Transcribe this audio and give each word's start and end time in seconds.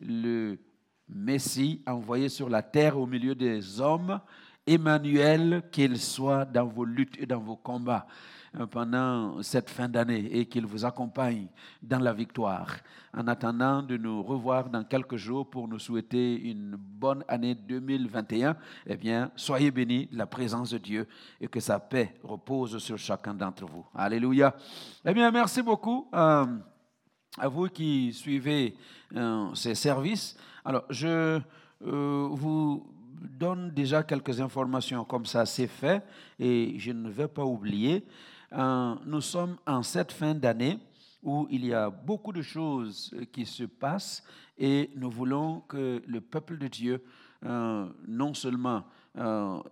le 0.00 0.58
Messie 1.08 1.82
envoyé 1.86 2.28
sur 2.28 2.48
la 2.48 2.62
terre 2.62 2.98
au 2.98 3.06
milieu 3.06 3.34
des 3.34 3.80
hommes, 3.80 4.20
Emmanuel, 4.66 5.62
qu'il 5.72 5.98
soit 5.98 6.44
dans 6.44 6.66
vos 6.66 6.84
luttes 6.84 7.16
et 7.18 7.26
dans 7.26 7.40
vos 7.40 7.56
combats 7.56 8.06
euh, 8.56 8.66
pendant 8.66 9.42
cette 9.42 9.70
fin 9.70 9.88
d'année 9.88 10.28
et 10.30 10.46
qu'il 10.46 10.66
vous 10.66 10.84
accompagne 10.84 11.46
dans 11.82 11.98
la 11.98 12.12
victoire. 12.12 12.76
En 13.14 13.26
attendant 13.28 13.82
de 13.82 13.96
nous 13.96 14.22
revoir 14.22 14.68
dans 14.68 14.84
quelques 14.84 15.16
jours 15.16 15.48
pour 15.48 15.68
nous 15.68 15.78
souhaiter 15.78 16.38
une 16.40 16.76
bonne 16.76 17.24
année 17.28 17.54
2021, 17.54 18.56
eh 18.86 18.96
bien, 18.96 19.30
soyez 19.36 19.70
bénis 19.70 20.06
de 20.06 20.18
la 20.18 20.26
présence 20.26 20.70
de 20.70 20.78
Dieu 20.78 21.06
et 21.40 21.48
que 21.48 21.60
sa 21.60 21.78
paix 21.78 22.14
repose 22.22 22.78
sur 22.78 22.98
chacun 22.98 23.32
d'entre 23.34 23.64
vous. 23.64 23.86
Alléluia. 23.94 24.54
Eh 25.04 25.14
bien, 25.14 25.30
merci 25.30 25.62
beaucoup. 25.62 26.08
Euh, 26.14 26.46
à 27.36 27.48
vous 27.48 27.68
qui 27.68 28.12
suivez 28.12 28.74
euh, 29.14 29.54
ces 29.54 29.74
services. 29.74 30.36
Alors, 30.64 30.84
je 30.90 31.40
euh, 31.86 32.28
vous 32.30 32.86
donne 33.12 33.70
déjà 33.70 34.02
quelques 34.02 34.40
informations 34.40 35.04
comme 35.04 35.26
ça, 35.26 35.44
c'est 35.44 35.66
fait, 35.66 36.02
et 36.38 36.74
je 36.78 36.92
ne 36.92 37.10
vais 37.10 37.28
pas 37.28 37.44
oublier. 37.44 38.04
Euh, 38.52 38.94
nous 39.04 39.20
sommes 39.20 39.56
en 39.66 39.82
cette 39.82 40.12
fin 40.12 40.34
d'année 40.34 40.78
où 41.22 41.46
il 41.50 41.66
y 41.66 41.74
a 41.74 41.90
beaucoup 41.90 42.32
de 42.32 42.42
choses 42.42 43.14
qui 43.32 43.44
se 43.44 43.64
passent 43.64 44.22
et 44.56 44.90
nous 44.94 45.10
voulons 45.10 45.60
que 45.68 46.00
le 46.06 46.20
peuple 46.20 46.58
de 46.58 46.68
Dieu 46.68 47.02
non 47.42 48.34
seulement 48.34 48.84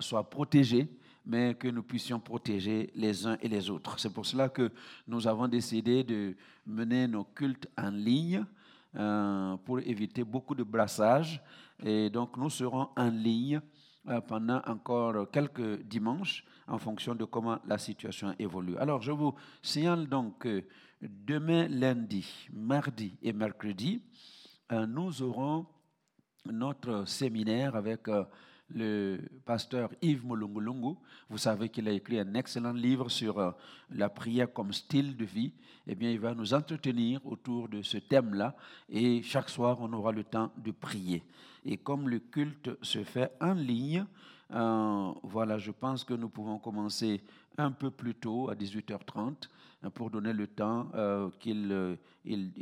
soit 0.00 0.28
protégé, 0.28 0.88
mais 1.26 1.54
que 1.54 1.68
nous 1.68 1.82
puissions 1.82 2.20
protéger 2.20 2.90
les 2.94 3.26
uns 3.26 3.36
et 3.42 3.48
les 3.48 3.68
autres. 3.68 3.98
C'est 3.98 4.12
pour 4.12 4.24
cela 4.24 4.48
que 4.48 4.70
nous 5.08 5.26
avons 5.26 5.48
décidé 5.48 6.04
de 6.04 6.36
mener 6.64 7.08
nos 7.08 7.24
cultes 7.24 7.68
en 7.76 7.90
ligne 7.90 8.44
euh, 8.94 9.56
pour 9.64 9.80
éviter 9.80 10.22
beaucoup 10.22 10.54
de 10.54 10.62
brassage. 10.62 11.42
Et 11.84 12.08
donc 12.08 12.36
nous 12.36 12.48
serons 12.48 12.88
en 12.96 13.10
ligne 13.10 13.60
euh, 14.08 14.20
pendant 14.20 14.62
encore 14.66 15.30
quelques 15.32 15.82
dimanches 15.82 16.44
en 16.68 16.78
fonction 16.78 17.14
de 17.14 17.24
comment 17.24 17.58
la 17.66 17.76
situation 17.76 18.34
évolue. 18.38 18.76
Alors 18.78 19.02
je 19.02 19.10
vous 19.10 19.34
signale 19.60 20.06
donc 20.06 20.38
que 20.38 20.64
demain 21.02 21.66
lundi, 21.68 22.48
mardi 22.52 23.16
et 23.20 23.32
mercredi, 23.32 24.00
euh, 24.70 24.86
nous 24.86 25.22
aurons 25.22 25.66
notre 26.46 27.06
séminaire 27.08 27.74
avec 27.74 28.08
le 28.70 29.18
pasteur 29.44 29.90
Yves 30.02 30.24
Molungulungu. 30.24 30.96
Vous 31.28 31.38
savez 31.38 31.68
qu'il 31.68 31.88
a 31.88 31.92
écrit 31.92 32.18
un 32.18 32.34
excellent 32.34 32.72
livre 32.72 33.08
sur 33.08 33.38
euh, 33.38 33.50
la 33.90 34.08
prière 34.08 34.52
comme 34.52 34.72
style 34.72 35.16
de 35.16 35.24
vie. 35.24 35.52
Eh 35.86 35.94
bien, 35.94 36.10
il 36.10 36.20
va 36.20 36.34
nous 36.34 36.52
entretenir 36.52 37.24
autour 37.24 37.68
de 37.68 37.82
ce 37.82 37.98
thème-là 37.98 38.56
et 38.88 39.22
chaque 39.22 39.48
soir, 39.48 39.78
on 39.80 39.92
aura 39.92 40.12
le 40.12 40.24
temps 40.24 40.50
de 40.56 40.72
prier. 40.72 41.22
Et 41.64 41.76
comme 41.76 42.08
le 42.08 42.18
culte 42.18 42.70
se 42.82 43.04
fait 43.04 43.32
en 43.40 43.54
ligne, 43.54 44.04
euh, 44.52 45.12
voilà, 45.22 45.58
je 45.58 45.70
pense 45.70 46.04
que 46.04 46.14
nous 46.14 46.28
pouvons 46.28 46.58
commencer 46.58 47.22
un 47.58 47.70
peu 47.70 47.90
plus 47.90 48.14
tôt, 48.14 48.50
à 48.50 48.54
18h30, 48.54 49.48
hein, 49.82 49.90
pour 49.90 50.10
donner 50.10 50.32
le 50.32 50.46
temps 50.46 50.88
euh, 50.94 51.30
qu'il 51.38 51.96
il, 52.24 52.52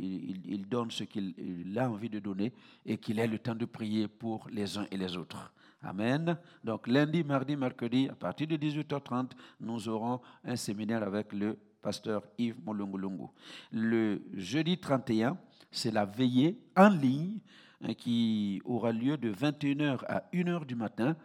il 0.45 0.67
donne 0.67 0.91
ce 0.91 1.03
qu'il 1.03 1.33
a 1.77 1.89
envie 1.89 2.09
de 2.09 2.19
donner 2.19 2.53
et 2.85 2.97
qu'il 2.97 3.19
ait 3.19 3.27
le 3.27 3.39
temps 3.39 3.55
de 3.55 3.65
prier 3.65 4.07
pour 4.07 4.47
les 4.51 4.77
uns 4.77 4.85
et 4.91 4.97
les 4.97 5.17
autres. 5.17 5.51
Amen. 5.85 6.35
Donc 6.63 6.87
lundi, 6.87 7.23
mardi, 7.23 7.55
mercredi, 7.55 8.09
à 8.09 8.15
partir 8.15 8.47
de 8.47 8.57
18h30, 8.57 9.33
nous 9.59 9.87
aurons 9.87 10.19
un 10.43 10.55
séminaire 10.55 11.03
avec 11.03 11.31
le 11.31 11.59
pasteur 11.79 12.23
Yves 12.39 12.59
Molungulungu. 12.65 13.27
Le 13.71 14.19
jeudi 14.33 14.79
31, 14.79 15.37
c'est 15.69 15.91
la 15.91 16.05
veillée 16.05 16.59
en 16.75 16.89
ligne 16.89 17.37
hein, 17.81 17.93
qui 17.93 18.63
aura 18.65 18.91
lieu 18.91 19.15
de 19.15 19.31
21h 19.31 20.03
à 20.07 20.23
1h 20.33 20.65
du 20.65 20.73
matin. 20.73 21.15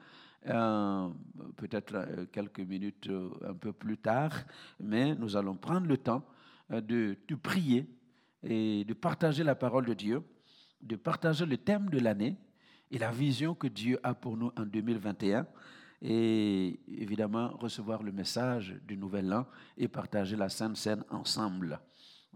Euh, 0.47 1.09
peut-être 1.57 1.95
euh, 1.95 2.27
quelques 2.31 2.61
minutes 2.61 3.09
euh, 3.09 3.31
un 3.49 3.55
peu 3.55 3.73
plus 3.73 3.97
tard, 3.97 4.33
mais 4.79 5.15
nous 5.15 5.37
allons 5.37 5.55
prendre 5.55 5.87
le 5.87 5.97
temps 5.97 6.23
de 6.71 7.17
prier 7.43 7.87
et 8.43 8.85
de 8.85 8.93
partager 8.95 9.43
la 9.43 9.55
parole 9.55 9.87
de 9.87 9.95
Dieu, 9.95 10.23
de 10.83 10.97
partager 10.97 11.47
le 11.47 11.57
thème 11.57 11.89
de 11.89 11.99
l'année 11.99 12.37
et 12.91 12.99
la 12.99 13.11
vision 13.11 13.55
que 13.55 13.67
Dieu 13.67 13.99
a 14.03 14.15
pour 14.15 14.37
nous 14.37 14.53
en 14.57 14.67
2021 14.67 15.47
et 16.03 16.81
évidemment 16.89 17.49
recevoir 17.59 18.03
le 18.03 18.13
message 18.13 18.75
du 18.87 18.97
Nouvel 18.97 19.33
An 19.33 19.47
et 19.77 19.87
partager 19.89 20.37
la 20.37 20.49
Sainte 20.49 20.77
Seine 20.77 21.05
ensemble. 21.11 21.79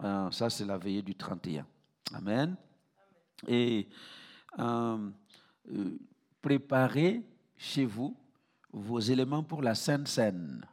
Euh, 0.02 0.30
ça, 0.30 0.50
c'est 0.50 0.66
la 0.66 0.76
veillée 0.76 1.02
du 1.02 1.14
31. 1.14 1.66
Amen. 2.12 2.56
Et 3.48 3.88
euh, 4.58 5.10
euh, 5.72 5.98
préparez 6.42 7.22
chez 7.56 7.86
vous 7.86 8.16
vos 8.72 9.00
éléments 9.00 9.42
pour 9.42 9.62
la 9.62 9.74
Sainte 9.74 10.08
Seine. 10.08 10.66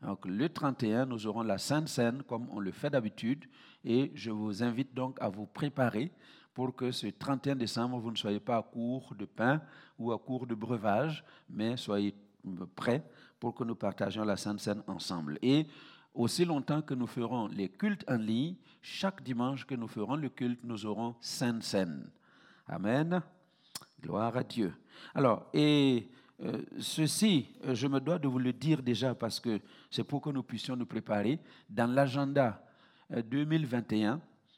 Donc, 0.00 0.26
le 0.26 0.48
31, 0.48 1.06
nous 1.06 1.26
aurons 1.26 1.42
la 1.42 1.58
Sainte 1.58 1.88
Seine 1.88 2.22
comme 2.22 2.48
on 2.50 2.60
le 2.60 2.72
fait 2.72 2.90
d'habitude 2.90 3.46
et 3.84 4.12
je 4.14 4.30
vous 4.30 4.62
invite 4.62 4.94
donc 4.94 5.16
à 5.20 5.28
vous 5.28 5.46
préparer 5.46 6.12
pour 6.54 6.74
que 6.74 6.90
ce 6.90 7.06
31 7.06 7.56
décembre, 7.56 7.98
vous 7.98 8.10
ne 8.10 8.16
soyez 8.16 8.40
pas 8.40 8.58
à 8.58 8.62
court 8.62 9.14
de 9.18 9.24
pain 9.24 9.60
ou 9.98 10.12
à 10.12 10.18
court 10.18 10.46
de 10.46 10.54
breuvage, 10.54 11.24
mais 11.48 11.76
soyez 11.76 12.14
prêts 12.74 13.04
pour 13.40 13.54
que 13.54 13.64
nous 13.64 13.74
partagions 13.74 14.24
la 14.24 14.36
Sainte 14.36 14.60
Seine 14.60 14.82
ensemble. 14.86 15.38
Et 15.42 15.66
aussi 16.14 16.44
longtemps 16.44 16.82
que 16.82 16.94
nous 16.94 17.06
ferons 17.06 17.48
les 17.48 17.68
cultes 17.68 18.04
en 18.08 18.16
ligne, 18.16 18.56
chaque 18.82 19.22
dimanche 19.22 19.64
que 19.66 19.74
nous 19.74 19.88
ferons 19.88 20.16
le 20.16 20.28
culte, 20.28 20.60
nous 20.64 20.84
aurons 20.84 21.14
Sainte 21.20 21.62
Seine. 21.62 22.10
Amen. 22.66 23.22
Gloire 24.00 24.36
à 24.36 24.42
Dieu. 24.42 24.74
Alors, 25.14 25.46
et 25.54 26.10
euh, 26.42 26.62
ceci, 26.78 27.48
euh, 27.64 27.74
je 27.74 27.86
me 27.86 28.00
dois 28.00 28.18
de 28.18 28.28
vous 28.28 28.38
le 28.38 28.52
dire 28.52 28.82
déjà 28.82 29.14
parce 29.14 29.38
que 29.38 29.60
c'est 29.90 30.04
pour 30.04 30.20
que 30.20 30.30
nous 30.30 30.42
puissions 30.42 30.76
nous 30.76 30.86
préparer. 30.86 31.38
Dans 31.68 31.90
l'agenda 31.90 32.64
2021, 33.10 34.14
euh, 34.14 34.16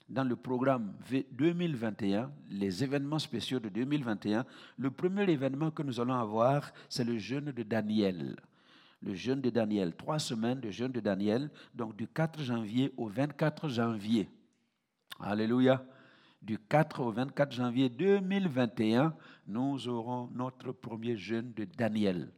dans 0.08 0.24
le 0.24 0.36
programme 0.36 0.92
2021, 1.32 2.30
les 2.50 2.84
événements 2.84 3.18
spéciaux 3.18 3.58
de 3.58 3.68
2021, 3.68 4.44
le 4.78 4.90
premier 4.90 5.30
événement 5.30 5.70
que 5.70 5.82
nous 5.82 6.00
allons 6.00 6.14
avoir, 6.14 6.72
c'est 6.88 7.04
le 7.04 7.18
jeûne 7.18 7.52
de 7.52 7.62
Daniel. 7.62 8.36
Le 9.02 9.14
jeûne 9.14 9.40
de 9.40 9.50
Daniel, 9.50 9.94
trois 9.94 10.18
semaines 10.18 10.60
de 10.60 10.70
jeûne 10.70 10.92
de 10.92 11.00
Daniel, 11.00 11.50
donc 11.74 11.96
du 11.96 12.06
4 12.06 12.42
janvier 12.42 12.92
au 12.96 13.08
24 13.08 13.68
janvier. 13.68 14.28
Alléluia. 15.20 15.84
Du 16.40 16.58
4 16.58 17.00
au 17.00 17.10
24 17.10 17.52
janvier 17.52 17.88
2021, 17.88 19.14
nous 19.46 19.88
aurons 19.88 20.28
notre 20.34 20.72
premier 20.72 21.16
jeûne 21.16 21.52
de 21.54 21.64
Daniel. 21.64 22.30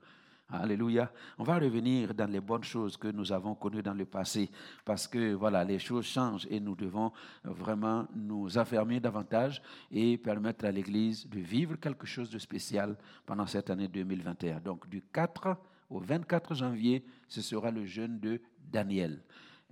Alléluia. 0.49 1.11
On 1.39 1.43
va 1.43 1.59
revenir 1.59 2.15
dans 2.15 2.31
les 2.31 2.41
bonnes 2.41 2.63
choses 2.63 2.97
que 2.97 3.09
nous 3.09 3.33
avons 3.33 3.57
connues 3.57 3.83
dans 3.83 3.95
le 3.95 4.05
passé 4.05 4.49
parce 4.85 5.09
que 5.09 5.35
voilà, 5.35 5.65
les 5.65 5.81
choses 5.81 6.07
changent 6.07 6.47
et 6.49 6.61
nous 6.61 6.77
devons 6.77 7.11
vraiment 7.43 8.07
nous 8.15 8.57
affermir 8.57 9.01
davantage 9.01 9.61
et 9.91 10.17
permettre 10.17 10.65
à 10.65 10.71
l'Église 10.71 11.29
de 11.29 11.41
vivre 11.41 11.75
quelque 11.81 12.07
chose 12.07 12.31
de 12.31 12.39
spécial 12.39 12.97
pendant 13.27 13.47
cette 13.47 13.71
année 13.71 13.89
2021. 13.89 14.61
Donc 14.61 14.89
du 14.89 15.03
4 15.03 15.57
au 15.91 15.99
24 15.99 16.55
janvier, 16.55 17.05
ce 17.27 17.43
sera 17.43 17.73
le 17.73 17.85
jeûne 17.85 18.21
de 18.21 18.41
Daniel. 18.71 19.25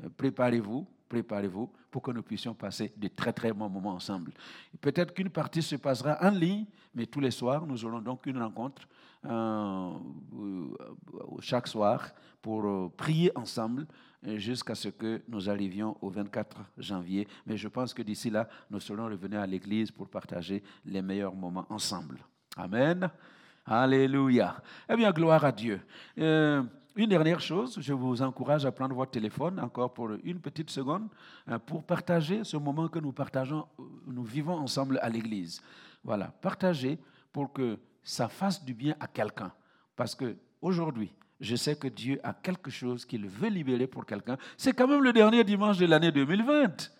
Euh, 0.02 0.08
préparez-vous, 0.16 0.88
préparez-vous 1.08 1.70
pour 1.88 2.02
que 2.02 2.10
nous 2.10 2.24
puissions 2.24 2.54
passer 2.54 2.92
de 2.96 3.06
très 3.06 3.32
très 3.32 3.52
bons 3.52 3.68
moments 3.68 3.94
ensemble. 3.94 4.32
Peut-être 4.80 5.14
qu'une 5.14 5.30
partie 5.30 5.62
se 5.62 5.76
passera 5.76 6.18
en 6.20 6.30
ligne, 6.30 6.66
mais 6.96 7.06
tous 7.06 7.20
les 7.20 7.30
soirs, 7.30 7.64
nous 7.64 7.84
aurons 7.84 8.00
donc 8.00 8.26
une 8.26 8.38
rencontre 8.38 8.88
chaque 11.40 11.68
soir 11.68 12.10
pour 12.42 12.64
euh, 12.64 12.92
prier 12.96 13.30
ensemble 13.36 13.86
jusqu'à 14.22 14.74
ce 14.74 14.88
que 14.88 15.22
nous 15.28 15.48
arrivions 15.50 15.96
au 16.00 16.08
24 16.08 16.56
janvier. 16.78 17.28
Mais 17.46 17.56
je 17.56 17.68
pense 17.68 17.92
que 17.92 18.02
d'ici 18.02 18.30
là, 18.30 18.48
nous 18.70 18.80
serons 18.80 19.06
revenus 19.06 19.38
à 19.38 19.46
l'église 19.46 19.90
pour 19.90 20.08
partager 20.08 20.62
les 20.84 21.02
meilleurs 21.02 21.34
moments 21.34 21.66
ensemble. 21.68 22.18
Amen. 22.56 23.10
Alléluia. 23.66 24.56
Eh 24.88 24.96
bien, 24.96 25.10
gloire 25.10 25.44
à 25.44 25.52
Dieu. 25.52 25.80
une 26.16 27.08
dernière 27.08 27.40
chose, 27.40 27.78
je 27.80 27.92
vous 27.92 28.22
encourage 28.22 28.64
à 28.64 28.72
prendre 28.72 28.94
votre 28.94 29.10
téléphone 29.10 29.58
encore 29.60 29.92
pour 29.92 30.10
une 30.22 30.40
petite 30.40 30.70
seconde 30.70 31.08
pour 31.66 31.82
partager 31.82 32.44
ce 32.44 32.56
moment 32.56 32.88
que 32.88 32.98
nous 32.98 33.12
partageons, 33.12 33.66
nous 34.06 34.24
vivons 34.24 34.56
ensemble 34.56 34.98
à 35.02 35.08
l'église. 35.08 35.60
Voilà, 36.02 36.26
partagez 36.40 36.98
pour 37.32 37.52
que 37.52 37.78
ça 38.04 38.28
fasse 38.28 38.64
du 38.64 38.74
bien 38.74 38.94
à 39.00 39.08
quelqu'un. 39.08 39.52
Parce 39.96 40.14
que 40.14 40.36
aujourd'hui, 40.60 41.12
je 41.40 41.56
sais 41.56 41.74
que 41.74 41.88
Dieu 41.88 42.20
a 42.22 42.32
quelque 42.32 42.70
chose 42.70 43.04
qu'il 43.04 43.26
veut 43.26 43.48
libérer 43.48 43.86
pour 43.86 44.06
quelqu'un. 44.06 44.36
C'est 44.56 44.72
quand 44.72 44.86
même 44.86 45.02
le 45.02 45.12
dernier 45.12 45.42
dimanche 45.42 45.78
de 45.78 45.86
l'année 45.86 46.12
2020. 46.12 46.90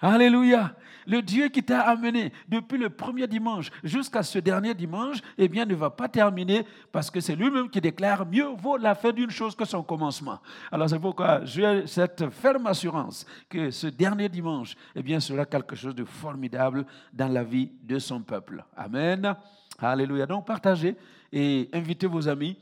Alléluia. 0.00 0.74
Le 1.06 1.22
Dieu 1.22 1.48
qui 1.48 1.62
t'a 1.62 1.80
amené 1.80 2.32
depuis 2.48 2.76
le 2.76 2.90
premier 2.90 3.26
dimanche 3.26 3.70
jusqu'à 3.82 4.22
ce 4.22 4.38
dernier 4.38 4.74
dimanche, 4.74 5.18
eh 5.38 5.48
bien, 5.48 5.64
ne 5.64 5.74
va 5.74 5.88
pas 5.88 6.06
terminer 6.06 6.66
parce 6.92 7.10
que 7.10 7.18
c'est 7.20 7.34
lui-même 7.34 7.70
qui 7.70 7.80
déclare 7.80 8.26
mieux 8.26 8.48
vaut 8.58 8.76
la 8.76 8.94
fin 8.94 9.10
d'une 9.10 9.30
chose 9.30 9.56
que 9.56 9.64
son 9.64 9.82
commencement. 9.82 10.38
Alors, 10.70 10.88
c'est 10.88 10.98
pourquoi 10.98 11.44
j'ai 11.44 11.86
cette 11.86 12.28
ferme 12.28 12.66
assurance 12.66 13.26
que 13.48 13.70
ce 13.70 13.86
dernier 13.86 14.28
dimanche, 14.28 14.76
eh 14.94 15.02
bien, 15.02 15.18
sera 15.18 15.46
quelque 15.46 15.74
chose 15.74 15.94
de 15.94 16.04
formidable 16.04 16.84
dans 17.12 17.32
la 17.32 17.42
vie 17.42 17.70
de 17.82 17.98
son 17.98 18.20
peuple. 18.20 18.62
Amen. 18.76 19.34
Alléluia. 19.78 20.26
Donc, 20.26 20.46
partagez 20.46 20.94
et 21.32 21.70
invitez 21.72 22.06
vos 22.06 22.28
amis, 22.28 22.56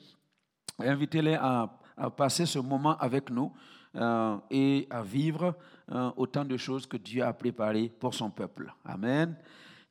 invitez-les 0.78 1.34
à, 1.34 1.68
passer 2.16 2.44
ce 2.44 2.58
moment 2.58 2.96
avec 2.98 3.30
nous 3.30 3.50
euh, 3.94 4.36
et 4.50 4.86
à 4.90 5.02
vivre 5.02 5.56
euh, 5.90 6.10
autant 6.16 6.44
de 6.44 6.56
choses 6.56 6.86
que 6.86 6.96
Dieu 6.96 7.22
a 7.22 7.32
préparées 7.32 7.88
pour 7.88 8.14
son 8.14 8.30
peuple. 8.30 8.72
Amen. 8.84 9.36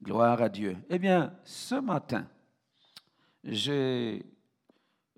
Gloire 0.03 0.41
à 0.41 0.49
Dieu. 0.49 0.77
Eh 0.89 0.99
bien, 0.99 1.33
ce 1.43 1.75
matin, 1.75 2.27
j'ai 3.43 4.25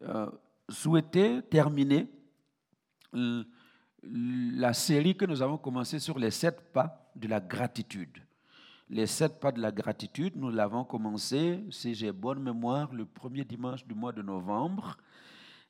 euh, 0.03 0.29
souhaité 0.69 1.41
terminer 1.49 2.07
la 4.03 4.73
série 4.73 5.17
que 5.17 5.25
nous 5.25 5.41
avons 5.41 5.57
commencée 5.57 5.99
sur 5.99 6.19
les 6.19 6.31
sept 6.31 6.71
pas 6.71 7.11
de 7.15 7.27
la 7.27 7.39
gratitude. 7.39 8.21
Les 8.89 9.07
sept 9.07 9.39
pas 9.39 9.51
de 9.51 9.59
la 9.59 9.71
gratitude, 9.71 10.35
nous 10.37 10.49
l'avons 10.49 10.85
commencé, 10.85 11.61
si 11.71 11.93
j'ai 11.93 12.11
bonne 12.13 12.41
mémoire, 12.41 12.93
le 12.93 13.05
premier 13.05 13.43
dimanche 13.43 13.85
du 13.85 13.93
mois 13.93 14.13
de 14.13 14.21
novembre. 14.21 14.95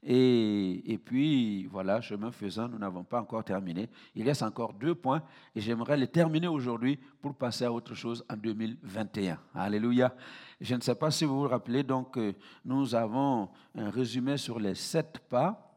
Et, 0.04 0.94
et, 0.94 0.98
puis, 0.98 1.66
voilà, 1.66 2.02
chemin 2.02 2.32
faisant, 2.32 2.68
nous 2.68 2.78
n'avons 2.78 3.04
pas 3.04 3.20
encore 3.20 3.44
terminé. 3.44 3.90
Il 4.16 4.28
reste 4.28 4.44
encore 4.44 4.74
deux 4.74 4.96
points 4.96 5.22
et 5.56 5.62
j'aimerais 5.62 5.98
les 5.98 6.08
terminer 6.08 6.48
aujourd'hui 6.48 7.00
pour 7.22 7.36
passer 7.36 7.66
à 7.66 7.72
autre 7.72 7.94
chose 7.94 8.24
en 8.30 8.38
2021. 8.38 9.40
Alléluia. 9.56 10.16
Je 10.62 10.76
ne 10.76 10.82
sais 10.82 10.96
pas 10.96 11.12
si 11.12 11.26
vous 11.26 11.42
vous 11.42 11.48
rappelez, 11.48 11.84
donc, 11.84 12.18
euh, 12.18 12.34
nous 12.64 12.96
avons 12.96 13.50
un 13.76 13.90
résumé 13.90 14.38
sur 14.38 14.60
les 14.60 14.76
sept 14.76 15.20
pas. 15.30 15.76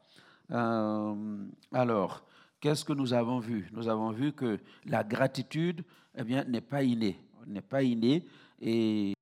Euh, 0.51 1.45
alors, 1.73 2.23
qu'est-ce 2.59 2.85
que 2.85 2.93
nous 2.93 3.13
avons 3.13 3.39
vu? 3.39 3.69
Nous 3.73 3.87
avons 3.87 4.11
vu 4.11 4.33
que 4.33 4.59
la 4.85 5.03
gratitude 5.03 5.83
eh 6.15 6.23
bien, 6.23 6.43
n'est 6.45 6.61
pas 6.61 6.83
innée 6.83 7.17
n'est 7.47 7.61
pas 7.61 7.83
inné 7.83 8.25
et 8.59 9.13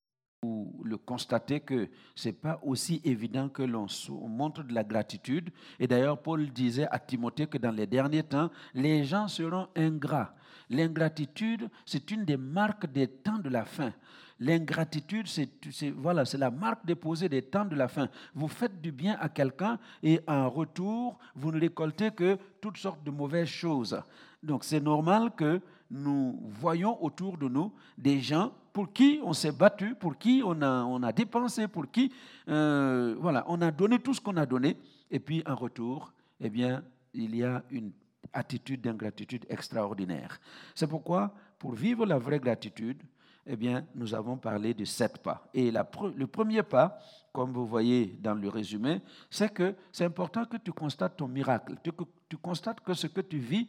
constatez 0.97 1.59
que 1.59 1.89
ce 2.15 2.29
n'est 2.29 2.33
pas 2.33 2.59
aussi 2.63 3.01
évident 3.03 3.49
que 3.49 3.63
l'on 3.63 3.87
montre 4.27 4.63
de 4.63 4.73
la 4.73 4.83
gratitude. 4.83 5.49
Et 5.79 5.87
d'ailleurs, 5.87 6.21
Paul 6.21 6.49
disait 6.49 6.87
à 6.89 6.99
Timothée 6.99 7.47
que 7.47 7.57
dans 7.57 7.71
les 7.71 7.87
derniers 7.87 8.23
temps, 8.23 8.49
les 8.73 9.03
gens 9.03 9.27
seront 9.27 9.67
ingrats. 9.75 10.33
L'ingratitude, 10.69 11.69
c'est 11.85 12.11
une 12.11 12.25
des 12.25 12.37
marques 12.37 12.91
des 12.91 13.07
temps 13.07 13.39
de 13.39 13.49
la 13.49 13.65
fin. 13.65 13.91
L'ingratitude, 14.39 15.27
c'est 15.27 15.89
voilà, 15.89 16.23
la 16.37 16.51
marque 16.51 16.85
déposée 16.85 17.27
des 17.27 17.41
temps 17.41 17.65
de 17.65 17.75
la 17.75 17.89
fin. 17.89 18.07
Vous 18.33 18.47
faites 18.47 18.79
du 18.79 18.91
bien 18.91 19.17
à 19.19 19.27
quelqu'un 19.27 19.77
et 20.01 20.21
en 20.27 20.49
retour, 20.49 21.19
vous 21.35 21.51
ne 21.51 21.59
récoltez 21.59 22.11
que 22.11 22.37
toutes 22.61 22.77
sortes 22.77 23.03
de 23.03 23.11
mauvaises 23.11 23.49
choses. 23.49 24.01
Donc 24.41 24.63
c'est 24.63 24.79
normal 24.79 25.31
que 25.35 25.59
nous 25.91 26.39
voyons 26.43 27.03
autour 27.03 27.37
de 27.37 27.49
nous 27.49 27.73
des 27.97 28.21
gens 28.21 28.53
pour 28.79 28.93
qui 28.93 29.19
on 29.25 29.33
s'est 29.33 29.51
battu, 29.51 29.93
pour 29.93 30.17
qui 30.17 30.41
on 30.45 30.61
a, 30.61 30.83
on 30.85 31.03
a 31.03 31.11
dépensé, 31.11 31.67
pour 31.67 31.91
qui 31.91 32.13
euh, 32.47 33.13
voilà, 33.19 33.43
on 33.49 33.61
a 33.61 33.71
donné 33.71 33.99
tout 33.99 34.13
ce 34.13 34.21
qu'on 34.21 34.37
a 34.37 34.45
donné, 34.45 34.77
et 35.11 35.19
puis 35.19 35.43
en 35.45 35.53
retour, 35.53 36.13
eh 36.39 36.49
bien, 36.49 36.81
il 37.13 37.35
y 37.35 37.43
a 37.43 37.61
une 37.71 37.91
attitude 38.31 38.79
d'ingratitude 38.79 39.45
extraordinaire. 39.49 40.39
C'est 40.73 40.87
pourquoi, 40.87 41.33
pour 41.57 41.73
vivre 41.73 42.05
la 42.05 42.17
vraie 42.17 42.39
gratitude, 42.39 43.03
eh 43.45 43.57
bien, 43.57 43.85
nous 43.95 44.15
avons 44.15 44.37
parlé 44.37 44.73
de 44.73 44.85
sept 44.85 45.17
pas. 45.17 45.49
Et 45.53 45.71
le 45.71 46.27
premier 46.27 46.63
pas, 46.63 46.99
comme 47.33 47.51
vous 47.51 47.67
voyez 47.67 48.17
dans 48.21 48.35
le 48.35 48.47
résumé, 48.47 49.01
c'est 49.29 49.53
que 49.53 49.75
c'est 49.91 50.05
important 50.05 50.45
que 50.45 50.55
tu 50.55 50.71
constates 50.71 51.17
ton 51.17 51.27
miracle, 51.27 51.75
que 51.83 51.91
tu 52.29 52.37
constates 52.37 52.79
que 52.79 52.93
ce 52.93 53.07
que 53.07 53.19
tu 53.19 53.39
vis, 53.39 53.67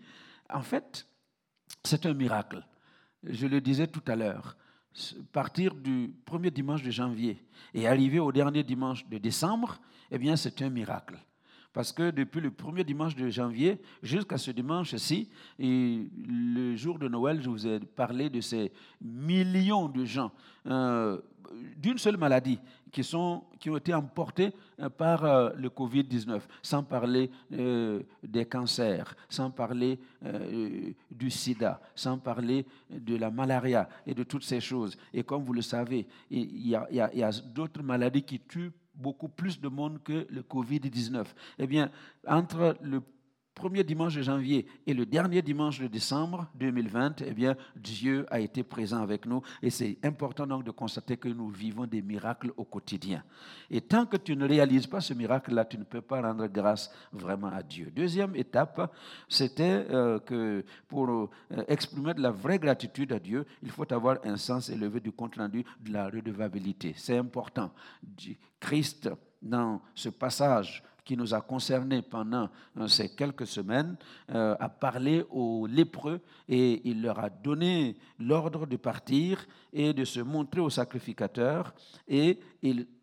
en 0.49 0.63
fait, 0.63 1.05
c'est 1.83 2.07
un 2.07 2.15
miracle. 2.15 2.65
Je 3.25 3.49
le 3.49 3.61
disais 3.61 3.89
tout 3.89 4.05
à 4.07 4.15
l'heure. 4.15 4.57
Partir 5.33 5.75
du 5.75 6.13
premier 6.25 6.51
dimanche 6.51 6.83
de 6.83 6.91
janvier 6.91 7.39
et 7.75 7.87
arriver 7.87 8.19
au 8.19 8.33
dernier 8.33 8.63
dimanche 8.63 9.07
de 9.09 9.19
décembre, 9.19 9.81
eh 10.11 10.19
bien, 10.19 10.37
c'est 10.37 10.61
un 10.63 10.71
miracle. 10.71 11.17
Parce 11.73 11.93
que 11.93 12.11
depuis 12.11 12.41
le 12.41 12.51
premier 12.51 12.83
dimanche 12.83 13.15
de 13.15 13.29
janvier 13.29 13.81
jusqu'à 14.03 14.39
ce 14.39 14.51
dimanche-ci, 14.51 15.31
le 15.59 16.75
jour 16.75 16.99
de 16.99 17.07
Noël, 17.07 17.41
je 17.41 17.49
vous 17.49 17.67
ai 17.67 17.79
parlé 17.79 18.29
de 18.29 18.41
ces 18.41 18.73
millions 19.01 19.89
de 19.89 20.05
gens 20.05 20.33
euh, 20.67 21.21
d'une 21.77 21.99
seule 21.99 22.17
maladie 22.17 22.59
qui, 22.93 23.03
sont, 23.05 23.45
qui 23.59 23.71
ont 23.71 23.77
été 23.77 23.93
emportés 23.95 24.53
euh, 24.79 24.89
par 24.89 25.25
euh, 25.25 25.51
le 25.57 25.69
Covid-19, 25.69 26.41
sans 26.63 26.83
parler 26.83 27.31
des 27.51 28.47
cancers, 28.47 29.15
sans 29.29 29.51
parler 29.51 29.99
du 31.11 31.31
sida, 31.31 31.81
sans 31.95 32.19
parler 32.19 32.67
de 32.91 33.17
la 33.17 33.31
malaria 33.31 33.89
et 34.07 34.15
de 34.15 34.23
toutes 34.23 34.45
ces 34.45 34.61
choses. 34.61 34.97
Et 35.13 35.23
comme 35.23 35.45
vous 35.45 35.53
le 35.53 35.63
savez, 35.63 36.07
il 36.31 36.69
y 36.69 36.75
a, 36.75 36.87
y 36.91 37.23
a 37.23 37.31
d'autres 37.45 37.83
maladies 37.83 38.23
qui 38.23 38.41
tuent 38.41 38.73
beaucoup 38.95 39.29
plus 39.29 39.61
de 39.61 39.69
monde 39.69 40.03
que 40.03 40.27
le 40.31 40.43
Covid-19. 40.43 41.27
Eh 41.59 41.67
bien, 41.67 41.91
entre 42.27 42.77
le 42.83 43.03
premier 43.55 43.85
dimanche 43.85 44.17
de 44.17 44.23
janvier 44.23 44.67
et 44.87 44.95
le 44.95 45.05
dernier 45.05 45.43
dimanche 45.43 45.81
de 45.81 45.87
décembre 45.87 46.47
2020, 46.55 47.23
eh 47.23 47.33
bien, 47.33 47.57
Dieu 47.77 48.27
a 48.31 48.41
été 48.41 48.63
présent 48.63 49.03
avec 49.03 49.27
nous 49.27 49.43
et 49.63 49.71
c'est 49.71 49.99
important 50.03 50.47
donc 50.47 50.65
de 50.65 50.71
constater 50.71 51.17
que 51.17 51.29
nous 51.29 51.49
vivons 51.49 51.87
des 51.87 52.03
miracles 52.03 52.53
au 52.57 52.65
quotidien. 52.65 53.23
Et 53.71 53.81
tant 53.81 54.07
que 54.07 54.17
tu 54.17 54.37
ne 54.37 54.47
réalises 54.47 54.87
pas 54.87 55.01
ce 55.01 55.15
miracle-là, 55.15 55.65
tu 55.65 55.79
ne 55.79 55.85
peux 55.85 56.01
pas 56.01 56.23
rendre 56.23 56.47
grâce 56.47 56.91
vraiment 57.13 57.49
à 57.49 57.63
Dieu. 57.63 57.91
Deuxième 57.95 58.35
étape, 58.37 58.93
c'était 59.29 59.87
euh, 59.91 60.19
que 60.21 60.65
pour 60.89 61.11
euh, 61.11 61.29
exprimer 61.69 62.15
de 62.15 62.23
la 62.23 62.31
vraie 62.31 62.59
gratitude 62.59 63.13
à 63.13 63.19
Dieu, 63.19 63.45
il 63.63 63.71
faut 63.71 63.91
avoir 63.93 64.19
un 64.25 64.37
sens 64.37 64.71
élevé 64.71 65.01
du 65.01 65.13
compte 65.13 65.37
rendu 65.37 65.65
de 65.81 65.93
la 65.93 66.07
redevabilité. 66.07 66.95
C'est 66.97 67.19
important. 67.19 67.73
Christ, 68.59 69.11
dans 69.43 69.81
ce 69.95 70.09
passage, 70.09 70.83
qui 71.11 71.17
nous 71.17 71.35
a 71.35 71.41
concernés 71.41 72.03
pendant 72.03 72.49
euh, 72.79 72.87
ces 72.87 73.09
quelques 73.09 73.49
semaines, 73.49 73.97
euh, 74.33 74.55
a 74.61 74.69
parlé 74.69 75.25
aux 75.31 75.67
lépreux 75.67 76.21
et 76.49 76.89
il 76.89 77.03
leur 77.03 77.19
a 77.19 77.29
donné 77.29 77.97
l'ordre 78.21 78.65
de 78.65 78.77
partir 78.77 79.45
et 79.73 79.93
de 79.93 80.05
se 80.05 80.21
montrer 80.21 80.61
aux 80.61 80.71
sacrificateurs. 80.71 81.75
Et 82.07 82.39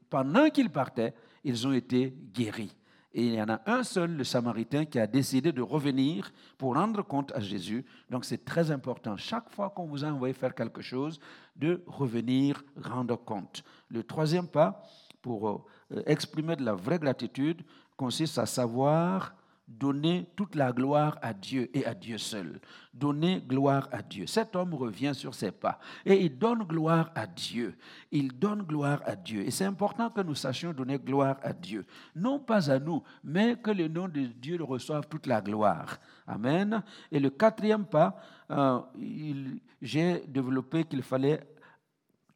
pendant 0.09 0.49
qu'ils 0.49 0.69
partaient, 0.69 1.13
ils 1.43 1.67
ont 1.67 1.73
été 1.73 2.13
guéris. 2.33 2.73
Et 3.13 3.25
il 3.25 3.33
y 3.33 3.41
en 3.41 3.49
a 3.49 3.59
un 3.65 3.83
seul, 3.83 4.15
le 4.15 4.23
Samaritain, 4.23 4.85
qui 4.85 4.99
a 4.99 5.07
décidé 5.07 5.51
de 5.51 5.61
revenir 5.61 6.31
pour 6.57 6.75
rendre 6.75 7.01
compte 7.01 7.33
à 7.33 7.41
Jésus. 7.41 7.83
Donc 8.09 8.23
c'est 8.23 8.45
très 8.45 8.71
important, 8.71 9.17
chaque 9.17 9.49
fois 9.49 9.69
qu'on 9.69 9.85
vous 9.85 10.05
a 10.05 10.07
envoyé 10.07 10.33
faire 10.33 10.55
quelque 10.55 10.81
chose, 10.81 11.19
de 11.57 11.83
revenir 11.87 12.63
rendre 12.81 13.17
compte. 13.17 13.65
Le 13.89 14.01
troisième 14.01 14.47
pas, 14.47 14.81
pour 15.21 15.49
euh, 15.49 16.03
exprimer 16.05 16.55
de 16.55 16.63
la 16.63 16.73
vraie 16.73 16.99
gratitude, 16.99 17.63
consiste 17.97 18.37
à 18.37 18.45
savoir 18.45 19.33
donner 19.67 20.29
toute 20.35 20.55
la 20.55 20.71
gloire 20.71 21.17
à 21.21 21.33
Dieu 21.33 21.69
et 21.73 21.85
à 21.85 21.93
Dieu 21.93 22.17
seul. 22.17 22.61
Donner 22.93 23.43
gloire 23.45 23.89
à 23.91 24.01
Dieu. 24.01 24.25
Cet 24.25 24.55
homme 24.55 24.73
revient 24.73 25.13
sur 25.13 25.35
ses 25.35 25.51
pas 25.51 25.77
et 26.05 26.23
il 26.23 26.37
donne 26.37 26.63
gloire 26.63 27.11
à 27.13 27.27
Dieu. 27.27 27.75
Il 28.11 28.39
donne 28.39 28.63
gloire 28.63 29.01
à 29.05 29.15
Dieu. 29.15 29.45
Et 29.45 29.51
c'est 29.51 29.65
important 29.65 30.09
que 30.09 30.21
nous 30.21 30.35
sachions 30.35 30.71
donner 30.71 30.97
gloire 30.97 31.37
à 31.43 31.51
Dieu. 31.51 31.85
Non 32.15 32.39
pas 32.39 32.71
à 32.71 32.79
nous, 32.79 33.03
mais 33.23 33.57
que 33.57 33.71
le 33.71 33.89
nom 33.89 34.07
de 34.07 34.21
Dieu 34.21 34.57
reçoive 34.63 35.05
toute 35.09 35.27
la 35.27 35.41
gloire. 35.41 35.97
Amen. 36.25 36.81
Et 37.11 37.19
le 37.19 37.29
quatrième 37.29 37.85
pas, 37.85 38.17
euh, 38.49 38.79
j'ai 39.81 40.23
développé 40.27 40.85
qu'il 40.85 41.03
fallait 41.03 41.41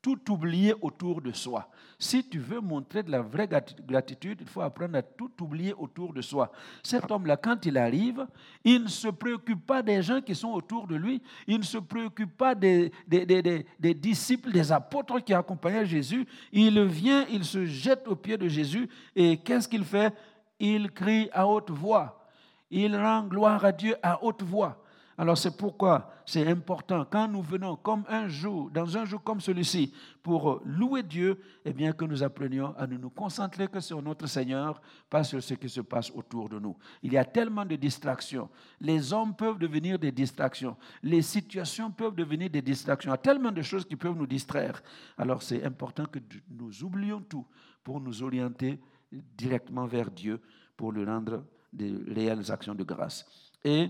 tout 0.02 0.32
oublier 0.32 0.74
autour 0.82 1.22
de 1.22 1.32
soi. 1.32 1.70
Si 2.00 2.28
tu 2.28 2.40
veux 2.40 2.60
montrer 2.60 3.04
de 3.04 3.12
la 3.12 3.22
vraie 3.22 3.48
gratitude, 3.48 4.40
il 4.42 4.48
faut 4.48 4.62
apprendre 4.62 4.98
à 4.98 5.02
tout 5.04 5.32
oublier 5.42 5.74
autour 5.74 6.14
de 6.14 6.22
soi. 6.22 6.52
Cet 6.82 7.12
homme-là, 7.12 7.38
quand 7.38 7.66
il 7.66 7.78
arrive, 7.78 8.26
il 8.64 8.84
ne 8.84 8.88
se 8.88 9.10
préoccupe 9.10 9.66
pas 9.66 9.84
des 9.84 10.02
gens 10.02 10.20
qui 10.20 10.34
sont 10.34 10.50
autour 10.50 10.88
de 10.88 10.96
lui, 10.96 11.22
il 11.46 11.60
ne 11.60 11.64
se 11.64 11.78
préoccupe 11.78 12.36
pas 12.36 12.56
des, 12.56 12.92
disciples, 13.80 14.52
des 14.52 14.72
apôtres 14.72 15.20
qui 15.20 15.34
accompagnaient 15.34 15.86
Jésus. 15.86 16.26
Il 16.52 16.82
vient, 16.86 17.26
il 17.30 17.46
se 17.46 17.66
jette 17.66 18.08
aux 18.08 18.16
pieds 18.16 18.38
de 18.38 18.48
Jésus 18.48 18.90
et 19.16 19.38
qu'est-ce 19.38 19.68
qu'il 19.68 19.86
fait? 19.86 20.14
Il 20.60 20.92
crie 20.92 21.30
à 21.34 21.48
haute 21.48 21.70
voix. 21.70 22.28
Il 22.72 22.96
rend 22.96 23.24
gloire 23.24 23.64
à 23.64 23.72
Dieu 23.72 23.96
à 24.02 24.24
haute 24.24 24.42
voix. 24.42 24.82
Alors 25.18 25.38
c'est 25.38 25.56
pourquoi 25.56 26.12
c'est 26.26 26.48
important 26.48 27.06
quand 27.10 27.28
nous 27.28 27.42
venons 27.42 27.76
comme 27.76 28.04
un 28.08 28.28
jour, 28.28 28.72
dans 28.72 28.98
un 28.98 29.06
jour 29.06 29.22
comme 29.22 29.42
celui-ci, 29.42 29.94
pour 30.24 30.62
louer 30.66 31.04
Dieu, 31.04 31.40
eh 31.66 31.74
bien 31.74 31.92
que 31.92 32.06
nous 32.06 32.24
apprenions 32.24 32.74
à 32.78 32.88
ne 32.88 32.98
nous 32.98 33.10
concentrer 33.10 33.68
que 33.68 33.80
sur 33.80 34.02
notre 34.02 34.28
Seigneur, 34.28 34.82
pas 35.10 35.24
sur 35.24 35.44
ce 35.44 35.54
qui 35.56 35.70
se 35.70 35.82
passe 35.82 36.12
autour 36.12 36.50
de 36.50 36.60
nous. 36.60 36.78
Il 37.04 37.14
y 37.14 37.18
a 37.18 37.26
tellement 37.26 37.66
de 37.66 37.76
distractions. 37.76 38.50
Les 38.80 39.12
hommes 39.12 39.36
peuvent 39.36 39.60
devenir 39.60 40.00
des 40.00 40.12
distractions. 40.12 40.78
Les 41.04 41.22
situations 41.22 41.92
peuvent 41.92 42.16
devenir 42.16 42.50
des 42.50 42.62
distractions. 42.62 43.12
Il 43.12 43.14
y 43.14 43.16
a 43.16 43.18
tellement 43.18 43.52
de 43.52 43.62
choses 43.62 43.86
qui 43.86 43.96
peuvent 43.96 44.18
nous 44.18 44.28
distraire. 44.28 44.82
Alors 45.18 45.44
c'est 45.44 45.64
important 45.64 46.06
que 46.06 46.20
nous 46.50 46.84
oublions 46.84 47.22
tout 47.22 47.46
pour 47.84 48.00
nous 48.00 48.24
orienter 48.24 48.80
directement 49.12 49.86
vers 49.86 50.10
Dieu, 50.10 50.42
pour 50.78 50.92
lui 50.92 51.04
rendre 51.04 51.44
des 51.74 51.94
réelles 52.08 52.52
actions 52.52 52.76
de 52.76 52.84
grâce. 52.84 53.26
Et 53.64 53.90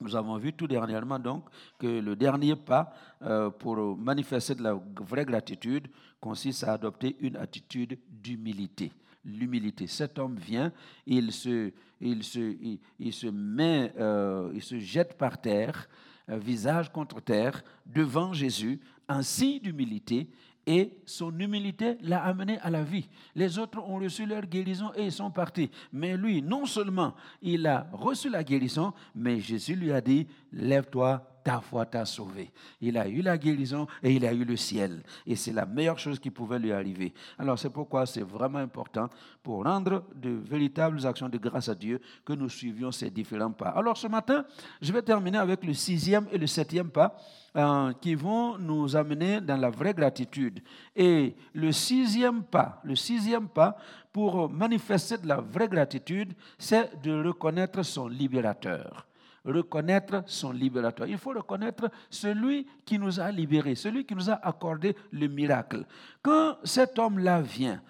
nous 0.00 0.16
avons 0.16 0.36
vu 0.36 0.52
tout 0.52 0.66
dernièrement 0.66 1.18
donc 1.18 1.44
que 1.78 1.86
le 1.86 2.16
dernier 2.16 2.56
pas 2.56 2.92
euh, 3.22 3.50
pour 3.50 3.96
manifester 3.96 4.54
de 4.54 4.62
la 4.62 4.78
vraie 5.00 5.24
gratitude 5.24 5.88
consiste 6.20 6.64
à 6.64 6.74
adopter 6.74 7.16
une 7.20 7.36
attitude 7.36 7.98
d'humilité. 8.08 8.92
L'humilité. 9.24 9.86
Cet 9.86 10.18
homme 10.18 10.36
vient, 10.36 10.72
il 11.06 11.30
se, 11.30 11.72
il 12.00 12.24
se, 12.24 12.56
il, 12.98 13.12
se 13.12 13.28
met, 13.28 13.92
euh, 13.98 14.50
il 14.52 14.62
se 14.62 14.78
jette 14.78 15.16
par 15.16 15.40
terre, 15.40 15.88
euh, 16.28 16.38
visage 16.38 16.90
contre 16.90 17.20
terre, 17.20 17.62
devant 17.86 18.32
Jésus, 18.32 18.80
un 19.08 19.22
signe 19.22 19.60
d'humilité, 19.60 20.28
et 20.66 20.92
son 21.06 21.36
humilité 21.38 21.96
l'a 22.02 22.22
amené 22.22 22.58
à 22.60 22.70
la 22.70 22.82
vie. 22.82 23.08
Les 23.34 23.58
autres 23.58 23.78
ont 23.78 23.98
reçu 23.98 24.26
leur 24.26 24.46
guérison 24.46 24.92
et 24.94 25.04
ils 25.04 25.12
sont 25.12 25.30
partis. 25.30 25.70
Mais 25.92 26.16
lui, 26.16 26.42
non 26.42 26.66
seulement 26.66 27.14
il 27.40 27.66
a 27.66 27.86
reçu 27.92 28.30
la 28.30 28.44
guérison, 28.44 28.92
mais 29.14 29.40
Jésus 29.40 29.74
lui 29.74 29.92
a 29.92 30.00
dit, 30.00 30.26
lève-toi, 30.52 31.31
ta 31.42 31.60
foi 31.60 31.86
t'a 31.86 32.04
sauvé. 32.04 32.50
Il 32.80 32.96
a 32.96 33.08
eu 33.08 33.22
la 33.22 33.36
guérison 33.36 33.86
et 34.02 34.12
il 34.12 34.24
a 34.24 34.32
eu 34.32 34.44
le 34.44 34.56
ciel. 34.56 35.02
Et 35.26 35.36
c'est 35.36 35.52
la 35.52 35.66
meilleure 35.66 35.98
chose 35.98 36.18
qui 36.18 36.30
pouvait 36.30 36.58
lui 36.58 36.72
arriver. 36.72 37.12
Alors 37.38 37.58
c'est 37.58 37.70
pourquoi 37.70 38.06
c'est 38.06 38.22
vraiment 38.22 38.58
important 38.58 39.08
pour 39.42 39.64
rendre 39.64 40.04
de 40.14 40.30
véritables 40.30 41.04
actions 41.06 41.28
de 41.28 41.38
grâce 41.38 41.68
à 41.68 41.74
Dieu 41.74 42.00
que 42.24 42.32
nous 42.32 42.48
suivions 42.48 42.92
ces 42.92 43.10
différents 43.10 43.52
pas. 43.52 43.70
Alors 43.70 43.96
ce 43.96 44.06
matin, 44.06 44.44
je 44.80 44.92
vais 44.92 45.02
terminer 45.02 45.38
avec 45.38 45.64
le 45.64 45.74
sixième 45.74 46.26
et 46.30 46.38
le 46.38 46.46
septième 46.46 46.90
pas 46.90 47.16
euh, 47.56 47.92
qui 48.00 48.14
vont 48.14 48.56
nous 48.58 48.96
amener 48.96 49.40
dans 49.40 49.56
la 49.56 49.70
vraie 49.70 49.94
gratitude. 49.94 50.60
Et 50.96 51.34
le 51.52 51.72
sixième 51.72 52.42
pas, 52.42 52.80
le 52.84 52.96
sixième 52.96 53.48
pas 53.48 53.76
pour 54.12 54.48
manifester 54.48 55.18
de 55.18 55.26
la 55.26 55.40
vraie 55.40 55.68
gratitude, 55.68 56.32
c'est 56.58 57.02
de 57.02 57.24
reconnaître 57.24 57.82
son 57.82 58.08
libérateur 58.08 59.06
reconnaître 59.44 60.22
son 60.26 60.52
libérateur. 60.52 61.06
Il 61.06 61.18
faut 61.18 61.32
reconnaître 61.32 61.90
celui 62.10 62.66
qui 62.84 62.98
nous 62.98 63.20
a 63.20 63.30
libérés, 63.30 63.74
celui 63.74 64.04
qui 64.04 64.14
nous 64.14 64.30
a 64.30 64.34
accordé 64.34 64.96
le 65.10 65.26
miracle. 65.28 65.84
Quand 66.22 66.56
cet 66.64 66.98
homme-là 66.98 67.40
vient, 67.40 67.80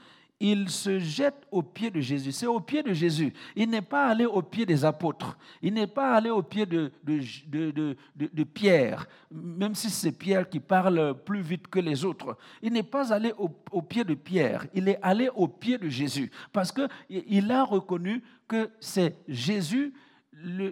il 0.45 0.69
se 0.71 0.99
jette 0.99 1.47
au 1.53 1.63
pied 1.63 1.89
de 1.89 2.01
Jésus. 2.01 2.33
C'est 2.33 2.49
au 2.49 2.59
pied 2.59 2.83
de 2.83 2.93
Jésus. 2.93 3.33
Il 3.55 3.71
n'est 3.71 3.81
pas 3.81 4.09
allé 4.09 4.27
au 4.27 4.43
pied 4.43 4.67
des 4.67 4.85
apôtres. 4.85 5.39
Il 5.63 5.73
n'est 5.73 5.87
pas 5.87 6.17
allé 6.17 6.31
au 6.31 6.43
pied 6.43 6.67
de, 6.67 6.91
de, 7.05 7.97
de, 8.17 8.43
Pierre, 8.43 9.07
même 9.31 9.77
si 9.77 9.89
c'est 9.89 10.11
Pierre 10.11 10.49
qui 10.49 10.59
parle 10.59 11.15
plus 11.25 11.41
vite 11.41 11.69
que 11.69 11.79
les 11.79 12.05
autres. 12.05 12.37
Il 12.61 12.73
n'est 12.73 12.83
pas 12.83 13.13
allé 13.13 13.33
au, 13.39 13.49
au, 13.71 13.83
pied 13.83 14.03
de 14.03 14.15
Pierre. 14.15 14.67
Il 14.75 14.89
est 14.89 14.99
allé 15.01 15.29
au 15.33 15.47
pied 15.47 15.79
de 15.79 15.89
Jésus. 15.89 16.29
Parce 16.53 16.73
qu'il 16.73 17.53
a 17.53 17.63
reconnu 17.63 18.21
que 18.49 18.69
c'est 18.81 19.15
Jésus 19.29 19.95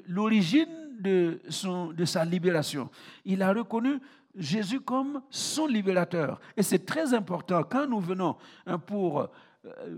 l'origine 0.08 0.68
de, 1.00 1.40
de 1.92 2.04
sa 2.04 2.24
libération. 2.24 2.90
Il 3.24 3.42
a 3.42 3.52
reconnu 3.52 4.00
Jésus 4.36 4.80
comme 4.80 5.22
son 5.30 5.66
libérateur. 5.66 6.40
Et 6.56 6.62
c'est 6.62 6.84
très 6.84 7.14
important 7.14 7.62
quand 7.64 7.86
nous 7.86 8.00
venons 8.00 8.36
hein, 8.66 8.78
pour 8.78 9.20
euh, 9.22 9.28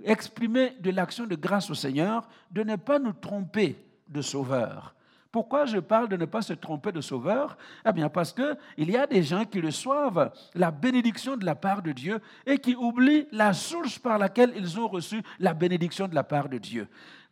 exprimer 0.05 0.77
de 0.81 0.91
l'action 0.91 1.27
de 1.27 1.37
grâce 1.37 1.71
au 1.71 1.75
Seigneur, 1.75 2.29
de 2.51 2.63
ne 2.63 2.77
pas 2.77 2.99
nous 2.99 3.13
tromper 3.13 3.77
de 4.09 4.23
sauveur. 4.23 4.95
Pourquoi 5.31 5.65
je 5.65 5.79
parle 5.79 6.09
de 6.09 6.17
ne 6.17 6.27
pas 6.27 6.43
se 6.43 6.53
tromper 6.53 6.93
de 6.93 7.01
sauveur? 7.01 7.57
Eh 7.89 7.93
bien 7.93 8.11
parce 8.11 8.35
qu'il 8.35 8.91
y 8.91 8.97
a 8.97 9.07
des 9.07 9.23
gens 9.23 9.47
qui 9.47 9.63
reçoivent 9.63 10.31
la 10.55 10.71
bénédiction 10.71 11.39
de 11.39 11.47
la 11.47 11.55
part 11.55 11.81
de 11.81 11.93
Dieu 11.93 12.21
et 12.45 12.59
qui 12.59 12.77
oublient 12.77 13.27
la 13.33 13.55
source 13.55 13.99
par 13.99 14.19
laquelle 14.19 14.53
ils 14.55 14.79
ont 14.79 14.89
reçu 14.89 15.23
la 15.39 15.55
bénédiction 15.55 16.07
de 16.07 16.15
la 16.15 16.23
part 16.23 16.51
de 16.51 16.59
Dieu. 16.59 16.87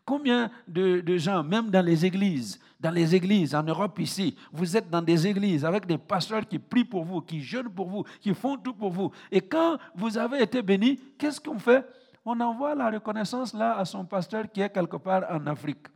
Combien 0.04 0.50
de, 0.66 1.16
gens, 1.16 1.42
même 1.42 1.70
dans 1.70 1.84
les 1.84 2.04
églises, 2.04 2.58
dans 2.78 2.90
les 2.90 3.14
églises 3.14 3.54
en 3.54 3.62
Europe 3.62 3.98
ici, 4.00 4.36
vous 4.52 4.76
êtes 4.76 4.90
dans 4.90 5.02
des 5.02 5.26
églises 5.26 5.64
avec 5.64 5.86
des 5.86 5.98
pasteurs 5.98 6.46
qui 6.46 6.58
prient 6.58 6.84
pour 6.84 7.04
vous, 7.04 7.20
qui 7.20 7.40
jeûnent 7.40 7.68
pour 7.68 7.88
vous, 7.88 8.04
qui 8.20 8.34
font 8.34 8.56
tout 8.56 8.74
pour 8.74 8.90
vous. 8.90 9.10
Et 9.30 9.40
quand 9.40 9.78
vous 9.94 10.16
avez 10.16 10.42
été 10.42 10.62
béni, 10.62 10.98
qu'est-ce 11.18 11.40
qu'on 11.40 11.58
fait? 11.58 11.86
On 12.24 12.38
envoie 12.40 12.74
la 12.74 12.90
reconnaissance 12.90 13.54
là 13.54 13.76
à 13.76 13.84
son 13.84 14.04
pasteur 14.04 14.50
qui 14.50 14.60
est 14.60 14.70
quelque 14.70 14.96
part 14.96 15.24
en 15.30 15.46
Afrique. 15.46 15.86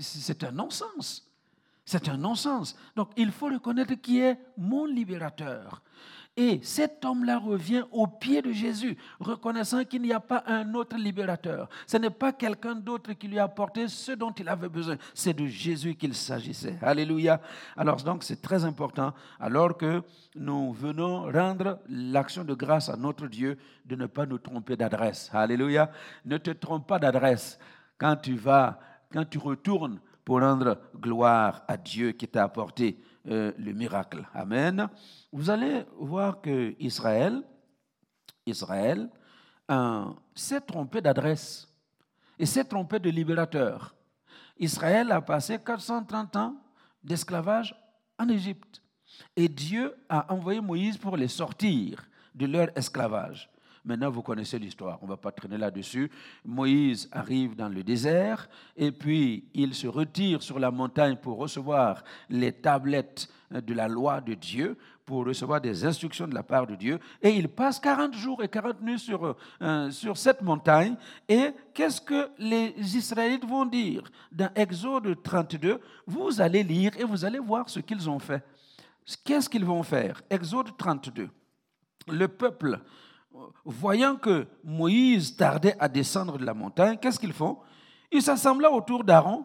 C'est 0.00 0.42
un 0.44 0.52
non-sens. 0.52 1.26
C'est 1.84 2.08
un 2.08 2.16
non-sens. 2.16 2.76
Donc 2.94 3.10
il 3.16 3.32
faut 3.32 3.46
reconnaître 3.46 3.94
qui 3.94 4.20
est 4.20 4.38
mon 4.56 4.86
libérateur. 4.86 5.82
Et 6.40 6.58
cet 6.62 7.04
homme-là 7.04 7.38
revient 7.38 7.84
au 7.92 8.06
pied 8.06 8.40
de 8.40 8.50
Jésus, 8.50 8.96
reconnaissant 9.20 9.84
qu'il 9.84 10.00
n'y 10.00 10.14
a 10.14 10.20
pas 10.20 10.42
un 10.46 10.72
autre 10.72 10.96
libérateur. 10.96 11.68
Ce 11.86 11.98
n'est 11.98 12.08
pas 12.08 12.32
quelqu'un 12.32 12.76
d'autre 12.76 13.12
qui 13.12 13.28
lui 13.28 13.38
a 13.38 13.44
apporté 13.44 13.88
ce 13.88 14.12
dont 14.12 14.30
il 14.30 14.48
avait 14.48 14.70
besoin. 14.70 14.96
C'est 15.12 15.34
de 15.34 15.46
Jésus 15.46 15.96
qu'il 15.96 16.14
s'agissait. 16.14 16.78
Alléluia. 16.80 17.42
Alors 17.76 17.96
donc 17.96 18.24
c'est 18.24 18.40
très 18.40 18.64
important, 18.64 19.12
alors 19.38 19.76
que 19.76 20.02
nous 20.34 20.72
venons 20.72 21.30
rendre 21.30 21.78
l'action 21.90 22.42
de 22.42 22.54
grâce 22.54 22.88
à 22.88 22.96
notre 22.96 23.26
Dieu, 23.26 23.58
de 23.84 23.94
ne 23.94 24.06
pas 24.06 24.24
nous 24.24 24.38
tromper 24.38 24.78
d'adresse. 24.78 25.28
Alléluia. 25.34 25.90
Ne 26.24 26.38
te 26.38 26.52
trompe 26.52 26.86
pas 26.86 26.98
d'adresse 26.98 27.58
quand 27.98 28.16
tu 28.16 28.34
vas, 28.34 28.80
quand 29.12 29.26
tu 29.28 29.36
retournes 29.36 30.00
pour 30.24 30.40
rendre 30.40 30.78
gloire 30.98 31.64
à 31.68 31.76
Dieu 31.76 32.12
qui 32.12 32.26
t'a 32.26 32.44
apporté 32.44 32.98
euh, 33.28 33.52
le 33.58 33.72
miracle. 33.72 34.26
Amen. 34.32 34.88
Vous 35.30 35.50
allez 35.50 35.84
voir 35.98 36.40
que 36.40 36.74
Israël, 36.78 37.42
Israël 38.46 39.10
euh, 39.70 40.04
s'est 40.34 40.60
trompé 40.62 41.02
d'adresse 41.02 41.68
et 42.38 42.46
s'est 42.46 42.64
trompé 42.64 42.98
de 42.98 43.10
libérateur. 43.10 43.94
Israël 44.58 45.12
a 45.12 45.20
passé 45.20 45.58
430 45.58 46.36
ans 46.36 46.56
d'esclavage 47.02 47.74
en 48.18 48.28
Égypte. 48.28 48.82
Et 49.36 49.48
Dieu 49.48 49.94
a 50.08 50.32
envoyé 50.32 50.60
Moïse 50.60 50.96
pour 50.96 51.16
les 51.16 51.28
sortir 51.28 52.08
de 52.34 52.46
leur 52.46 52.68
esclavage. 52.76 53.49
Maintenant, 53.84 54.10
vous 54.10 54.22
connaissez 54.22 54.58
l'histoire, 54.58 54.98
on 55.02 55.06
ne 55.06 55.10
va 55.10 55.16
pas 55.16 55.32
traîner 55.32 55.56
là-dessus. 55.56 56.10
Moïse 56.44 57.08
arrive 57.12 57.56
dans 57.56 57.68
le 57.68 57.82
désert 57.82 58.48
et 58.76 58.92
puis 58.92 59.44
il 59.54 59.74
se 59.74 59.86
retire 59.86 60.42
sur 60.42 60.58
la 60.58 60.70
montagne 60.70 61.16
pour 61.16 61.38
recevoir 61.38 62.04
les 62.28 62.52
tablettes 62.52 63.28
de 63.50 63.74
la 63.74 63.88
loi 63.88 64.20
de 64.20 64.34
Dieu, 64.34 64.76
pour 65.04 65.26
recevoir 65.26 65.60
des 65.60 65.84
instructions 65.84 66.28
de 66.28 66.34
la 66.34 66.42
part 66.42 66.66
de 66.66 66.76
Dieu. 66.76 67.00
Et 67.20 67.30
il 67.30 67.48
passe 67.48 67.80
40 67.80 68.14
jours 68.14 68.42
et 68.44 68.48
40 68.48 68.80
nuits 68.82 68.98
sur, 68.98 69.36
euh, 69.60 69.90
sur 69.90 70.16
cette 70.16 70.42
montagne. 70.42 70.94
Et 71.28 71.50
qu'est-ce 71.74 72.00
que 72.00 72.30
les 72.38 72.74
Israélites 72.78 73.44
vont 73.44 73.66
dire 73.66 74.04
Dans 74.30 74.50
Exode 74.54 75.20
32, 75.22 75.80
vous 76.06 76.40
allez 76.40 76.62
lire 76.62 76.92
et 76.98 77.04
vous 77.04 77.24
allez 77.24 77.40
voir 77.40 77.68
ce 77.68 77.80
qu'ils 77.80 78.08
ont 78.08 78.18
fait. 78.18 78.44
Qu'est-ce 79.24 79.48
qu'ils 79.48 79.64
vont 79.64 79.82
faire? 79.82 80.22
Exode 80.30 80.76
32. 80.76 81.28
Le 82.08 82.28
peuple 82.28 82.78
voyant 83.64 84.16
que 84.16 84.46
Moïse 84.64 85.36
tardait 85.36 85.76
à 85.78 85.88
descendre 85.88 86.38
de 86.38 86.44
la 86.44 86.54
montagne, 86.54 86.98
qu'est-ce 86.98 87.18
qu'ils 87.18 87.32
font? 87.32 87.58
Ils 88.10 88.22
s'assembla 88.22 88.70
autour 88.70 89.04
d'Aaron. 89.04 89.44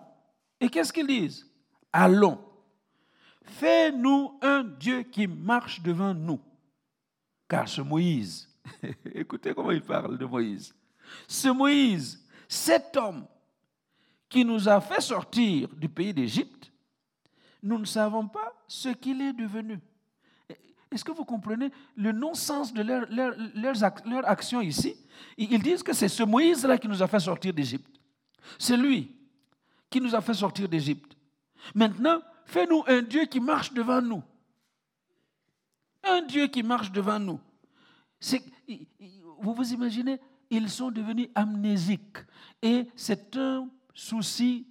Et 0.59 0.69
qu'est-ce 0.69 0.93
qu'ils 0.93 1.07
disent? 1.07 1.45
Allons, 1.91 2.39
fais-nous 3.43 4.37
un 4.41 4.63
Dieu 4.63 5.03
qui 5.03 5.27
marche 5.27 5.81
devant 5.81 6.13
nous. 6.13 6.39
Car 7.47 7.67
ce 7.67 7.81
Moïse, 7.81 8.49
écoutez 9.13 9.53
comment 9.53 9.71
il 9.71 9.81
parle 9.81 10.17
de 10.17 10.25
Moïse, 10.25 10.73
ce 11.27 11.49
Moïse, 11.49 12.25
cet 12.47 12.97
homme 12.97 13.27
qui 14.27 14.43
nous 14.43 14.67
a 14.67 14.81
fait 14.81 15.01
sortir 15.01 15.69
du 15.75 15.87
pays 15.87 16.13
d'Égypte, 16.13 16.71
nous 17.61 17.77
ne 17.77 17.85
savons 17.85 18.27
pas 18.27 18.53
ce 18.67 18.89
qu'il 18.89 19.21
est 19.21 19.33
devenu. 19.33 19.79
Est-ce 20.95 21.03
que 21.03 21.11
vous 21.11 21.25
comprenez 21.25 21.71
le 21.97 22.13
non-sens 22.13 22.73
de 22.73 22.81
leur, 22.81 24.29
action 24.29 24.61
ici? 24.61 24.95
Ils 25.37 25.61
disent 25.61 25.83
que 25.83 25.91
c'est 25.91 26.07
ce 26.07 26.23
Moïse-là 26.23 26.77
qui 26.77 26.87
nous 26.87 27.03
a 27.03 27.07
fait 27.07 27.19
sortir 27.19 27.53
d'Égypte. 27.53 27.99
C'est 28.57 28.77
lui 28.77 29.11
qui 29.89 29.99
nous 29.99 30.15
a 30.15 30.21
fait 30.21 30.33
sortir 30.33 30.69
d'Égypte. 30.69 31.17
Maintenant, 31.73 32.21
fais-nous 32.45 32.81
un 32.87 33.01
Dieu 33.01 33.25
qui 33.25 33.41
marche 33.41 33.73
devant 33.73 34.01
nous. 34.01 34.23
Un 36.01 36.21
Dieu 36.21 36.47
qui 36.47 36.63
marche 36.63 36.89
devant 36.93 37.19
nous. 37.19 37.41
Vous 39.41 39.53
vous 39.53 39.73
imaginez, 39.73 40.17
ils 40.49 40.69
sont 40.69 40.91
devenus 40.91 41.27
amnésiques. 41.35 42.19
Et 42.61 42.87
c'est 42.95 43.35
un 43.35 43.67
souci 43.93 44.65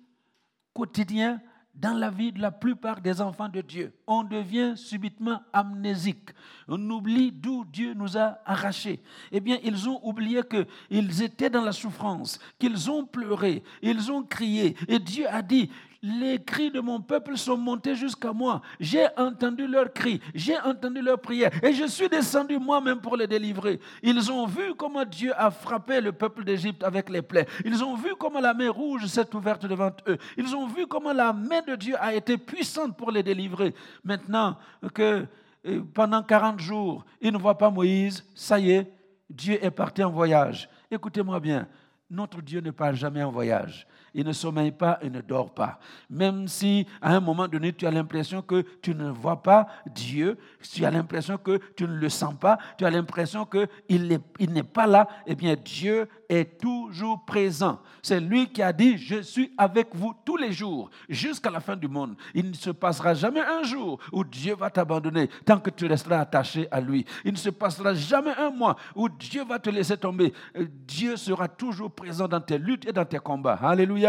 quotidien 0.73 1.38
dans 1.75 1.95
la 1.95 2.11
vie 2.11 2.33
de 2.33 2.40
la 2.40 2.50
plupart 2.50 3.00
des 3.00 3.21
enfants 3.21 3.49
de 3.49 3.61
Dieu. 3.61 3.93
On 4.07 4.23
devient 4.23 4.75
subitement 4.76 5.43
amnésique. 5.52 6.31
On 6.69 6.81
oublie 6.90 7.33
d'où 7.33 7.64
Dieu 7.64 7.95
nous 7.95 8.16
a 8.16 8.38
arrachés. 8.45 9.02
Eh 9.33 9.40
bien, 9.40 9.59
ils 9.62 9.88
ont 9.88 10.00
oublié 10.02 10.43
qu'ils 10.43 11.23
étaient 11.23 11.50
dans 11.50 11.62
la 11.62 11.73
souffrance, 11.73 12.38
qu'ils 12.59 12.90
ont 12.90 13.04
pleuré, 13.04 13.62
ils 13.83 14.11
ont 14.11 14.23
crié. 14.23 14.76
Et 14.88 14.99
Dieu 14.99 15.26
a 15.28 15.43
dit, 15.43 15.71
les 16.05 16.39
cris 16.39 16.71
de 16.71 16.81
mon 16.81 17.01
peuple 17.01 17.39
sont 17.39 17.57
montés 17.57 17.95
jusqu'à 17.95 18.31
moi. 18.31 18.61
J'ai 18.79 19.07
entendu 19.17 19.67
leurs 19.67 19.91
cris, 19.91 20.21
j'ai 20.35 20.59
entendu 20.61 21.01
leurs 21.01 21.19
prières 21.19 21.51
et 21.65 21.73
je 21.73 21.87
suis 21.87 22.11
descendu 22.11 22.59
moi-même 22.59 23.01
pour 23.01 23.17
les 23.17 23.27
délivrer. 23.27 23.81
Ils 24.03 24.31
ont 24.31 24.45
vu 24.45 24.75
comment 24.75 25.07
Dieu 25.07 25.33
a 25.35 25.51
frappé 25.51 26.03
le 26.03 26.13
peuple 26.13 26.45
d'Égypte 26.45 26.85
avec 26.85 27.09
les 27.09 27.23
plaies. 27.23 27.47
Ils 27.65 27.83
ont 27.83 27.97
vu 27.97 28.11
comment 28.19 28.41
la 28.41 28.53
mer 28.53 28.75
rouge 28.75 29.07
s'est 29.07 29.35
ouverte 29.35 29.65
devant 29.65 29.93
eux. 30.07 30.19
Ils 30.37 30.55
ont 30.55 30.67
vu 30.67 30.87
comment 30.87 31.15
la 31.15 31.33
main 31.33 31.63
de 31.63 31.75
Dieu 31.75 31.95
a 31.99 32.13
été 32.15 32.37
puissante 32.37 32.99
pour 32.99 33.11
les 33.11 33.23
délivrer. 33.23 33.75
Maintenant 34.05 34.59
que 34.93 35.25
euh, 35.67 35.81
pendant 35.95 36.23
40 36.23 36.61
jours, 36.61 37.07
ils 37.23 37.33
ne 37.33 37.39
voient 37.39 37.57
pas 37.57 37.71
Moïse, 37.71 38.27
ça 38.35 38.59
y 38.59 38.73
est, 38.73 38.93
Dieu 39.31 39.59
est 39.65 39.71
parti 39.71 40.05
en 40.05 40.11
voyage. 40.11 40.69
Écoutez-moi 40.91 41.41
bien, 41.41 41.67
notre 42.11 42.43
Dieu 42.43 42.61
ne 42.61 42.73
part 42.73 42.95
jamais 42.95 43.23
en 43.23 43.31
voyage 43.31 43.87
il 44.14 44.25
ne 44.25 44.33
sommeille 44.33 44.71
pas 44.71 44.99
et 45.02 45.11
ne 45.11 45.21
dort 45.21 45.52
pas. 45.52 45.78
Même 46.09 46.49
si 46.49 46.87
à 47.02 47.14
un 47.14 47.21
moment 47.21 47.49
donné, 47.49 47.73
tu 47.73 47.87
as 47.87 47.90
l'impression 47.90 48.42
que 48.42 48.64
tu 48.80 48.94
ne 48.94 49.11
vois 49.11 49.42
pas 49.42 49.66
Dieu, 49.87 50.38
tu 50.73 50.85
as 50.85 50.90
l'impression 50.90 51.37
que 51.37 51.61
tu 51.76 51.85
ne 51.85 51.97
le 51.97 52.09
sens 52.09 52.35
pas, 52.35 52.59
tu 52.78 52.85
as 52.85 52.90
l'impression 52.90 53.47
qu'il 53.47 54.21
n'est 54.38 54.62
pas 54.62 54.87
là, 54.87 55.09
eh 55.26 55.35
bien 55.35 55.56
Dieu 55.56 56.09
est 56.28 56.59
toujours 56.61 57.25
présent. 57.25 57.80
C'est 58.02 58.21
lui 58.21 58.49
qui 58.49 58.62
a 58.62 58.73
dit, 58.73 58.97
je 58.99 59.21
suis 59.23 59.52
avec 59.59 59.94
vous 59.94 60.14
tous 60.25 60.37
les 60.37 60.52
jours 60.52 60.90
jusqu'à 61.09 61.50
la 61.50 61.61
fin 61.61 61.76
du 61.76 61.88
monde. 61.88 62.16
Il 62.35 62.50
ne 62.50 62.54
se 62.54 62.71
passera 62.71 63.14
jamais 63.14 63.40
un 63.40 63.62
jour 63.62 63.99
où 64.12 64.25
Dieu 64.25 64.54
va 64.54 64.71
t'abandonner 64.71 65.28
tant 65.44 65.59
que 65.59 65.71
tu 65.71 65.87
resteras 65.87 66.21
attaché 66.21 66.68
à 66.71 66.80
lui. 66.80 67.04
Il 67.25 67.33
ne 67.33 67.38
se 67.38 67.50
passera 67.50 67.94
jamais 67.94 68.35
un 68.37 68.50
mois 68.50 68.76
où 68.94 69.09
Dieu 69.09 69.44
va 69.44 69.59
te 69.59 69.71
laisser 69.71 69.97
tomber. 69.97 70.33
Euh, 70.56 70.66
Dieu 70.87 71.16
sera 71.16 71.49
toujours 71.49 71.90
présent 71.90 72.28
dans 72.28 72.40
tes 72.40 72.59
luttes 72.59 72.87
et 72.87 72.92
dans 72.92 73.04
tes 73.04 73.18
combats. 73.18 73.59
Alléluia. 73.62 74.04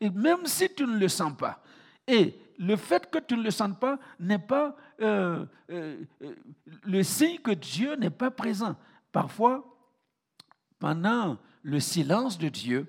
Et 0.00 0.10
même 0.10 0.46
si 0.46 0.68
tu 0.74 0.84
ne 0.84 0.98
le 0.98 1.08
sens 1.08 1.36
pas, 1.36 1.62
et 2.06 2.34
le 2.58 2.76
fait 2.76 3.10
que 3.10 3.18
tu 3.18 3.36
ne 3.36 3.42
le 3.42 3.50
sens 3.50 3.72
pas 3.80 3.98
n'est 4.18 4.38
pas 4.38 4.76
euh, 5.00 5.46
euh, 5.70 6.04
le 6.84 7.02
signe 7.02 7.38
que 7.38 7.52
Dieu 7.52 7.96
n'est 7.96 8.10
pas 8.10 8.30
présent. 8.30 8.76
Parfois, 9.12 9.64
pendant 10.78 11.38
le 11.62 11.80
silence 11.80 12.38
de 12.38 12.48
Dieu, 12.48 12.86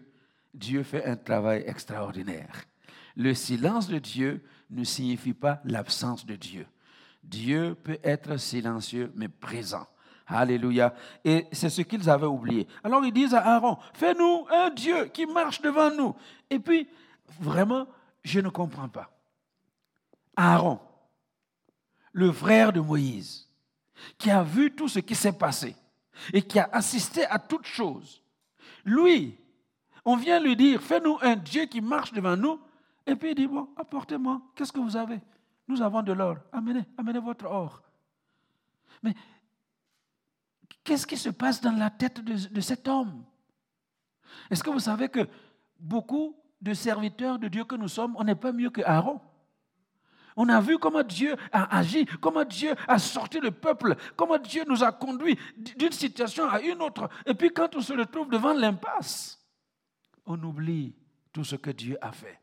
Dieu 0.53 0.83
fait 0.83 1.05
un 1.05 1.15
travail 1.15 1.63
extraordinaire. 1.65 2.65
Le 3.15 3.33
silence 3.33 3.87
de 3.87 3.99
Dieu 3.99 4.43
ne 4.69 4.83
signifie 4.83 5.33
pas 5.33 5.61
l'absence 5.63 6.25
de 6.25 6.35
Dieu. 6.35 6.65
Dieu 7.23 7.75
peut 7.75 7.99
être 8.03 8.37
silencieux, 8.37 9.11
mais 9.15 9.27
présent. 9.27 9.87
Alléluia. 10.31 10.93
Et 11.23 11.47
c'est 11.51 11.69
ce 11.69 11.81
qu'ils 11.81 12.09
avaient 12.09 12.25
oublié. 12.25 12.67
Alors 12.83 13.03
ils 13.03 13.11
disent 13.11 13.33
à 13.33 13.55
Aaron, 13.55 13.77
fais-nous 13.93 14.45
un 14.49 14.69
Dieu 14.69 15.05
qui 15.05 15.25
marche 15.25 15.61
devant 15.61 15.91
nous. 15.91 16.15
Et 16.49 16.59
puis, 16.59 16.87
vraiment, 17.39 17.87
je 18.23 18.39
ne 18.39 18.49
comprends 18.49 18.89
pas. 18.89 19.09
Aaron, 20.35 20.79
le 22.13 22.31
frère 22.31 22.71
de 22.71 22.79
Moïse, 22.79 23.47
qui 24.17 24.31
a 24.31 24.43
vu 24.43 24.73
tout 24.73 24.87
ce 24.87 24.99
qui 24.99 25.15
s'est 25.15 25.37
passé 25.37 25.75
et 26.33 26.41
qui 26.41 26.59
a 26.59 26.69
assisté 26.71 27.25
à 27.25 27.37
toutes 27.39 27.65
choses, 27.65 28.21
lui, 28.85 29.37
on 30.05 30.15
vient 30.15 30.39
lui 30.39 30.55
dire, 30.55 30.81
fais-nous 30.81 31.17
un 31.21 31.35
Dieu 31.35 31.65
qui 31.65 31.81
marche 31.81 32.11
devant 32.13 32.35
nous. 32.35 32.59
Et 33.05 33.15
puis 33.15 33.31
il 33.31 33.35
dit, 33.35 33.47
bon, 33.47 33.69
apportez-moi, 33.77 34.41
qu'est-ce 34.55 34.71
que 34.71 34.79
vous 34.79 34.95
avez? 34.95 35.19
Nous 35.67 35.81
avons 35.81 36.01
de 36.01 36.13
l'or. 36.13 36.37
Amenez, 36.51 36.83
amenez 36.97 37.19
votre 37.19 37.45
or. 37.45 37.81
Mais 39.03 39.13
qu'est-ce 40.83 41.07
qui 41.07 41.17
se 41.17 41.29
passe 41.29 41.61
dans 41.61 41.71
la 41.71 41.89
tête 41.89 42.21
de, 42.21 42.61
cet 42.61 42.87
homme? 42.87 43.23
Est-ce 44.49 44.63
que 44.63 44.69
vous 44.69 44.79
savez 44.79 45.09
que 45.09 45.27
beaucoup 45.79 46.35
de 46.61 46.73
serviteurs 46.73 47.39
de 47.39 47.47
Dieu 47.47 47.63
que 47.65 47.75
nous 47.75 47.87
sommes, 47.87 48.15
on 48.17 48.23
n'est 48.23 48.35
pas 48.35 48.51
mieux 48.51 48.69
que 48.69 48.81
Aaron? 48.81 49.19
On 50.37 50.47
a 50.47 50.61
vu 50.61 50.77
comment 50.77 51.03
Dieu 51.03 51.35
a 51.51 51.77
agi, 51.77 52.05
comment 52.21 52.45
Dieu 52.45 52.73
a 52.87 52.97
sorti 52.99 53.39
le 53.39 53.51
peuple, 53.51 53.95
comment 54.15 54.37
Dieu 54.37 54.63
nous 54.67 54.83
a 54.83 54.91
conduits 54.91 55.37
d'une 55.57 55.91
situation 55.91 56.49
à 56.49 56.61
une 56.61 56.81
autre. 56.81 57.09
Et 57.25 57.33
puis 57.33 57.51
quand 57.51 57.75
on 57.75 57.81
se 57.81 57.93
retrouve 57.93 58.29
devant 58.29 58.53
l'impasse, 58.53 59.45
on 60.25 60.41
oublie 60.41 60.95
tout 61.33 61.43
ce 61.43 61.57
que 61.57 61.71
Dieu 61.71 61.97
a 62.01 62.11
fait. 62.11 62.39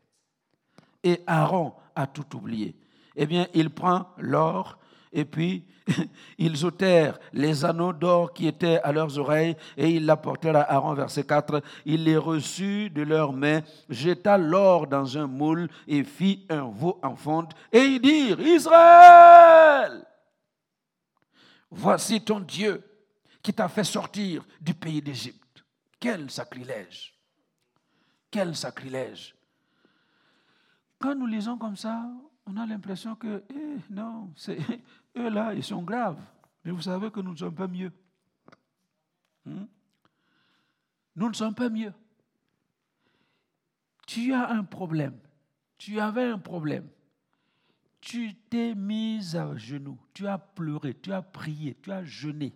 Et 1.03 1.21
Aaron 1.25 1.73
a 1.95 2.05
tout 2.07 2.35
oublié. 2.35 2.75
Eh 3.15 3.25
bien, 3.25 3.47
il 3.53 3.69
prend 3.69 4.13
l'or 4.17 4.77
et 5.11 5.25
puis 5.25 5.65
ils 6.37 6.65
ôtèrent 6.65 7.19
les 7.33 7.65
anneaux 7.65 7.93
d'or 7.93 8.33
qui 8.33 8.47
étaient 8.47 8.79
à 8.81 8.91
leurs 8.91 9.17
oreilles 9.17 9.55
et 9.77 9.89
ils 9.89 10.05
l'apportèrent 10.05 10.55
à 10.55 10.71
Aaron, 10.73 10.93
verset 10.93 11.23
4. 11.23 11.61
Il 11.85 12.03
les 12.03 12.17
reçut 12.17 12.89
de 12.89 13.01
leurs 13.01 13.33
mains, 13.33 13.61
jeta 13.89 14.37
l'or 14.37 14.87
dans 14.87 15.17
un 15.17 15.27
moule 15.27 15.67
et 15.87 16.03
fit 16.03 16.45
un 16.49 16.69
veau 16.69 16.99
en 17.03 17.15
fonte. 17.15 17.53
Et 17.71 17.79
ils 17.79 18.01
dirent, 18.01 18.39
Israël, 18.39 20.05
voici 21.71 22.21
ton 22.21 22.39
Dieu 22.39 22.83
qui 23.41 23.53
t'a 23.53 23.67
fait 23.67 23.83
sortir 23.83 24.45
du 24.61 24.73
pays 24.73 25.01
d'Égypte. 25.01 25.63
Quel 25.99 26.29
sacrilège! 26.29 27.15
Quel 28.31 28.55
sacrilège. 28.55 29.35
Quand 30.99 31.15
nous 31.15 31.25
lisons 31.25 31.57
comme 31.57 31.75
ça, 31.75 32.05
on 32.45 32.57
a 32.57 32.65
l'impression 32.65 33.15
que, 33.15 33.43
eh, 33.49 33.77
non, 33.89 34.31
eux 35.17 35.29
là, 35.29 35.53
ils 35.53 35.63
sont 35.63 35.81
graves. 35.81 36.21
Mais 36.63 36.71
vous 36.71 36.81
savez 36.81 37.09
que 37.11 37.19
nous 37.19 37.31
ne 37.31 37.37
sommes 37.37 37.55
pas 37.55 37.67
mieux. 37.67 37.91
Hmm? 39.45 39.65
Nous 41.15 41.29
ne 41.29 41.33
sommes 41.33 41.55
pas 41.55 41.69
mieux. 41.69 41.93
Tu 44.07 44.33
as 44.33 44.49
un 44.49 44.63
problème. 44.63 45.19
Tu 45.77 45.99
avais 45.99 46.25
un 46.25 46.39
problème. 46.39 46.89
Tu 48.01 48.35
t'es 48.49 48.73
mis 48.75 49.35
à 49.35 49.55
genoux. 49.55 49.99
Tu 50.13 50.27
as 50.27 50.37
pleuré. 50.37 50.93
Tu 50.95 51.11
as 51.11 51.21
prié. 51.21 51.77
Tu 51.81 51.91
as 51.91 52.03
jeûné. 52.03 52.55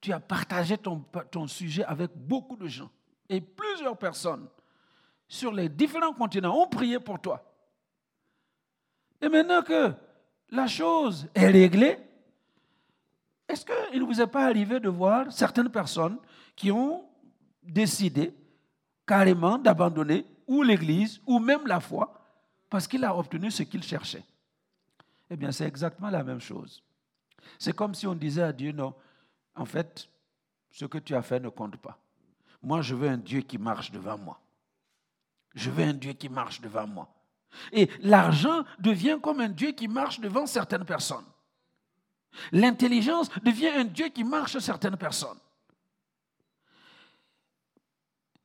Tu 0.00 0.12
as 0.12 0.20
partagé 0.20 0.78
ton 0.78 1.46
sujet 1.46 1.84
avec 1.84 2.10
beaucoup 2.16 2.56
de 2.56 2.66
gens. 2.66 2.90
Et 3.28 3.40
plusieurs 3.40 3.98
personnes 3.98 4.48
sur 5.28 5.52
les 5.52 5.68
différents 5.68 6.12
continents 6.12 6.60
ont 6.60 6.68
prié 6.68 6.98
pour 6.98 7.20
toi. 7.20 7.44
Et 9.20 9.28
maintenant 9.28 9.62
que 9.62 9.92
la 10.50 10.66
chose 10.66 11.28
est 11.34 11.48
réglée, 11.48 11.98
est-ce 13.48 13.64
qu'il 13.64 14.00
ne 14.00 14.04
vous 14.04 14.20
est 14.20 14.26
pas 14.26 14.46
arrivé 14.46 14.78
de 14.78 14.88
voir 14.88 15.32
certaines 15.32 15.70
personnes 15.70 16.18
qui 16.54 16.70
ont 16.70 17.04
décidé 17.62 18.34
carrément 19.06 19.58
d'abandonner 19.58 20.24
ou 20.46 20.62
l'Église 20.62 21.20
ou 21.26 21.38
même 21.38 21.66
la 21.66 21.80
foi 21.80 22.14
parce 22.68 22.86
qu'il 22.86 23.04
a 23.04 23.16
obtenu 23.16 23.50
ce 23.50 23.64
qu'il 23.64 23.82
cherchait? 23.82 24.24
Eh 25.28 25.36
bien, 25.36 25.52
c'est 25.52 25.66
exactement 25.66 26.10
la 26.10 26.22
même 26.22 26.40
chose. 26.40 26.82
C'est 27.58 27.74
comme 27.74 27.94
si 27.94 28.06
on 28.06 28.14
disait 28.14 28.42
à 28.42 28.52
Dieu, 28.52 28.72
non, 28.72 28.94
en 29.54 29.64
fait, 29.64 30.08
ce 30.70 30.84
que 30.84 30.98
tu 30.98 31.14
as 31.14 31.22
fait 31.22 31.40
ne 31.40 31.48
compte 31.48 31.76
pas. 31.76 31.98
Moi, 32.62 32.82
je 32.82 32.94
veux 32.94 33.08
un 33.08 33.16
Dieu 33.16 33.40
qui 33.40 33.58
marche 33.58 33.90
devant 33.90 34.18
moi. 34.18 34.40
Je 35.54 35.70
veux 35.70 35.84
un 35.84 35.94
Dieu 35.94 36.12
qui 36.12 36.28
marche 36.28 36.60
devant 36.60 36.86
moi. 36.86 37.08
Et 37.72 37.88
l'argent 38.00 38.64
devient 38.78 39.18
comme 39.22 39.40
un 39.40 39.48
Dieu 39.48 39.72
qui 39.72 39.88
marche 39.88 40.20
devant 40.20 40.46
certaines 40.46 40.84
personnes. 40.84 41.24
L'intelligence 42.52 43.28
devient 43.42 43.68
un 43.68 43.84
Dieu 43.84 44.08
qui 44.08 44.24
marche 44.24 44.58
certaines 44.58 44.96
personnes. 44.96 45.38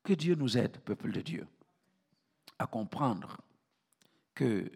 Que 0.03 0.13
Dieu 0.13 0.35
nous 0.35 0.57
aide, 0.57 0.77
peuple 0.79 1.11
de 1.11 1.21
Dieu, 1.21 1.47
à 2.59 2.67
comprendre 2.67 3.37
que 4.33 4.71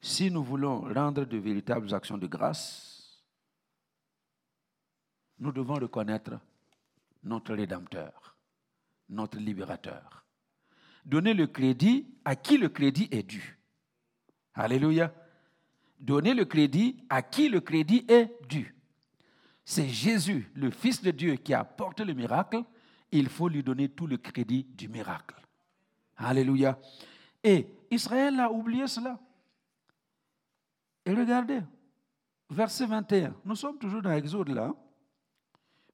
si 0.00 0.30
nous 0.30 0.44
voulons 0.44 0.80
rendre 0.92 1.24
de 1.24 1.38
véritables 1.38 1.92
actions 1.92 2.18
de 2.18 2.26
grâce, 2.26 3.24
nous 5.38 5.52
devons 5.52 5.74
reconnaître 5.74 6.38
notre 7.24 7.54
Rédempteur, 7.54 8.36
notre 9.08 9.38
Libérateur 9.38 10.27
donner 11.08 11.32
le 11.32 11.46
crédit 11.46 12.06
à 12.24 12.36
qui 12.36 12.58
le 12.58 12.68
crédit 12.68 13.08
est 13.10 13.22
dû. 13.22 13.58
Alléluia. 14.54 15.12
Donner 15.98 16.34
le 16.34 16.44
crédit 16.44 17.02
à 17.08 17.22
qui 17.22 17.48
le 17.48 17.60
crédit 17.60 18.04
est 18.08 18.30
dû. 18.46 18.76
C'est 19.64 19.88
Jésus, 19.88 20.50
le 20.54 20.70
Fils 20.70 21.02
de 21.02 21.10
Dieu, 21.10 21.34
qui 21.36 21.54
a 21.54 21.60
apporté 21.60 22.04
le 22.04 22.12
miracle. 22.12 22.62
Il 23.10 23.28
faut 23.28 23.48
lui 23.48 23.62
donner 23.62 23.88
tout 23.88 24.06
le 24.06 24.18
crédit 24.18 24.64
du 24.64 24.88
miracle. 24.88 25.34
Alléluia. 26.16 26.78
Et 27.42 27.66
Israël 27.90 28.38
a 28.38 28.50
oublié 28.52 28.86
cela. 28.86 29.18
Et 31.06 31.14
regardez, 31.14 31.60
verset 32.50 32.86
21. 32.86 33.34
Nous 33.44 33.56
sommes 33.56 33.78
toujours 33.78 34.02
dans 34.02 34.10
l'Exode 34.10 34.50
là. 34.50 34.74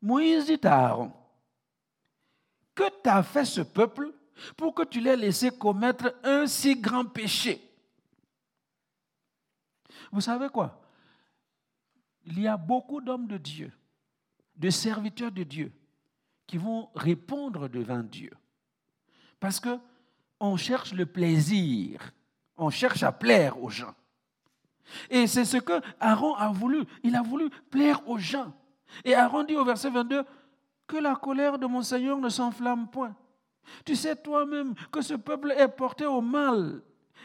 Moïse 0.02 0.46
dit 0.46 0.60
à 0.64 0.86
Aaron, 0.86 1.12
que 2.74 2.84
t'a 3.02 3.22
fait 3.22 3.44
ce 3.44 3.60
peuple 3.60 4.12
pour 4.56 4.74
que 4.74 4.82
tu 4.82 5.00
l'aies 5.00 5.16
laissé 5.16 5.50
commettre 5.50 6.14
un 6.22 6.46
si 6.46 6.76
grand 6.76 7.04
péché. 7.04 7.60
Vous 10.10 10.20
savez 10.20 10.48
quoi? 10.48 10.80
Il 12.24 12.40
y 12.40 12.46
a 12.46 12.56
beaucoup 12.56 13.00
d'hommes 13.00 13.26
de 13.26 13.36
Dieu, 13.36 13.72
de 14.56 14.70
serviteurs 14.70 15.32
de 15.32 15.42
Dieu, 15.42 15.72
qui 16.46 16.58
vont 16.58 16.88
répondre 16.94 17.68
devant 17.68 18.02
Dieu. 18.02 18.32
Parce 19.40 19.60
que 19.60 19.78
on 20.40 20.56
cherche 20.56 20.92
le 20.92 21.06
plaisir, 21.06 22.12
on 22.56 22.70
cherche 22.70 23.02
à 23.02 23.12
plaire 23.12 23.62
aux 23.62 23.70
gens. 23.70 23.94
Et 25.10 25.26
c'est 25.26 25.44
ce 25.44 25.56
que 25.56 25.80
Aaron 26.00 26.34
a 26.34 26.48
voulu. 26.50 26.84
Il 27.02 27.16
a 27.16 27.22
voulu 27.22 27.50
plaire 27.70 28.06
aux 28.08 28.18
gens. 28.18 28.52
Et 29.04 29.14
Aaron 29.14 29.44
dit 29.44 29.56
au 29.56 29.64
verset 29.64 29.90
22, 29.90 30.24
que 30.86 30.96
la 30.96 31.16
colère 31.16 31.58
de 31.58 31.66
mon 31.66 31.82
Seigneur 31.82 32.18
ne 32.18 32.28
s'enflamme 32.28 32.88
point. 32.88 33.16
Tu 33.84 33.96
sais 33.96 34.16
toi-même 34.16 34.74
que 34.90 35.02
ce 35.02 35.14
peuple 35.14 35.52
est 35.56 35.68
porté 35.68 36.06
au 36.06 36.20
mal. 36.20 36.82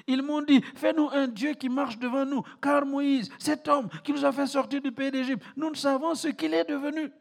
Ils 0.08 0.21
m'ont 0.21 0.41
dit, 0.41 0.62
fais-nous 0.75 1.10
un 1.12 1.28
Dieu 1.28 1.54
qui 1.54 1.69
marche 1.69 1.97
devant 1.99 2.25
nous, 2.25 2.43
car 2.62 2.86
Moïse, 2.86 3.30
cet 3.38 3.67
homme 3.67 3.89
qui 4.04 4.13
nous 4.13 4.25
a 4.25 4.32
fait 4.32 4.47
sortir 4.47 4.82
du 4.82 4.91
pays 4.91 5.12
d'Égypte, 5.12 5.43
nous 5.56 5.69
ne 5.69 5.75
savons 5.75 6.15
ce 6.15 6.30
qu'il 6.30 6.54
est 6.54 6.65
devenu. 6.65 7.12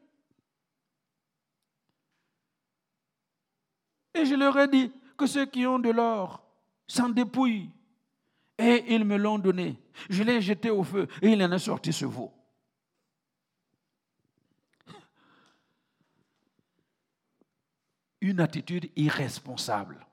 Et 4.14 4.24
je 4.24 4.34
leur 4.34 4.58
ai 4.58 4.68
dit 4.68 4.90
que 5.16 5.26
ceux 5.26 5.46
qui 5.46 5.66
ont 5.66 5.78
de 5.78 5.90
l'or 5.90 6.42
s'en 6.86 7.08
dépouillent. 7.08 7.70
Et 8.58 8.94
ils 8.94 9.04
me 9.04 9.16
l'ont 9.16 9.38
donné. 9.38 9.78
Je 10.10 10.22
l'ai 10.22 10.40
jeté 10.40 10.70
au 10.70 10.82
feu 10.82 11.06
et 11.22 11.30
il 11.30 11.42
en 11.42 11.52
est 11.52 11.58
sorti 11.58 11.92
ce 11.92 12.06
veau. 12.06 12.32
Une 18.20 18.40
attitude 18.40 18.90
irresponsable. 18.96 20.06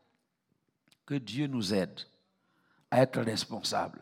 Que 1.06 1.15
Dieu 1.15 1.48
nous 1.48 1.74
aide 1.74 2.00
à 2.91 3.02
être 3.02 3.22
responsables. 3.22 4.02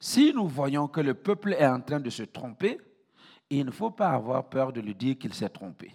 Si 0.00 0.32
nous 0.32 0.46
voyons 0.46 0.86
que 0.86 1.00
le 1.00 1.14
peuple 1.14 1.54
est 1.54 1.66
en 1.66 1.80
train 1.80 2.00
de 2.00 2.10
se 2.10 2.22
tromper, 2.22 2.78
il 3.50 3.64
ne 3.66 3.70
faut 3.70 3.90
pas 3.90 4.10
avoir 4.10 4.48
peur 4.48 4.72
de 4.72 4.80
lui 4.80 4.94
dire 4.94 5.18
qu'il 5.18 5.34
s'est 5.34 5.48
trompé. 5.48 5.92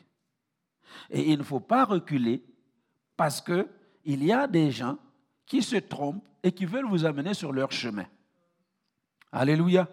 Et 1.10 1.32
il 1.32 1.38
ne 1.38 1.44
faut 1.44 1.60
pas 1.60 1.86
reculer 1.86 2.44
parce 3.16 3.42
qu'il 3.42 4.24
y 4.24 4.32
a 4.32 4.48
des 4.48 4.72
gens 4.72 4.98
qui 5.46 5.62
se 5.62 5.78
trompent 5.78 6.28
et 6.42 6.52
qui 6.52 6.66
veulent 6.66 6.88
vous 6.88 7.06
amener 7.06 7.34
sur 7.34 7.52
leur 7.52 7.72
chemin. 7.72 8.06
Alléluia. 9.32 9.88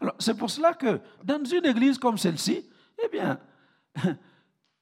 Alors, 0.00 0.16
c'est 0.18 0.36
pour 0.36 0.50
cela 0.50 0.74
que 0.74 1.00
dans 1.22 1.44
une 1.44 1.64
église 1.64 1.98
comme 1.98 2.18
celle-ci, 2.18 2.68
eh 3.02 3.08
bien, 3.08 3.38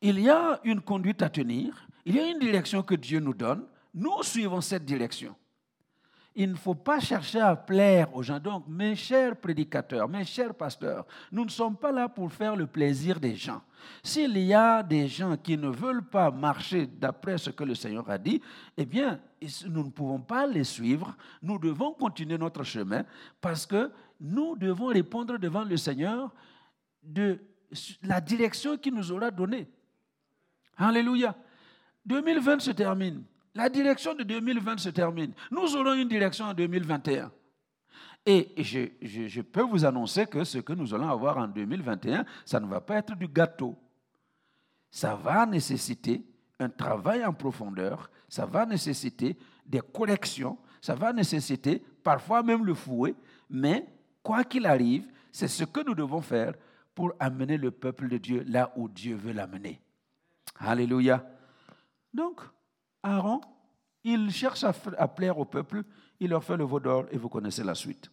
il 0.02 0.20
y 0.20 0.28
a 0.28 0.60
une 0.64 0.80
conduite 0.80 1.22
à 1.22 1.30
tenir, 1.30 1.86
il 2.04 2.16
y 2.16 2.20
a 2.20 2.28
une 2.28 2.40
direction 2.40 2.82
que 2.82 2.96
Dieu 2.96 3.20
nous 3.20 3.34
donne, 3.34 3.64
nous 3.94 4.22
suivons 4.22 4.60
cette 4.60 4.84
direction. 4.84 5.34
Il 6.34 6.50
ne 6.50 6.56
faut 6.56 6.74
pas 6.74 6.98
chercher 6.98 7.40
à 7.40 7.54
plaire 7.54 8.14
aux 8.16 8.22
gens. 8.22 8.40
Donc, 8.40 8.64
mes 8.66 8.96
chers 8.96 9.36
prédicateurs, 9.36 10.08
mes 10.08 10.24
chers 10.24 10.54
pasteurs, 10.54 11.06
nous 11.30 11.44
ne 11.44 11.50
sommes 11.50 11.76
pas 11.76 11.92
là 11.92 12.08
pour 12.08 12.32
faire 12.32 12.56
le 12.56 12.66
plaisir 12.66 13.20
des 13.20 13.36
gens. 13.36 13.60
S'il 14.02 14.38
y 14.38 14.54
a 14.54 14.82
des 14.82 15.08
gens 15.08 15.36
qui 15.36 15.58
ne 15.58 15.68
veulent 15.68 16.08
pas 16.08 16.30
marcher 16.30 16.86
d'après 16.86 17.36
ce 17.36 17.50
que 17.50 17.64
le 17.64 17.74
Seigneur 17.74 18.08
a 18.08 18.16
dit, 18.16 18.40
eh 18.78 18.86
bien, 18.86 19.20
nous 19.66 19.84
ne 19.84 19.90
pouvons 19.90 20.20
pas 20.20 20.46
les 20.46 20.64
suivre. 20.64 21.14
Nous 21.42 21.58
devons 21.58 21.92
continuer 21.92 22.38
notre 22.38 22.64
chemin 22.64 23.04
parce 23.40 23.66
que 23.66 23.90
nous 24.18 24.56
devons 24.56 24.86
répondre 24.86 25.38
devant 25.38 25.64
le 25.64 25.76
Seigneur 25.76 26.32
de 27.02 27.38
la 28.02 28.22
direction 28.22 28.78
qu'il 28.78 28.94
nous 28.94 29.12
aura 29.12 29.30
donnée. 29.30 29.68
Alléluia. 30.76 31.34
2020 32.06 32.60
se 32.60 32.70
termine. 32.72 33.22
La 33.54 33.68
direction 33.68 34.14
de 34.14 34.22
2020 34.22 34.78
se 34.78 34.88
termine. 34.88 35.32
Nous 35.50 35.76
aurons 35.76 35.94
une 35.94 36.08
direction 36.08 36.46
en 36.46 36.54
2021. 36.54 37.30
Et 38.24 38.52
je, 38.56 38.80
je, 39.02 39.40
peux 39.40 39.62
vous 39.62 39.84
annoncer 39.84 40.26
que 40.26 40.44
ce 40.44 40.58
que 40.58 40.72
nous 40.72 40.94
allons 40.94 41.08
avoir 41.08 41.38
en 41.38 41.48
2021, 41.48 42.24
ça 42.44 42.60
ne 42.60 42.66
va 42.66 42.80
pas 42.80 42.96
être 42.96 43.16
du 43.16 43.26
gâteau. 43.26 43.76
Ça 44.90 45.16
va 45.16 45.44
nécessiter 45.44 46.24
un 46.60 46.68
travail 46.68 47.24
en 47.24 47.32
profondeur, 47.32 48.10
ça 48.28 48.46
va 48.46 48.64
nécessiter 48.64 49.36
des 49.66 49.80
corrections, 49.80 50.56
ça 50.80 50.94
va 50.94 51.12
nécessiter 51.12 51.82
parfois 52.02 52.42
même 52.42 52.64
le 52.64 52.74
fouet, 52.74 53.14
mais 53.50 53.86
quoi 54.22 54.44
qu'il 54.44 54.66
arrive, 54.66 55.06
c'est 55.32 55.48
ce 55.48 55.64
que 55.64 55.84
nous 55.84 55.94
devons 55.94 56.20
faire 56.20 56.54
pour 56.94 57.12
amener 57.18 57.56
le 57.56 57.72
peuple 57.72 58.08
de 58.08 58.18
Dieu 58.18 58.44
là 58.46 58.72
où 58.76 58.88
Dieu 58.88 59.16
veut 59.16 59.32
l'amener. 59.32 59.81
Alléluia. 60.64 61.24
Donc, 62.14 62.40
Aaron, 63.02 63.40
il 64.04 64.30
cherche 64.30 64.64
à, 64.64 65.08
plaire 65.08 65.38
au 65.38 65.44
peuple, 65.44 65.82
il 66.20 66.30
leur 66.30 66.44
fait 66.44 66.56
le 66.56 66.64
veau 66.64 66.80
d'or 66.80 67.06
et 67.10 67.18
vous 67.18 67.28
connaissez 67.28 67.64
la 67.64 67.74
suite. 67.74 68.10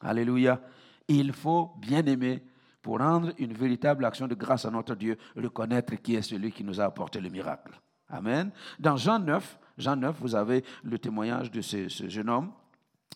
Alléluia. 0.00 0.60
Il 1.08 1.32
faut 1.32 1.72
bien 1.78 2.04
aimer 2.06 2.42
pour 2.80 2.98
rendre 2.98 3.32
une 3.38 3.52
véritable 3.52 4.04
action 4.04 4.26
de 4.26 4.34
grâce 4.34 4.64
à 4.64 4.70
notre 4.70 4.94
Dieu, 4.94 5.18
reconnaître 5.36 5.94
qui 5.96 6.14
est 6.14 6.22
celui 6.22 6.52
qui 6.52 6.64
nous 6.64 6.80
a 6.80 6.84
apporté 6.84 7.20
le 7.20 7.28
miracle. 7.28 7.78
Amen. 8.08 8.50
Dans 8.78 8.96
Jean 8.96 9.18
9, 9.18 9.58
Jean 9.76 9.96
9, 9.96 10.16
vous 10.20 10.34
avez 10.34 10.64
le 10.82 10.98
témoignage 10.98 11.50
de 11.50 11.60
ce, 11.60 11.88
jeune 12.08 12.30
homme 12.30 12.52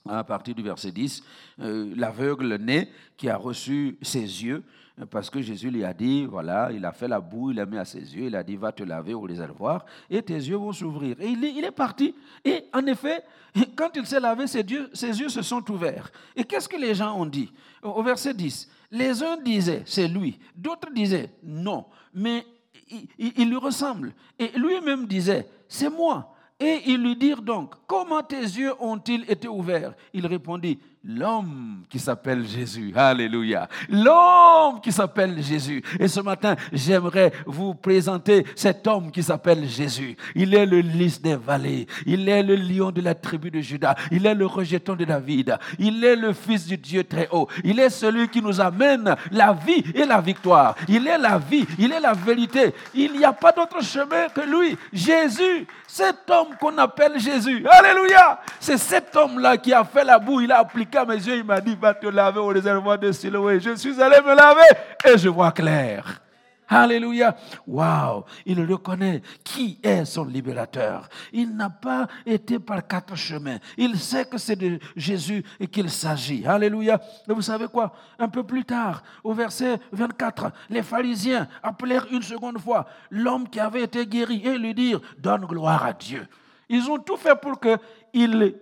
à 0.07 0.23
partir 0.25 0.55
du 0.55 0.63
verset 0.63 0.93
10, 0.93 1.23
euh, 1.61 1.95
l'aveugle 1.97 2.57
né 2.57 2.91
qui 3.17 3.31
a 3.31 3.39
reçu 3.39 3.97
ses 4.03 4.21
yeux 4.21 4.63
parce 5.11 5.29
que 5.29 5.43
Jésus 5.43 5.71
lui 5.71 5.85
a 5.85 5.93
dit, 5.93 6.25
voilà, 6.25 6.71
il 6.73 6.85
a 6.85 6.93
fait 6.93 7.09
la 7.09 7.21
boue, 7.21 7.51
il 7.51 7.59
a 7.59 7.67
mis 7.67 7.79
à 7.79 7.85
ses 7.85 7.99
yeux, 7.99 8.27
il 8.27 8.37
a 8.37 8.45
dit, 8.45 8.55
va 8.55 8.71
te 8.71 8.85
laver 8.85 9.13
au 9.13 9.23
réservoir, 9.23 9.85
et 10.09 10.23
tes 10.23 10.35
yeux 10.35 10.57
vont 10.57 10.73
s'ouvrir. 10.73 11.21
Et 11.21 11.29
il 11.31 11.65
est, 11.65 11.73
parti. 11.73 12.15
Et 12.45 12.65
en 12.73 12.87
effet, 12.87 13.25
quand 13.77 13.91
il 13.97 14.07
s'est 14.07 14.21
lavé, 14.21 14.47
ses 14.47 14.61
yeux, 14.61 14.89
ses 14.93 15.19
yeux 15.19 15.29
se 15.29 15.43
sont 15.43 15.69
ouverts. 15.71 16.13
Et 16.37 16.45
qu'est-ce 16.45 16.69
que 16.69 16.77
les 16.77 16.95
gens 16.95 17.19
ont 17.19 17.27
dit? 17.27 17.53
Au 17.83 18.03
verset 18.05 18.35
10, 18.35 18.71
les 18.93 19.21
uns 19.23 19.37
disaient, 19.39 19.83
c'est 19.85 20.07
lui, 20.07 20.39
d'autres 20.55 20.93
disaient, 20.93 21.31
non, 21.43 21.87
mais 22.15 22.47
il, 22.89 23.09
il 23.37 23.49
lui 23.49 23.57
ressemble. 23.57 24.15
Et 24.39 24.57
lui-même 24.57 25.07
disait, 25.07 25.49
c'est 25.69 25.91
moi. 25.91 26.31
Et 26.61 26.83
ils 26.87 27.03
lui 27.03 27.17
dirent 27.17 27.43
donc, 27.43 27.75
comment 27.89 28.23
tes 28.23 28.41
yeux 28.41 28.73
ont-ils 28.79 29.29
été 29.29 29.49
ouverts? 29.49 29.95
Il 30.13 30.25
répondit, 30.27 30.79
l'homme 31.07 31.83
qui 31.91 31.99
s'appelle 31.99 32.47
Jésus. 32.47 32.93
Alléluia. 32.97 33.69
L'homme 33.91 34.81
qui 34.83 34.91
s'appelle 34.91 35.43
Jésus. 35.43 35.83
Et 36.01 36.09
ce 36.09 36.21
matin, 36.21 36.57
j'aimerais 36.73 37.33
vous 37.45 37.75
présenter 37.75 38.47
cet 38.57 38.87
homme 38.87 39.11
qui 39.11 39.23
s'appelle 39.23 39.69
Jésus. 39.69 40.17
Il 40.35 40.55
est 40.55 40.65
le 40.65 40.81
lys 40.81 41.21
des 41.21 41.37
vallées. 41.37 41.87
Il 42.07 42.29
est 42.29 42.43
le 42.43 42.57
lion 42.57 42.91
de 42.91 43.03
la 43.03 43.15
tribu 43.15 43.51
de 43.51 43.61
Judas. 43.61 43.95
Il 44.11 44.27
est 44.27 44.35
le 44.35 44.47
rejeton 44.47 44.97
de 44.97 45.05
David. 45.05 45.59
Il 45.79 46.03
est 46.05 46.17
le 46.17 46.33
fils 46.33 46.67
du 46.67 46.79
Dieu 46.79 47.05
très 47.05 47.29
haut. 47.31 47.49
Il 47.63 47.79
est 47.79 47.91
celui 47.91 48.29
qui 48.29 48.41
nous 48.41 48.61
amène 48.61 49.15
la 49.31 49.53
vie 49.53 49.85
et 49.95 50.07
la 50.07 50.21
victoire. 50.21 50.75
Il 50.89 51.07
est 51.07 51.19
la 51.19 51.39
vie. 51.39 51.67
Il 51.79 51.93
est 51.93 52.01
la 52.01 52.15
vérité. 52.15 52.75
Il 52.95 53.13
n'y 53.13 53.25
a 53.25 53.33
pas 53.33 53.53
d'autre 53.53 53.83
chemin 53.83 54.29
que 54.35 54.41
lui. 54.41 54.77
Jésus, 54.93 55.67
cet 55.87 56.31
homme 56.31 56.57
qu'on 56.59 56.77
appelle 56.79 57.19
Jésus. 57.19 57.65
Alléluia. 57.69 58.41
C'est 58.59 58.79
cet 58.79 59.15
homme-là 59.15 59.59
qui 59.59 59.73
a 59.73 59.85
fait 59.85 60.05
la 60.05 60.19
boue. 60.19 60.41
Il 60.41 60.51
a 60.51 60.61
appliqué 60.61 60.94
à 60.97 61.05
mes 61.05 61.15
yeux, 61.15 61.37
il 61.37 61.45
m'a 61.45 61.61
dit, 61.61 61.77
va 61.81 61.95
te 61.95 62.07
laver 62.07 62.41
au 62.41 62.49
réservoir 62.49 62.99
de 62.99 63.13
Siloé. 63.13 63.61
Je 63.61 63.75
suis 63.77 64.01
allé 64.01 64.17
me 64.21 64.35
laver 64.35 64.81
et 65.05 65.19
je 65.19 65.29
vois 65.29 65.53
clair. 65.53 66.21
Alléluia. 66.69 67.37
Waouh. 67.67 68.25
Il 68.47 68.65
reconnaît 68.65 69.23
qui 69.43 69.79
est 69.83 70.05
son 70.05 70.25
libérateur. 70.25 71.09
Il 71.33 71.55
n'a 71.55 71.69
pas 71.71 72.07
été 72.25 72.59
par 72.59 72.87
quatre 72.87 73.15
chemins. 73.17 73.59
Il 73.77 73.99
sait 73.99 74.25
que 74.25 74.39
c'est 74.39 74.57
de 74.57 74.79
Jésus 74.97 75.45
qu'il 75.71 75.91
s'agit. 75.91 76.47
Alléluia. 76.47 77.01
Et 77.29 77.33
vous 77.33 77.43
savez 77.43 77.69
quoi? 77.69 77.93
Un 78.19 78.29
peu 78.29 78.45
plus 78.45 78.65
tard, 78.65 79.03
au 79.23 79.35
verset 79.35 79.79
24, 79.93 80.53
les 80.71 80.83
pharisiens 80.83 81.47
appelèrent 81.63 82.07
une 82.11 82.23
seconde 82.23 82.59
fois 82.59 82.87
l'homme 83.11 83.49
qui 83.49 83.61
avait 83.61 83.83
été 83.83 84.07
guéri 84.07 84.43
et 84.45 84.57
lui 84.57 84.75
dirent 84.75 85.01
Donne 85.19 85.45
gloire 85.45 85.85
à 85.85 85.93
Dieu. 85.93 86.27
Ils 86.71 86.91
ont 86.91 86.99
tout 86.99 87.19
fait 87.19 87.39
pour 87.39 87.61
qu'il 87.61 87.79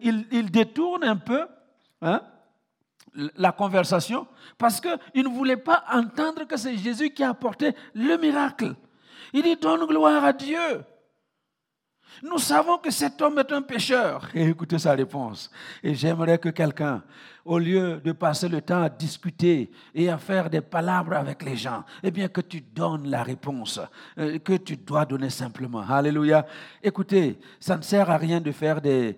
il, 0.01 0.27
il 0.33 0.51
détourne 0.51 1.05
un 1.05 1.17
peu 1.17 1.47
Hein, 2.03 2.21
la 3.37 3.53
conversation 3.53 4.27
parce 4.59 4.81
qu'il 4.81 5.23
ne 5.23 5.29
voulait 5.29 5.57
pas 5.57 5.85
entendre 5.93 6.45
que 6.45 6.57
c'est 6.57 6.77
Jésus 6.77 7.11
qui 7.11 7.23
a 7.23 7.31
apporté 7.31 7.75
le 7.95 8.17
miracle. 8.17 8.75
Il 9.33 9.43
dit 9.43 9.57
donne 9.57 9.87
gloire 9.87 10.25
à 10.25 10.33
Dieu. 10.33 10.85
Nous 12.23 12.39
savons 12.39 12.79
que 12.79 12.91
cet 12.91 13.23
homme 13.23 13.39
est 13.39 13.53
un 13.53 13.63
pécheur. 13.63 14.29
Et 14.35 14.49
écoutez 14.49 14.79
sa 14.79 14.93
réponse. 14.93 15.51
Et 15.83 15.95
j'aimerais 15.95 16.39
que 16.39 16.51
quelqu'un, 16.51 17.03
au 17.45 17.59
lieu 17.59 18.01
de 18.05 18.13
passer 18.13 18.49
le 18.49 18.61
temps 18.61 18.83
à 18.83 18.89
discuter 18.89 19.71
et 19.95 20.11
à 20.11 20.19
faire 20.19 20.51
des 20.51 20.61
palabres 20.61 21.15
avec 21.15 21.43
les 21.43 21.57
gens, 21.57 21.85
eh 22.03 22.11
bien 22.11 22.29
que 22.29 22.41
tu 22.41 22.61
donnes 22.61 23.09
la 23.09 23.23
réponse 23.23 23.81
euh, 24.19 24.39
que 24.39 24.55
tu 24.55 24.77
dois 24.77 25.07
donner 25.07 25.31
simplement. 25.31 25.81
Alléluia. 25.89 26.45
Écoutez, 26.83 27.39
ça 27.59 27.77
ne 27.77 27.83
sert 27.83 28.11
à 28.11 28.17
rien 28.19 28.41
de 28.41 28.53
faire 28.53 28.81
des 28.81 29.17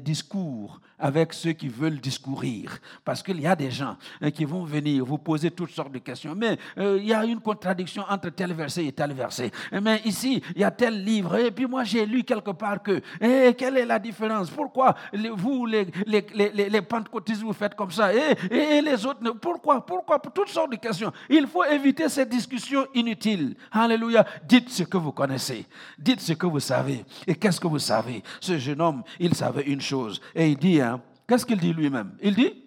discours 0.00 0.80
avec 0.98 1.32
ceux 1.32 1.52
qui 1.52 1.68
veulent 1.68 2.00
discourir. 2.00 2.78
Parce 3.04 3.22
qu'il 3.22 3.40
y 3.40 3.46
a 3.46 3.56
des 3.56 3.70
gens 3.70 3.96
hein, 4.20 4.30
qui 4.30 4.44
vont 4.44 4.64
venir 4.64 5.04
vous 5.04 5.18
poser 5.18 5.50
toutes 5.50 5.70
sortes 5.70 5.92
de 5.92 5.98
questions. 5.98 6.34
Mais 6.34 6.58
euh, 6.78 6.98
il 6.98 7.06
y 7.06 7.14
a 7.14 7.24
une 7.24 7.40
contradiction 7.40 8.04
entre 8.08 8.30
tel 8.30 8.52
verset 8.52 8.86
et 8.86 8.92
tel 8.92 9.12
verset. 9.12 9.50
Mais 9.82 10.00
ici, 10.04 10.42
il 10.54 10.60
y 10.60 10.64
a 10.64 10.70
tel 10.70 11.02
livre. 11.02 11.36
Et 11.36 11.50
puis 11.50 11.66
moi, 11.66 11.84
j'ai 11.84 12.06
lu 12.06 12.24
quelque 12.24 12.50
part 12.52 12.82
que. 12.82 13.00
Et 13.20 13.54
quelle 13.54 13.76
est 13.78 13.86
la 13.86 13.98
différence? 13.98 14.50
Pourquoi 14.50 14.94
vous, 15.34 15.66
les, 15.66 15.86
les, 16.06 16.26
les, 16.34 16.68
les, 16.68 16.82
pentecôtistes, 16.82 17.42
vous 17.42 17.52
faites 17.52 17.74
comme 17.74 17.90
ça? 17.90 18.12
Et, 18.14 18.36
et, 18.50 18.80
les 18.80 19.04
autres, 19.06 19.20
pourquoi 19.40 19.84
Pourquoi? 19.84 20.18
Toutes 20.18 20.48
sortes 20.48 20.72
de 20.72 20.76
questions. 20.76 21.12
Il 21.28 21.46
faut 21.46 21.64
éviter 21.64 22.08
ces 22.08 22.26
discussions 22.26 22.86
inutiles. 22.94 23.54
Alléluia. 23.70 24.24
Dites 24.48 24.70
ce 24.70 24.82
que 24.84 24.96
vous 24.96 25.12
connaissez. 25.12 25.66
Dites 25.98 26.20
ce 26.20 26.32
que 26.32 26.46
vous 26.46 26.60
savez. 26.60 27.04
Et 27.26 27.34
qu'est-ce 27.34 27.60
que 27.60 27.66
vous 27.66 27.78
savez? 27.78 28.22
Ce 28.40 28.58
jeune 28.58 28.80
homme, 28.80 29.02
il 29.18 29.34
savait 29.34 29.64
une 29.64 29.80
chose. 29.80 30.20
Et 30.34 30.50
il 30.50 30.56
dit, 30.56 30.80
hein, 30.80 30.85
qu'est-ce 31.26 31.46
qu'il 31.46 31.58
dit 31.58 31.72
lui-même? 31.72 32.16
Il 32.22 32.34
dit, 32.34 32.64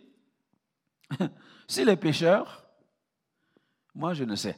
si 1.68 1.86
les 1.86 1.96
pécheurs, 1.96 2.66
moi 3.96 4.14
je 4.14 4.24
ne 4.24 4.36
sais. 4.36 4.58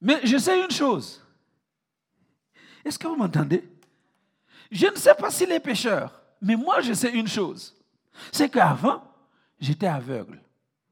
Mais 0.00 0.20
je 0.24 0.36
sais 0.36 0.62
une 0.62 0.70
chose. 0.70 1.22
Est-ce 2.84 2.98
que 2.98 3.06
vous 3.06 3.16
m'entendez? 3.16 3.66
Je 4.70 4.86
ne 4.86 4.96
sais 4.96 5.14
pas 5.14 5.30
si 5.30 5.46
les 5.46 5.60
pécheurs, 5.60 6.22
mais 6.40 6.56
moi 6.56 6.80
je 6.80 6.92
sais 6.92 7.10
une 7.10 7.28
chose. 7.28 7.74
C'est 8.32 8.50
qu'avant, 8.50 9.02
j'étais 9.58 9.86
aveugle. 9.86 10.40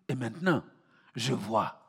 Et 0.08 0.14
maintenant, 0.14 0.64
je 1.14 1.32
vois. 1.32 1.81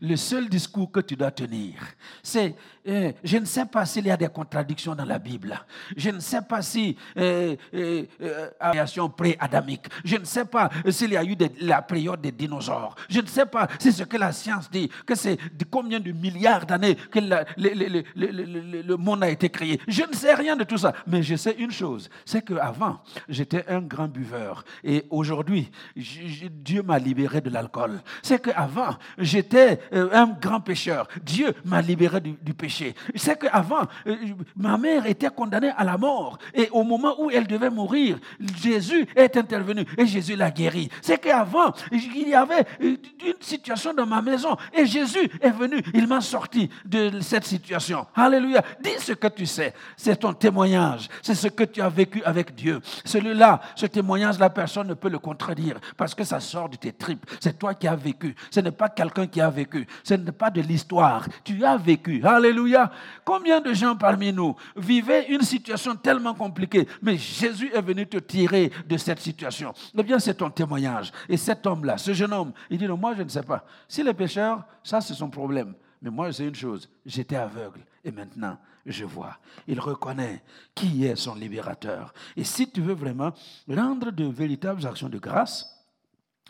Le 0.00 0.16
seul 0.16 0.48
discours 0.48 0.90
que 0.90 1.00
tu 1.00 1.16
dois 1.16 1.30
tenir, 1.30 1.74
c'est, 2.22 2.54
euh, 2.86 3.12
je 3.22 3.38
ne 3.38 3.44
sais 3.44 3.66
pas 3.66 3.84
s'il 3.84 4.06
y 4.06 4.10
a 4.10 4.16
des 4.16 4.28
contradictions 4.28 4.94
dans 4.94 5.04
la 5.04 5.18
Bible. 5.18 5.58
Je 5.96 6.10
ne 6.10 6.20
sais 6.20 6.42
pas 6.42 6.62
si 6.62 6.96
euh, 7.16 7.56
euh, 7.74 8.04
euh 8.20 9.08
pré-adamique. 9.16 9.86
Je 10.04 10.16
ne 10.16 10.24
sais 10.24 10.44
pas 10.44 10.70
s'il 10.90 11.12
y 11.12 11.16
a 11.16 11.24
eu 11.24 11.36
la 11.60 11.82
période 11.82 12.20
des 12.20 12.32
dinosaures. 12.32 12.94
Je 13.08 13.20
ne 13.20 13.26
sais 13.26 13.46
pas 13.46 13.68
si 13.78 13.92
ce 13.92 14.04
que 14.04 14.16
la 14.16 14.32
science 14.32 14.70
dit, 14.70 14.88
que 15.06 15.14
c'est 15.14 15.38
combien 15.70 16.00
de 16.00 16.12
milliards 16.12 16.66
d'années 16.66 16.94
que 16.94 17.18
le, 17.18 18.96
monde 18.96 19.24
a 19.24 19.30
été 19.30 19.48
créé. 19.48 19.80
Je 19.86 20.02
ne 20.02 20.14
sais 20.14 20.34
rien 20.34 20.56
de 20.56 20.64
tout 20.64 20.78
ça. 20.78 20.92
Mais 21.06 21.22
je 21.22 21.36
sais 21.36 21.56
une 21.58 21.70
chose, 21.70 22.08
c'est 22.24 22.44
qu'avant, 22.44 23.00
j'étais 23.28 23.64
un 23.68 23.80
grand 23.80 24.08
buveur. 24.08 24.64
Et 24.84 25.04
aujourd'hui, 25.10 25.70
Dieu 25.96 26.82
m'a 26.82 26.98
libéré 26.98 27.40
de 27.40 27.50
l'alcool. 27.50 28.00
C'est 28.22 28.40
qu'avant, 28.40 28.96
j'étais 29.18 29.57
euh, 29.92 30.08
un 30.12 30.26
grand 30.26 30.60
pécheur. 30.60 31.08
Dieu 31.22 31.54
m'a 31.64 31.82
libéré 31.82 32.20
du, 32.20 32.54
péché. 32.54 32.94
C'est 33.14 33.38
qu'avant, 33.38 33.82
euh, 34.06 34.16
ma 34.56 34.76
mère 34.76 35.06
était 35.06 35.30
condamnée 35.30 35.72
à 35.76 35.84
la 35.84 35.96
mort. 35.96 36.38
Et 36.54 36.68
au 36.70 36.82
moment 36.82 37.14
où 37.20 37.30
elle 37.30 37.46
devait 37.46 37.70
mourir, 37.70 38.18
Jésus 38.60 39.06
est 39.14 39.36
intervenu 39.36 39.84
et 39.96 40.06
Jésus 40.06 40.36
l'a 40.36 40.50
guéri. 40.50 40.88
C'est 41.02 41.18
qu'avant, 41.18 41.72
il 41.92 42.28
y 42.28 42.34
avait 42.34 42.66
une 42.80 42.96
situation 43.40 43.94
dans 43.94 44.06
ma 44.06 44.22
maison 44.22 44.56
et 44.72 44.86
Jésus 44.86 45.30
est 45.40 45.50
venu. 45.50 45.82
Il 45.94 46.06
m'a 46.06 46.20
sorti 46.20 46.68
de 46.84 47.20
cette 47.20 47.44
situation. 47.44 48.06
Alléluia. 48.14 48.62
Dis 48.82 48.98
ce 48.98 49.12
que 49.12 49.28
tu 49.28 49.46
sais. 49.46 49.74
C'est 49.96 50.16
ton 50.16 50.32
témoignage. 50.32 51.08
C'est 51.22 51.34
ce 51.34 51.48
que 51.48 51.64
tu 51.64 51.80
as 51.80 51.88
vécu 51.88 52.22
avec 52.24 52.54
Dieu. 52.54 52.80
Celui-là, 53.04 53.60
ce 53.74 53.86
témoignage, 53.86 54.38
la 54.38 54.50
personne 54.50 54.88
ne 54.88 54.94
peut 54.94 55.08
le 55.08 55.18
contredire 55.18 55.78
parce 55.96 56.14
que 56.14 56.24
ça 56.24 56.40
sort 56.40 56.68
de 56.68 56.76
tes 56.76 56.92
tripes. 56.92 57.26
C'est 57.40 57.58
toi 57.58 57.74
qui 57.74 57.86
as 57.86 57.96
vécu. 57.96 58.34
Ce 58.50 58.60
n'est 58.60 58.72
pas 58.72 58.88
quelqu'un 58.88 59.26
qui 59.26 59.40
a 59.40 59.47
vécu. 59.50 59.86
Ce 60.02 60.14
n'est 60.14 60.32
pas 60.32 60.50
de 60.50 60.60
l'histoire. 60.60 61.26
Tu 61.44 61.64
as 61.64 61.76
vécu. 61.76 62.24
Alléluia. 62.24 62.90
Combien 63.24 63.60
de 63.60 63.72
gens 63.72 63.96
parmi 63.96 64.32
nous 64.32 64.54
vivaient 64.76 65.26
une 65.28 65.42
situation 65.42 65.96
tellement 65.96 66.34
compliquée, 66.34 66.86
mais 67.02 67.16
Jésus 67.16 67.70
est 67.72 67.82
venu 67.82 68.06
te 68.06 68.18
tirer 68.18 68.70
de 68.86 68.96
cette 68.96 69.20
situation. 69.20 69.72
Eh 69.96 70.02
bien, 70.02 70.18
c'est 70.18 70.34
ton 70.34 70.50
témoignage. 70.50 71.12
Et 71.28 71.36
cet 71.36 71.66
homme-là, 71.66 71.98
ce 71.98 72.12
jeune 72.12 72.32
homme, 72.32 72.52
il 72.70 72.78
dit, 72.78 72.86
non, 72.86 72.96
moi, 72.96 73.14
je 73.16 73.22
ne 73.22 73.28
sais 73.28 73.42
pas. 73.42 73.64
Si 73.86 74.02
les 74.02 74.14
pécheurs, 74.14 74.64
ça, 74.82 75.00
c'est 75.00 75.14
son 75.14 75.30
problème. 75.30 75.74
Mais 76.00 76.10
moi, 76.10 76.32
c'est 76.32 76.46
une 76.46 76.54
chose, 76.54 76.88
j'étais 77.04 77.36
aveugle 77.36 77.80
et 78.04 78.12
maintenant, 78.12 78.56
je 78.86 79.04
vois. 79.04 79.38
Il 79.66 79.80
reconnaît 79.80 80.42
qui 80.74 81.04
est 81.04 81.16
son 81.16 81.34
libérateur. 81.34 82.14
Et 82.36 82.44
si 82.44 82.70
tu 82.70 82.80
veux 82.80 82.94
vraiment 82.94 83.32
rendre 83.68 84.10
de 84.10 84.24
véritables 84.24 84.86
actions 84.86 85.08
de 85.08 85.18
grâce, 85.18 85.76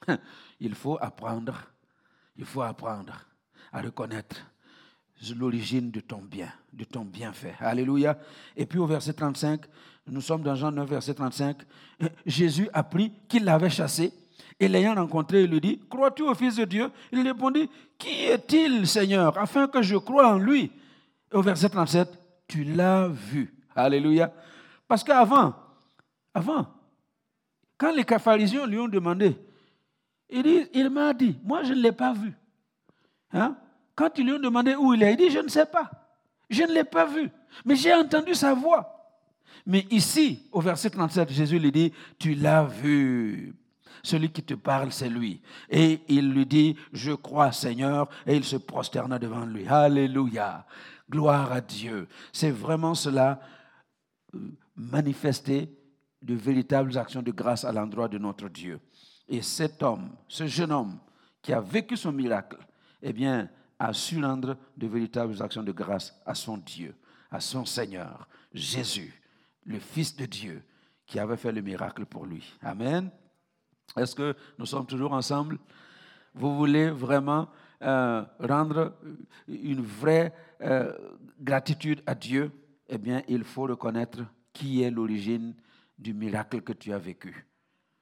il 0.61 0.75
faut 0.75 0.99
apprendre 1.01 1.55
il 2.39 2.45
faut 2.45 2.63
apprendre 2.63 3.13
à 3.73 3.83
reconnaître 3.83 4.37
l'origine 5.37 5.91
de 5.91 6.01
ton 6.01 6.23
bien, 6.23 6.53
de 6.73 6.85
ton 6.85 7.05
bienfait. 7.05 7.55
Alléluia. 7.59 8.17
Et 8.57 8.65
puis 8.65 8.79
au 8.79 8.87
verset 8.87 9.13
35, 9.13 9.63
nous 10.07 10.21
sommes 10.21 10.43
dans 10.43 10.55
Jean 10.55 10.71
9, 10.71 10.89
verset 10.89 11.15
35, 11.15 11.59
Jésus 12.25 12.69
apprit 12.73 13.13
qu'il 13.29 13.45
l'avait 13.45 13.69
chassé 13.69 14.13
et 14.61 14.69
l'ayant 14.69 14.95
rencontré, 14.95 15.43
il 15.43 15.51
lui 15.51 15.61
dit, 15.61 15.81
crois-tu 15.89 16.23
au 16.23 16.35
Fils 16.35 16.57
de 16.57 16.65
Dieu? 16.65 16.91
Il 17.13 17.21
répondit, 17.21 17.69
qui 17.97 18.25
est-il, 18.25 18.87
Seigneur, 18.87 19.37
afin 19.39 19.69
que 19.69 19.83
je 19.83 19.97
croie 19.97 20.35
en 20.35 20.39
lui? 20.39 20.73
Au 21.33 21.43
verset 21.43 21.69
37, 21.69 22.09
tu 22.49 22.65
l'as 22.65 23.09
vu. 23.09 23.55
Alléluia. 23.77 24.33
Parce 24.89 25.05
qu'avant, 25.05 25.55
avant, 26.35 26.67
quand 27.77 27.93
les 27.93 28.05
pharisiens 28.19 28.67
lui 28.67 28.79
ont 28.79 28.89
demandé, 28.89 29.37
il, 30.31 30.91
m'a 30.91 31.13
dit, 31.15 31.39
moi 31.43 31.63
je 31.63 31.73
ne 31.73 31.81
l'ai 31.81 31.93
pas 31.93 32.13
vu. 32.13 32.33
Hein? 33.33 33.57
Quand 33.95 34.17
ils 34.19 34.25
lui 34.25 34.33
ont 34.33 34.39
demandé 34.39 34.75
où 34.75 34.95
il 34.95 35.03
est, 35.03 35.15
il 35.15 35.17
dit, 35.17 35.31
je 35.31 35.41
ne 35.41 35.49
sais 35.49 35.67
pas. 35.67 35.91
Je 36.49 36.63
ne 36.63 36.73
l'ai 36.73 36.85
pas 36.85 37.07
vu. 37.07 37.31
Mais 37.65 37.77
j'ai 37.77 37.95
entendu 37.95 38.35
sa 38.35 38.55
voix. 38.55 38.99
Mais 39.67 39.87
ici, 39.91 40.49
au 40.53 40.61
verset 40.61 40.91
37, 40.91 41.31
Jésus 41.31 41.59
lui 41.59 41.73
dit, 41.73 41.93
tu 42.19 42.35
l'as 42.35 42.65
vu. 42.65 43.55
Celui 44.03 44.31
qui 44.31 44.43
te 44.43 44.55
parle, 44.55 44.93
c'est 44.93 45.09
lui. 45.09 45.43
Et 45.69 46.01
il 46.09 46.33
lui 46.33 46.47
dit, 46.47 46.77
je 46.93 47.13
crois 47.13 47.53
Seigneur, 47.53 48.09
et 48.27 48.37
il 48.37 48.45
se 48.45 48.57
prosterna 48.57 49.19
devant 49.19 49.45
lui. 49.45 49.67
Alléluia. 49.67 50.65
Gloire 51.11 51.53
à 51.53 51.61
Dieu. 51.61 52.07
C'est 52.33 52.51
vraiment 52.51 52.95
cela, 52.95 53.41
euh, 54.35 54.39
manifester 54.77 55.69
de 56.23 56.35
véritables 56.35 56.97
actions 56.97 57.23
de 57.23 57.31
grâce 57.31 57.65
à 57.65 57.73
l'endroit 57.73 58.09
de 58.09 58.19
notre 58.19 58.49
Dieu. 58.49 58.81
Et 59.29 59.43
cet 59.43 59.83
homme, 59.83 60.11
ce 60.27 60.47
jeune 60.47 60.73
homme 60.73 60.99
qui 61.43 61.53
a 61.53 61.61
vécu 61.61 61.97
son 61.97 62.13
miracle, 62.13 62.59
eh 63.03 63.13
bien, 63.13 63.49
a 63.79 63.93
su 63.93 64.23
rendre 64.23 64.57
de 64.77 64.87
véritables 64.87 65.41
actions 65.43 65.63
de 65.63 65.73
grâce 65.73 66.19
à 66.27 66.35
son 66.35 66.57
Dieu, 66.57 66.95
à 67.31 67.41
son 67.41 67.65
Seigneur, 67.65 68.29
Jésus, 68.53 69.23
le 69.65 69.79
Fils 69.79 70.17
de 70.17 70.27
Dieu, 70.27 70.63
qui 71.07 71.19
avait 71.19 71.37
fait 71.37 71.53
le 71.53 71.61
miracle 71.61 72.05
pour 72.07 72.27
lui. 72.27 72.53
Amen. 72.63 73.11
Est-ce 73.97 74.15
que 74.15 74.35
nous 74.59 74.67
sommes 74.67 74.87
toujours 74.87 75.13
ensemble? 75.13 75.59
Vous 76.35 76.57
voulez 76.57 76.91
vraiment 76.91 77.49
euh, 77.83 78.25
rendre 78.41 78.95
une 79.47 79.81
vraie 79.81 80.35
euh, 80.61 80.93
gratitude 81.41 82.03
à 82.07 82.15
Dieu? 82.15 82.51
Eh 82.89 82.99
bien, 82.99 83.23
il 83.29 83.45
faut 83.45 83.63
reconnaître 83.63 84.21
qui 84.53 84.83
est 84.83 84.91
l'origine 84.91 85.55
du 85.99 86.15
miracle 86.15 86.63
que 86.63 86.73
tu 86.73 86.93
as 86.93 86.99
vécu. 86.99 87.47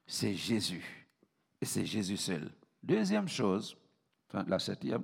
C'est 0.07 0.35
Jésus. 0.35 1.06
C'est 1.67 1.85
Jésus 1.85 2.17
seul. 2.17 2.51
Deuxième 2.83 3.29
chose, 3.29 3.77
la 4.33 4.59
septième, 4.59 5.03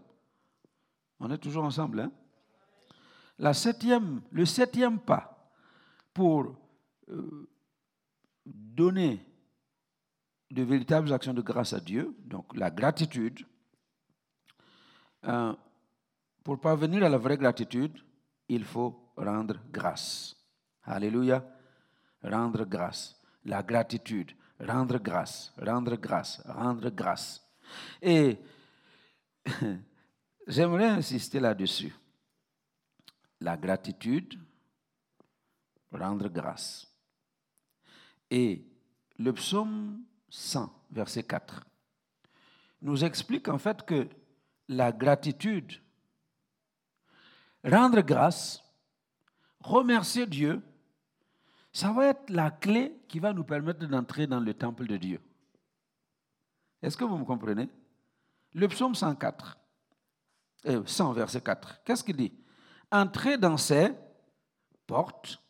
on 1.18 1.30
est 1.30 1.38
toujours 1.38 1.64
ensemble, 1.64 2.00
hein? 2.00 3.52
Septième, 3.52 4.22
le 4.30 4.44
septième 4.44 5.00
pas 5.00 5.52
pour 6.14 6.54
euh, 7.08 7.48
donner 8.46 9.24
de 10.52 10.62
véritables 10.62 11.12
actions 11.12 11.34
de 11.34 11.42
grâce 11.42 11.72
à 11.72 11.80
Dieu, 11.80 12.14
donc 12.24 12.56
la 12.56 12.70
gratitude, 12.70 13.44
euh, 15.24 15.54
pour 16.44 16.60
parvenir 16.60 17.02
à 17.02 17.08
la 17.08 17.18
vraie 17.18 17.38
gratitude, 17.38 17.98
il 18.48 18.64
faut 18.64 19.12
rendre 19.16 19.58
grâce. 19.72 20.36
Alléluia. 20.84 21.44
Rendre 22.22 22.64
grâce. 22.64 23.20
La 23.44 23.62
gratitude 23.62 24.32
rendre 24.62 24.98
grâce, 24.98 25.52
rendre 25.58 25.96
grâce, 25.96 26.40
rendre 26.46 26.90
grâce. 26.90 27.44
Et 28.00 28.38
j'aimerais 30.46 30.88
insister 30.88 31.40
là-dessus. 31.40 31.94
La 33.40 33.56
gratitude, 33.56 34.38
rendre 35.90 36.28
grâce. 36.28 36.86
Et 38.30 38.64
le 39.18 39.32
psaume 39.32 40.04
100, 40.30 40.72
verset 40.90 41.24
4, 41.24 41.64
nous 42.82 43.04
explique 43.04 43.48
en 43.48 43.58
fait 43.58 43.84
que 43.84 44.08
la 44.68 44.92
gratitude, 44.92 45.80
rendre 47.64 48.00
grâce, 48.00 48.62
remercier 49.60 50.26
Dieu, 50.26 50.62
ça 51.72 51.90
va 51.92 52.06
être 52.06 52.30
la 52.30 52.50
clé 52.50 52.94
qui 53.08 53.18
va 53.18 53.32
nous 53.32 53.44
permettre 53.44 53.86
d'entrer 53.86 54.26
dans 54.26 54.40
le 54.40 54.52
temple 54.54 54.86
de 54.86 54.96
Dieu. 54.96 55.20
Est-ce 56.82 56.96
que 56.96 57.04
vous 57.04 57.16
me 57.16 57.24
comprenez? 57.24 57.68
Le 58.54 58.68
psaume 58.68 58.94
104, 58.94 59.56
100 60.84 61.12
verset 61.12 61.40
4, 61.40 61.82
qu'est-ce 61.84 62.04
qu'il 62.04 62.16
dit? 62.16 62.32
Entrez 62.90 63.38
dans 63.38 63.56
ses 63.56 63.92
portes 64.86 65.42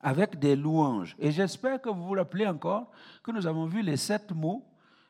avec 0.00 0.38
des 0.38 0.54
louanges. 0.54 1.16
Et 1.18 1.30
j'espère 1.30 1.80
que 1.80 1.88
vous 1.88 2.04
vous 2.04 2.12
rappelez 2.12 2.46
encore 2.46 2.90
que 3.22 3.30
nous 3.30 3.46
avons 3.46 3.66
vu 3.66 3.80
les 3.82 3.96
sept 3.96 4.30
mots 4.32 4.64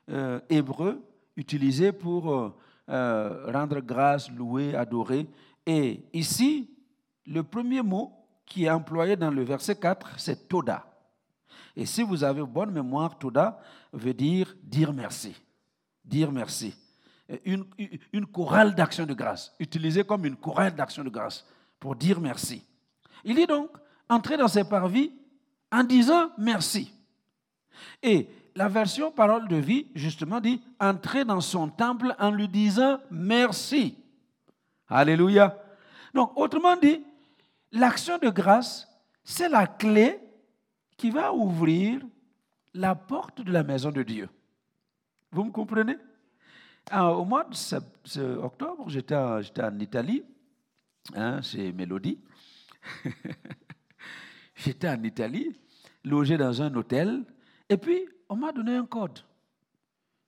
euh, 0.08 0.40
hébreux 0.48 1.04
utilisés 1.36 1.90
pour 1.90 2.32
euh, 2.32 2.56
euh, 2.88 3.50
rendre 3.52 3.80
grâce, 3.80 4.30
louer, 4.30 4.76
adorer. 4.76 5.26
Et 5.66 6.04
ici, 6.12 6.70
le 7.26 7.42
premier 7.42 7.82
mot 7.82 8.12
qui 8.46 8.64
est 8.64 8.70
employé 8.70 9.16
dans 9.16 9.30
le 9.30 9.42
verset 9.42 9.76
4, 9.76 10.18
c'est 10.18 10.48
Toda. 10.48 10.86
Et 11.74 11.84
si 11.84 12.02
vous 12.02 12.24
avez 12.24 12.42
bonne 12.42 12.70
mémoire, 12.70 13.18
Toda 13.18 13.60
veut 13.92 14.14
dire 14.14 14.54
dire 14.62 14.92
merci. 14.92 15.34
Dire 16.04 16.32
merci. 16.32 16.74
Une, 17.44 17.64
une 18.12 18.26
chorale 18.26 18.74
d'action 18.74 19.04
de 19.04 19.12
grâce, 19.12 19.52
utilisée 19.58 20.04
comme 20.04 20.24
une 20.24 20.36
chorale 20.36 20.74
d'action 20.74 21.02
de 21.02 21.10
grâce 21.10 21.44
pour 21.80 21.96
dire 21.96 22.20
merci. 22.20 22.62
Il 23.24 23.34
dit 23.34 23.46
donc, 23.46 23.70
entrer 24.08 24.36
dans 24.36 24.48
ses 24.48 24.64
parvis 24.64 25.12
en 25.72 25.82
disant 25.82 26.30
merci. 26.38 26.92
Et 28.02 28.28
la 28.54 28.68
version 28.68 29.10
parole 29.10 29.48
de 29.48 29.56
vie, 29.56 29.86
justement, 29.94 30.40
dit 30.40 30.62
entrer 30.80 31.24
dans 31.24 31.40
son 31.40 31.68
temple 31.68 32.14
en 32.18 32.30
lui 32.30 32.48
disant 32.48 32.98
merci. 33.10 33.98
Alléluia. 34.88 35.58
Donc, 36.14 36.32
autrement 36.36 36.76
dit, 36.76 37.02
l'action 37.72 38.18
de 38.18 38.28
grâce, 38.28 38.88
c'est 39.24 39.48
la 39.48 39.66
clé 39.66 40.20
qui 40.96 41.10
va 41.10 41.32
ouvrir 41.32 42.00
la 42.74 42.94
porte 42.94 43.40
de 43.40 43.52
la 43.52 43.62
maison 43.62 43.90
de 43.90 44.02
Dieu. 44.02 44.28
Vous 45.32 45.44
me 45.44 45.50
comprenez? 45.50 45.96
Au 46.92 47.24
mois 47.24 47.44
d'octobre, 47.44 48.88
j'étais 48.88 49.16
en 49.16 49.78
Italie, 49.80 50.22
hein, 51.14 51.40
c'est 51.42 51.72
Mélodie. 51.72 52.20
J'étais 54.54 54.88
en 54.88 55.02
Italie, 55.02 55.58
logé 56.04 56.36
dans 56.36 56.62
un 56.62 56.74
hôtel, 56.74 57.24
et 57.68 57.76
puis 57.76 58.08
on 58.28 58.36
m'a 58.36 58.52
donné 58.52 58.76
un 58.76 58.86
code, 58.86 59.18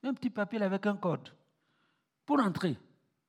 un 0.03 0.12
petit 0.12 0.31
papier 0.31 0.61
avec 0.61 0.85
un 0.87 0.96
code 0.96 1.29
pour 2.27 2.40
entrer, 2.40 2.77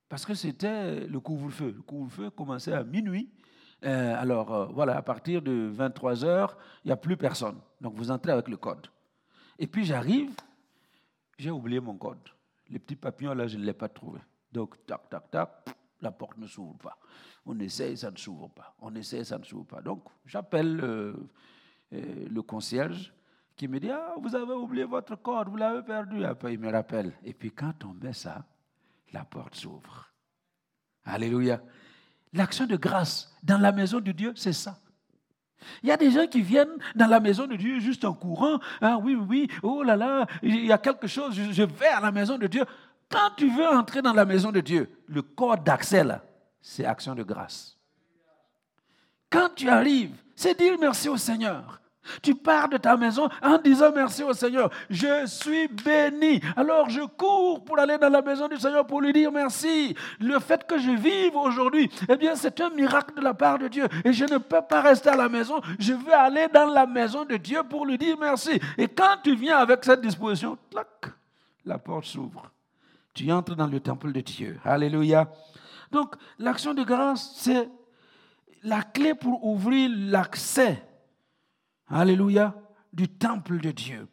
parce 0.10 0.26
que 0.26 0.34
c'était 0.34 1.08
le 1.08 1.20
couvre-feu. 1.20 1.72
Le 1.78 1.82
couvre-feu 1.84 2.32
commençait 2.32 2.74
à 2.74 2.84
minuit. 2.84 3.30
Euh, 3.86 4.16
alors 4.22 4.54
euh, 4.54 4.66
voilà, 4.68 4.98
à 4.98 5.02
partir 5.02 5.42
de 5.42 5.70
23 5.72 6.26
heures, 6.26 6.58
il 6.84 6.88
n'y 6.88 6.92
a 6.92 6.98
plus 6.98 7.18
personne. 7.18 7.60
Donc 7.80 7.96
vous 7.96 8.12
entrez 8.12 8.32
avec 8.32 8.48
le 8.48 8.58
code. 8.58 8.88
Et 9.58 9.68
puis 9.68 9.86
j'arrive, 9.86 10.36
j'ai 11.38 11.52
oublié 11.52 11.80
mon 11.80 11.96
code. 11.98 12.18
Les 12.70 12.80
petits 12.80 12.96
papillons 12.96 13.34
là, 13.34 13.48
je 13.48 13.58
ne 13.58 13.64
l'ai 13.64 13.74
pas 13.74 13.90
trouvé. 13.90 14.20
Donc 14.52 14.86
tac, 14.86 15.10
tac, 15.10 15.32
tac, 15.32 15.50
la 16.02 16.12
porte 16.12 16.38
ne 16.38 16.48
s'ouvre 16.48 16.78
pas. 16.78 16.98
On 17.46 17.58
essaie, 17.60 17.96
ça 17.96 18.12
ne 18.12 18.18
s'ouvre 18.18 18.50
pas. 18.50 18.76
On 18.80 18.94
essaie, 18.96 19.24
ça 19.24 19.38
ne 19.38 19.44
s'ouvre 19.44 19.66
pas. 19.66 19.82
Donc 19.82 20.04
j'appelle 20.26 20.80
euh, 20.84 21.14
le 21.92 22.42
concierge 22.42 23.14
qui 23.56 23.68
me 23.68 23.80
dit 23.80 23.90
Ah, 23.92 24.16
vous 24.22 24.36
avez 24.36 24.54
oublié 24.54 24.86
votre 24.86 25.16
code, 25.16 25.50
vous 25.50 25.58
l'avez 25.58 25.84
perdu. 25.84 26.24
Après, 26.24 26.54
il 26.54 26.60
me 26.60 26.72
rappelle. 26.72 27.14
Et 27.24 27.34
puis, 27.34 27.52
quand 27.52 27.84
on 27.84 27.94
met 27.94 28.14
ça, 28.14 28.46
la 29.12 29.26
porte 29.26 29.56
s'ouvre. 29.56 30.10
Alléluia. 31.04 31.62
L'action 32.34 32.66
de 32.66 32.76
grâce 32.76 33.34
dans 33.44 33.58
la 33.58 33.72
maison 33.72 34.00
de 34.00 34.12
Dieu, 34.12 34.34
c'est 34.36 34.54
ça. 34.54 34.78
Il 35.84 35.90
y 35.90 35.92
a 35.92 35.98
des 35.98 36.12
gens 36.12 36.28
qui 36.28 36.42
viennent 36.42 36.78
dans 36.96 37.08
la 37.08 37.20
maison 37.20 37.48
de 37.48 37.56
Dieu 37.56 37.80
juste 37.80 38.06
en 38.06 38.14
courant. 38.14 38.60
Ah 38.82 38.98
oui, 38.98 39.16
oui, 39.16 39.50
oh 39.62 39.84
là 39.84 39.96
là, 39.96 40.26
il 40.42 40.66
y 40.66 40.72
a 40.72 40.78
quelque 40.78 41.08
chose, 41.08 41.36
je 41.36 41.64
vais 41.64 41.88
à 41.88 42.00
la 42.00 42.12
maison 42.12 42.38
de 42.38 42.48
Dieu. 42.48 42.64
Quand 43.10 43.32
tu 43.36 43.50
veux 43.50 43.68
entrer 43.68 44.02
dans 44.02 44.14
la 44.14 44.26
maison 44.26 44.52
de 44.52 44.62
Dieu, 44.62 44.90
le 45.08 45.22
code 45.22 45.64
d'accès 45.64 46.04
c'est 46.62 46.86
action 46.86 47.16
de 47.16 47.24
grâce. 47.24 47.78
Quand 49.30 49.50
tu 49.56 49.70
arrives, 49.70 50.16
c'est 50.36 50.58
dire 50.58 50.78
merci 50.80 51.10
au 51.10 51.18
Seigneur. 51.18 51.82
Tu 52.22 52.36
pars 52.36 52.70
de 52.70 52.78
ta 52.78 52.98
maison 52.98 53.30
en 53.42 53.58
disant 53.58 53.92
merci 53.94 54.24
au 54.24 54.34
Seigneur. 54.34 54.70
Je 54.90 55.26
suis 55.26 55.68
béni. 55.68 56.42
Alors 56.56 56.90
je 56.90 57.02
cours 57.02 57.64
pour 57.64 57.80
aller 57.80 57.98
dans 57.98 58.10
la 58.10 58.22
maison 58.22 58.48
du 58.48 58.58
Seigneur 58.58 58.86
pour 58.86 59.02
lui 59.02 59.14
dire 59.14 59.32
merci. 59.32 59.96
Le 60.20 60.40
fait 60.40 60.66
que 60.66 60.78
je 60.78 60.92
vive 60.92 61.36
aujourd'hui, 61.36 61.90
eh 62.08 62.16
bien, 62.16 62.36
c'est 62.36 62.60
un 62.62 62.70
miracle 62.70 63.16
de 63.16 63.22
la 63.22 63.34
part 63.34 63.60
de 63.60 63.68
Dieu. 63.68 63.88
Et 64.04 64.14
je 64.14 64.26
ne 64.26 64.38
peux 64.38 64.62
pas 64.62 64.82
rester 64.82 65.10
à 65.10 65.16
la 65.16 65.30
maison. 65.30 65.62
Je 65.80 65.94
veux 65.94 66.14
aller 66.14 66.48
dans 66.54 66.68
la 66.68 66.86
maison 66.86 67.26
de 67.26 67.38
Dieu 67.38 67.62
pour 67.70 67.86
lui 67.86 67.98
dire 67.98 68.18
merci. 68.20 68.60
Et 68.78 68.88
quand 68.88 69.18
tu 69.24 69.36
viens 69.36 69.58
avec 69.58 69.84
cette 69.84 70.02
disposition, 70.02 70.58
la 71.66 71.78
porte 71.78 72.06
s'ouvre. 72.06 72.52
Tu 73.14 73.32
entres 73.32 73.56
dans 73.56 73.68
le 73.68 73.80
temple 73.80 74.12
de 74.12 74.22
Dieu. 74.22 74.60
Alléluia. 74.64 75.30
Donc, 75.92 76.16
l'action 76.38 76.74
de 76.74 76.84
grâce, 76.84 77.34
c'est 77.36 77.68
la 78.64 78.82
clé 78.82 79.14
pour 79.14 79.44
ouvrir 79.46 79.90
l'accès 79.94 80.84
Alléluia, 81.90 82.54
du 82.94 83.08
temple 83.08 83.60
de 83.60 83.72
Dieu. 83.72 84.08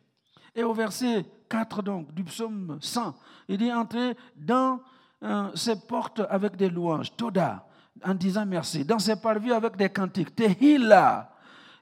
Et 0.54 0.62
au 0.62 0.72
verset 0.72 1.26
4 1.48 1.82
donc, 1.82 2.14
du 2.14 2.24
psaume 2.24 2.78
100, 2.80 3.14
il 3.48 3.58
dit 3.58 3.72
entrer 3.72 4.16
dans 4.34 4.80
euh, 5.22 5.50
ses 5.54 5.76
portes 5.80 6.22
avec 6.30 6.56
des 6.56 6.70
louanges, 6.70 7.14
Toda, 7.16 7.66
en 8.04 8.14
disant 8.14 8.46
merci, 8.46 8.84
dans 8.84 8.98
ses 8.98 9.16
parvis 9.16 9.52
avec 9.52 9.76
des 9.76 9.90
cantiques, 9.90 10.34
Tehila. 10.34 11.30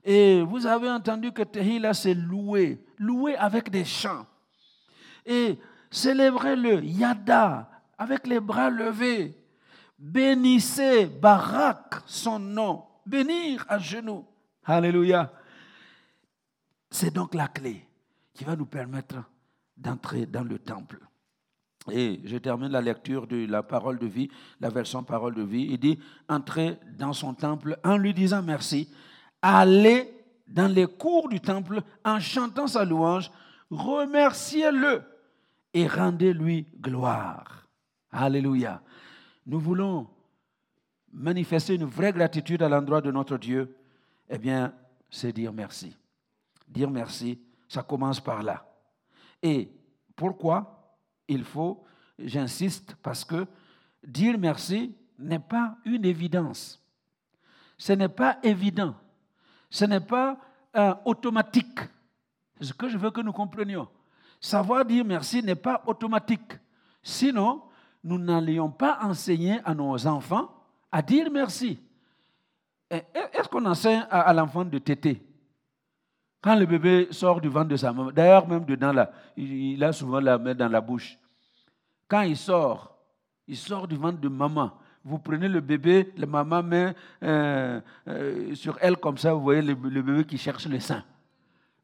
Et 0.04 0.42
vous 0.42 0.66
avez 0.66 0.90
entendu 0.90 1.32
que 1.32 1.42
Tehila, 1.42 1.94
c'est 1.94 2.14
louer, 2.14 2.84
louer 2.98 3.36
avec 3.36 3.70
des 3.70 3.84
chants. 3.84 4.26
Et 5.24 5.58
célébrez-le, 5.90 6.84
Yada, 6.84 7.70
avec 7.96 8.26
les 8.26 8.40
bras 8.40 8.68
levés. 8.68 9.34
Bénissez, 9.98 11.06
Barak, 11.06 12.02
son 12.06 12.38
nom. 12.38 12.84
Bénir 13.06 13.64
à 13.68 13.78
genoux. 13.78 14.24
Alléluia. 14.64 15.30
C'est 16.94 17.12
donc 17.12 17.34
la 17.34 17.48
clé 17.48 17.84
qui 18.32 18.44
va 18.44 18.54
nous 18.54 18.66
permettre 18.66 19.16
d'entrer 19.76 20.26
dans 20.26 20.44
le 20.44 20.60
temple. 20.60 21.00
Et 21.90 22.20
je 22.24 22.36
termine 22.36 22.70
la 22.70 22.80
lecture 22.80 23.26
de 23.26 23.46
la 23.46 23.64
parole 23.64 23.98
de 23.98 24.06
vie, 24.06 24.30
la 24.60 24.68
version 24.68 25.02
parole 25.02 25.34
de 25.34 25.42
vie. 25.42 25.66
Il 25.72 25.78
dit, 25.78 25.98
entrez 26.28 26.78
dans 26.96 27.12
son 27.12 27.34
temple 27.34 27.80
en 27.82 27.96
lui 27.96 28.14
disant 28.14 28.44
merci, 28.44 28.88
allez 29.42 30.08
dans 30.46 30.72
les 30.72 30.86
cours 30.86 31.28
du 31.28 31.40
temple 31.40 31.82
en 32.04 32.20
chantant 32.20 32.68
sa 32.68 32.84
louange, 32.84 33.28
remerciez-le 33.72 35.02
et 35.72 35.88
rendez-lui 35.88 36.68
gloire. 36.80 37.66
Alléluia. 38.12 38.80
Nous 39.46 39.58
voulons 39.58 40.06
manifester 41.12 41.74
une 41.74 41.86
vraie 41.86 42.12
gratitude 42.12 42.62
à 42.62 42.68
l'endroit 42.68 43.00
de 43.00 43.10
notre 43.10 43.36
Dieu. 43.36 43.76
Eh 44.30 44.38
bien, 44.38 44.72
c'est 45.10 45.32
dire 45.32 45.52
merci 45.52 45.96
dire 46.66 46.90
merci, 46.90 47.40
ça 47.68 47.82
commence 47.82 48.20
par 48.20 48.42
là. 48.42 48.66
Et 49.42 49.70
pourquoi 50.16 50.96
il 51.28 51.44
faut, 51.44 51.84
j'insiste, 52.18 52.94
parce 53.02 53.24
que 53.24 53.46
dire 54.02 54.38
merci 54.38 54.94
n'est 55.18 55.38
pas 55.38 55.76
une 55.84 56.04
évidence. 56.04 56.80
Ce 57.76 57.92
n'est 57.92 58.08
pas 58.08 58.38
évident. 58.42 58.94
Ce 59.70 59.84
n'est 59.84 60.00
pas 60.00 60.38
euh, 60.76 60.94
automatique. 61.04 61.80
C'est 62.58 62.66
ce 62.66 62.74
que 62.74 62.88
je 62.88 62.96
veux 62.96 63.10
que 63.10 63.20
nous 63.20 63.32
comprenions. 63.32 63.88
Savoir 64.40 64.84
dire 64.84 65.04
merci 65.04 65.42
n'est 65.42 65.54
pas 65.54 65.82
automatique. 65.86 66.52
Sinon, 67.02 67.62
nous 68.02 68.18
n'allions 68.18 68.70
pas 68.70 68.98
enseigner 69.02 69.58
à 69.64 69.74
nos 69.74 70.06
enfants 70.06 70.50
à 70.92 71.02
dire 71.02 71.30
merci. 71.30 71.80
Est-ce 72.88 73.48
qu'on 73.48 73.64
enseigne 73.64 74.06
à, 74.08 74.32
l'enfant 74.32 74.64
de 74.64 74.78
téter? 74.78 75.20
Quand 76.44 76.56
le 76.56 76.66
bébé 76.66 77.08
sort 77.10 77.40
du 77.40 77.48
ventre 77.48 77.68
de 77.68 77.76
sa 77.76 77.90
maman, 77.90 78.12
d'ailleurs 78.12 78.46
même 78.46 78.66
dedans 78.66 78.92
là, 78.92 79.10
il 79.34 79.82
a 79.82 79.94
souvent 79.94 80.20
la 80.20 80.36
main 80.36 80.54
dans 80.54 80.68
la 80.68 80.82
bouche. 80.82 81.18
Quand 82.06 82.20
il 82.20 82.36
sort, 82.36 82.98
il 83.48 83.56
sort 83.56 83.88
du 83.88 83.96
ventre 83.96 84.20
de 84.20 84.28
maman. 84.28 84.72
Vous 85.02 85.18
prenez 85.18 85.48
le 85.48 85.62
bébé, 85.62 86.12
la 86.18 86.26
maman 86.26 86.62
met 86.62 86.94
euh, 87.22 87.80
euh, 88.08 88.54
sur 88.54 88.76
elle 88.82 88.98
comme 88.98 89.16
ça, 89.16 89.32
vous 89.32 89.40
voyez 89.40 89.62
le, 89.62 89.74
bébé 89.74 90.26
qui 90.26 90.36
cherche 90.36 90.66
le 90.66 90.78
sein. 90.80 91.02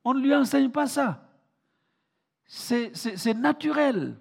On 0.05 0.12
ne 0.12 0.20
lui 0.20 0.35
enseigne 0.35 0.68
pas 0.68 0.87
ça. 0.87 1.27
C'est 2.44 3.35
naturel. 3.35 4.14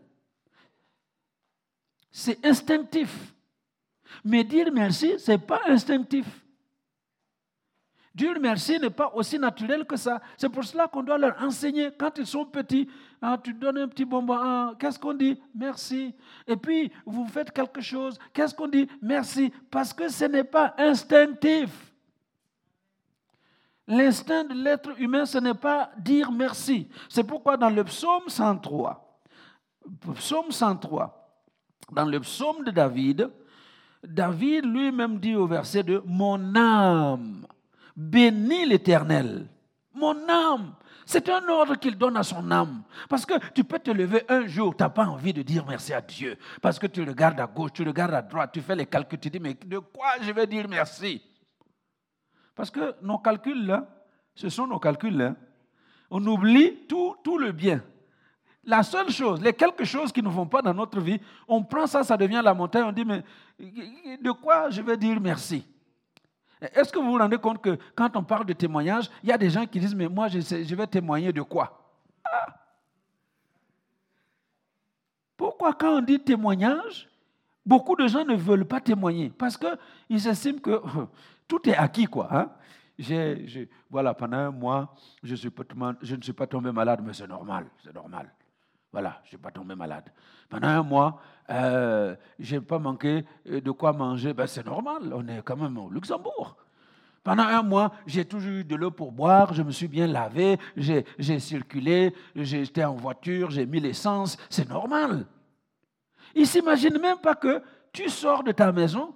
C'est 2.11 2.45
instinctif. 2.45 3.33
Mais 4.23 4.45
dire 4.45 4.69
merci, 4.73 5.19
ce 5.19 5.31
n'est 5.31 5.37
pas 5.37 5.63
instinctif. 5.67 6.25
Dieu 8.19 8.37
merci 8.37 8.77
n'est 8.77 8.89
pas 8.89 9.09
aussi 9.15 9.39
naturel 9.39 9.85
que 9.85 9.95
ça. 9.95 10.19
C'est 10.35 10.49
pour 10.49 10.65
cela 10.65 10.89
qu'on 10.89 11.03
doit 11.03 11.17
leur 11.17 11.41
enseigner 11.41 11.89
quand 11.97 12.17
ils 12.17 12.27
sont 12.27 12.43
petits. 12.43 12.85
Ah, 13.21 13.37
tu 13.41 13.53
donnes 13.53 13.77
un 13.77 13.87
petit 13.87 14.03
bonbon. 14.03 14.37
Ah, 14.37 14.73
qu'est-ce 14.77 14.99
qu'on 14.99 15.13
dit? 15.13 15.41
Merci. 15.55 16.13
Et 16.45 16.57
puis, 16.57 16.91
vous 17.05 17.25
faites 17.29 17.49
quelque 17.49 17.79
chose. 17.79 18.19
Qu'est-ce 18.33 18.53
qu'on 18.53 18.67
dit? 18.67 18.89
Merci. 19.01 19.53
Parce 19.71 19.93
que 19.93 20.09
ce 20.09 20.25
n'est 20.25 20.43
pas 20.43 20.73
instinctif. 20.77 21.93
L'instinct 23.87 24.43
de 24.43 24.53
l'être 24.53 24.99
humain, 24.99 25.25
ce 25.25 25.37
n'est 25.37 25.53
pas 25.53 25.89
dire 25.97 26.29
merci. 26.29 26.89
C'est 27.07 27.23
pourquoi 27.23 27.55
dans 27.55 27.69
le 27.69 27.85
psaume 27.85 28.27
103, 28.27 29.21
psaume 30.15 30.51
103, 30.51 31.45
dans 31.93 32.05
le 32.05 32.19
psaume 32.19 32.65
de 32.65 32.71
David, 32.71 33.29
David 34.03 34.65
lui-même 34.65 35.19
dit 35.19 35.35
au 35.35 35.47
verset 35.47 35.83
2, 35.83 36.03
Mon 36.05 36.53
âme 36.57 37.45
bénis 37.95 38.65
l'Éternel. 38.65 39.47
Mon 39.93 40.29
âme, 40.29 40.75
c'est 41.05 41.27
un 41.29 41.47
ordre 41.49 41.75
qu'il 41.75 41.97
donne 41.97 42.17
à 42.17 42.23
son 42.23 42.51
âme. 42.51 42.83
Parce 43.09 43.25
que 43.25 43.33
tu 43.53 43.63
peux 43.63 43.79
te 43.79 43.91
lever 43.91 44.23
un 44.29 44.45
jour, 44.45 44.75
tu 44.75 44.83
n'as 44.83 44.89
pas 44.89 45.05
envie 45.05 45.33
de 45.33 45.41
dire 45.41 45.65
merci 45.65 45.93
à 45.93 46.01
Dieu. 46.01 46.37
Parce 46.61 46.77
que 46.77 46.87
tu 46.87 47.03
regardes 47.03 47.39
à 47.39 47.47
gauche, 47.47 47.73
tu 47.73 47.83
regardes 47.83 48.13
à 48.13 48.21
droite, 48.21 48.51
tu 48.53 48.61
fais 48.61 48.75
les 48.75 48.85
calculs, 48.85 49.19
tu 49.19 49.29
dis, 49.29 49.39
mais 49.39 49.55
de 49.55 49.79
quoi 49.79 50.11
je 50.21 50.31
vais 50.31 50.45
dire 50.45 50.67
merci? 50.69 51.21
Parce 52.55 52.69
que 52.69 52.95
nos 53.01 53.17
calculs, 53.17 53.65
là, 53.65 53.87
ce 54.35 54.49
sont 54.49 54.67
nos 54.67 54.79
calculs. 54.79 55.17
Là. 55.17 55.35
On 56.11 56.25
oublie 56.25 56.85
tout, 56.87 57.15
tout 57.23 57.37
le 57.37 57.51
bien. 57.51 57.81
La 58.65 58.83
seule 58.83 59.09
chose, 59.09 59.41
les 59.41 59.53
quelques 59.53 59.85
choses 59.85 60.11
qui 60.11 60.21
ne 60.21 60.29
vont 60.29 60.45
pas 60.45 60.61
dans 60.61 60.73
notre 60.73 60.99
vie, 60.99 61.19
on 61.47 61.63
prend 61.63 61.87
ça, 61.87 62.03
ça 62.03 62.17
devient 62.17 62.41
la 62.43 62.53
montagne, 62.53 62.83
on 62.83 62.91
dit, 62.91 63.05
mais 63.05 63.23
de 63.57 64.31
quoi 64.31 64.69
je 64.69 64.81
vais 64.81 64.97
dire 64.97 65.19
merci? 65.19 65.65
Est-ce 66.61 66.91
que 66.91 66.99
vous 66.99 67.11
vous 67.11 67.17
rendez 67.17 67.37
compte 67.37 67.61
que 67.61 67.77
quand 67.95 68.15
on 68.15 68.23
parle 68.23 68.45
de 68.45 68.53
témoignage, 68.53 69.09
il 69.23 69.29
y 69.29 69.31
a 69.31 69.37
des 69.37 69.49
gens 69.49 69.65
qui 69.65 69.79
disent, 69.79 69.95
mais 69.95 70.09
moi, 70.09 70.27
je, 70.27 70.39
je 70.39 70.75
vais 70.75 70.87
témoigner 70.87 71.31
de 71.31 71.41
quoi? 71.41 71.79
Ah! 72.25 72.47
Pourquoi 75.37 75.73
quand 75.73 75.99
on 75.99 76.01
dit 76.01 76.19
témoignage, 76.19 77.09
beaucoup 77.65 77.95
de 77.95 78.07
gens 78.07 78.25
ne 78.25 78.35
veulent 78.35 78.65
pas 78.65 78.81
témoigner? 78.81 79.29
Parce 79.29 79.57
qu'ils 79.57 80.27
estiment 80.27 80.59
que 80.59 80.81
tout 81.47 81.67
est 81.69 81.75
acquis, 81.75 82.05
quoi. 82.05 82.27
Hein? 82.29 82.51
voilà, 83.89 84.13
pendant 84.13 84.37
un 84.37 84.51
mois, 84.51 84.93
je 85.23 85.31
ne 85.31 86.21
suis 86.21 86.33
pas 86.33 86.47
tombé 86.47 86.71
malade, 86.71 87.01
mais 87.03 87.13
c'est 87.13 87.27
normal, 87.27 87.67
c'est 87.81 87.95
normal. 87.95 88.29
Voilà, 88.91 89.19
je 89.21 89.27
ne 89.27 89.29
suis 89.29 89.37
pas 89.37 89.51
tombé 89.51 89.75
malade. 89.75 90.11
Pendant 90.49 90.67
un 90.67 90.83
mois, 90.83 91.21
euh, 91.49 92.15
je 92.39 92.55
n'ai 92.55 92.61
pas 92.61 92.79
manqué 92.79 93.25
de 93.45 93.71
quoi 93.71 93.93
manger. 93.93 94.33
Ben, 94.33 94.47
c'est 94.47 94.65
normal, 94.65 95.11
on 95.13 95.27
est 95.27 95.41
quand 95.43 95.57
même 95.57 95.77
au 95.77 95.89
Luxembourg. 95.89 96.55
Pendant 97.23 97.43
un 97.43 97.63
mois, 97.63 97.91
j'ai 98.07 98.25
toujours 98.25 98.51
eu 98.51 98.63
de 98.63 98.75
l'eau 98.75 98.91
pour 98.91 99.11
boire, 99.11 99.53
je 99.53 99.61
me 99.61 99.71
suis 99.71 99.87
bien 99.87 100.07
lavé, 100.07 100.57
j'ai 100.77 101.39
circulé, 101.39 102.13
j'étais 102.35 102.83
en 102.83 102.95
voiture, 102.95 103.51
j'ai 103.51 103.65
mis 103.65 103.79
l'essence, 103.79 104.37
c'est 104.49 104.67
normal. 104.69 105.25
Ils 106.33 106.41
ne 106.41 106.47
s'imaginent 106.47 106.99
même 106.99 107.17
pas 107.17 107.35
que 107.35 107.61
tu 107.91 108.09
sors 108.09 108.43
de 108.43 108.51
ta 108.51 108.71
maison 108.71 109.13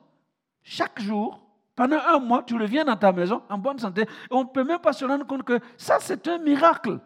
chaque 0.63 1.01
jour, 1.01 1.39
pendant 1.75 1.99
un 2.07 2.19
mois, 2.19 2.43
tu 2.43 2.55
reviens 2.55 2.85
dans 2.85 2.95
ta 2.95 3.11
maison 3.11 3.41
en 3.49 3.57
bonne 3.57 3.79
santé, 3.79 4.05
on 4.29 4.43
ne 4.43 4.49
peut 4.49 4.63
même 4.63 4.79
pas 4.79 4.93
se 4.93 5.05
rendre 5.05 5.25
compte 5.25 5.43
que 5.43 5.59
ça, 5.77 5.97
c'est 5.99 6.27
un 6.27 6.37
miracle. 6.37 6.99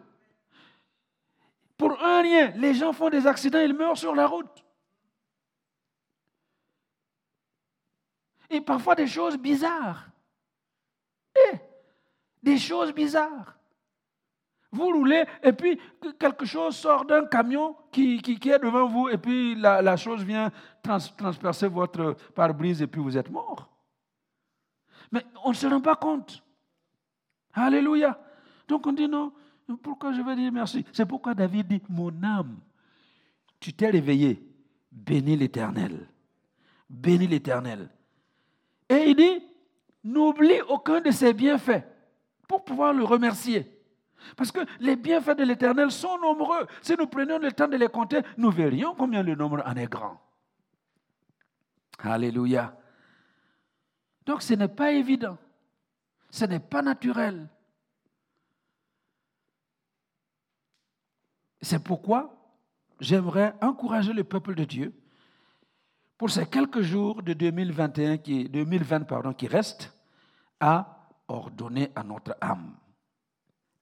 Pour 1.76 2.02
un 2.02 2.22
rien, 2.22 2.52
les 2.56 2.74
gens 2.74 2.92
font 2.92 3.08
des 3.08 3.26
accidents, 3.26 3.60
ils 3.60 3.74
meurent 3.74 3.96
sur 3.96 4.14
la 4.14 4.26
route. 4.26 4.64
Et 8.50 8.60
parfois 8.60 8.94
des 8.94 9.06
choses 9.06 9.36
bizarres. 9.36 10.08
Eh, 11.36 11.56
des 12.42 12.58
choses 12.58 12.92
bizarres. 12.92 13.58
Vous 14.70 14.86
roulez 14.86 15.24
et 15.42 15.52
puis 15.52 15.80
quelque 16.18 16.44
chose 16.44 16.76
sort 16.76 17.04
d'un 17.06 17.26
camion 17.26 17.74
qui, 17.90 18.18
est 18.18 18.58
devant 18.58 18.86
vous 18.86 19.08
et 19.08 19.16
puis 19.16 19.54
la, 19.54 19.96
chose 19.96 20.22
vient 20.22 20.50
transpercer 20.82 21.68
votre 21.68 22.14
pare-brise 22.34 22.82
et 22.82 22.86
puis 22.86 23.00
vous 23.00 23.16
êtes 23.16 23.30
mort. 23.30 23.70
Mais 25.10 25.24
on 25.42 25.50
ne 25.50 25.54
se 25.54 25.66
rend 25.66 25.80
pas 25.80 25.96
compte. 25.96 26.42
Alléluia. 27.54 28.20
Donc 28.66 28.86
on 28.86 28.92
dit 28.92 29.08
non, 29.08 29.32
pourquoi 29.82 30.12
je 30.12 30.20
vais 30.20 30.36
dire 30.36 30.52
merci? 30.52 30.84
C'est 30.92 31.06
pourquoi 31.06 31.34
David 31.34 31.66
dit, 31.66 31.82
mon 31.88 32.22
âme, 32.22 32.58
tu 33.58 33.72
t'es 33.72 33.88
réveillé, 33.88 34.42
bénis 34.92 35.36
l'Éternel. 35.36 36.08
Bénis 36.90 37.26
l'Éternel. 37.26 37.88
Et 38.88 39.10
il 39.10 39.16
dit, 39.16 39.42
n'oublie 40.04 40.60
aucun 40.68 41.00
de 41.00 41.10
ses 41.10 41.32
bienfaits 41.32 41.84
pour 42.46 42.64
pouvoir 42.64 42.92
le 42.92 43.04
remercier. 43.04 43.70
Parce 44.36 44.50
que 44.50 44.60
les 44.80 44.96
bienfaits 44.96 45.36
de 45.36 45.44
l'Éternel 45.44 45.90
sont 45.90 46.18
nombreux. 46.18 46.66
Si 46.82 46.94
nous 46.98 47.06
prenions 47.06 47.38
le 47.38 47.52
temps 47.52 47.68
de 47.68 47.76
les 47.76 47.88
compter, 47.88 48.20
nous 48.36 48.50
verrions 48.50 48.94
combien 48.94 49.22
le 49.22 49.34
nombre 49.34 49.62
en 49.64 49.76
est 49.76 49.86
grand. 49.86 50.20
Alléluia. 51.98 52.76
Donc 54.26 54.42
ce 54.42 54.54
n'est 54.54 54.68
pas 54.68 54.92
évident. 54.92 55.38
Ce 56.30 56.44
n'est 56.44 56.60
pas 56.60 56.82
naturel. 56.82 57.48
C'est 61.60 61.82
pourquoi 61.82 62.34
j'aimerais 63.00 63.54
encourager 63.60 64.12
le 64.12 64.24
peuple 64.24 64.54
de 64.54 64.64
Dieu 64.64 64.92
pour 66.18 66.30
ces 66.30 66.46
quelques 66.46 66.82
jours 66.82 67.22
de 67.22 67.32
2021 67.32 68.18
qui, 68.18 68.48
2020 68.48 69.04
pardon, 69.04 69.32
qui 69.32 69.46
restent 69.46 69.94
à 70.58 71.06
ordonner 71.28 71.90
à 71.94 72.02
notre 72.02 72.36
âme. 72.40 72.74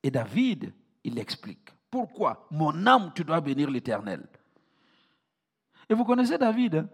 Et 0.03 0.11
David, 0.11 0.72
il 1.03 1.18
explique. 1.18 1.70
Pourquoi 1.91 2.47
Mon 2.51 2.87
âme, 2.87 3.12
tu 3.14 3.24
dois 3.24 3.41
bénir 3.41 3.70
l'Éternel. 3.70 4.26
Et 5.89 5.95
vous 5.95 6.05
connaissez 6.05 6.37
David 6.37 6.74
hein? 6.74 6.89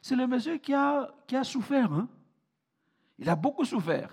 C'est 0.00 0.16
le 0.16 0.26
monsieur 0.26 0.56
qui 0.56 0.74
a, 0.74 1.08
qui 1.28 1.36
a 1.36 1.44
souffert. 1.44 1.92
Hein? 1.92 2.08
Il 3.18 3.28
a 3.28 3.36
beaucoup 3.36 3.64
souffert. 3.64 4.10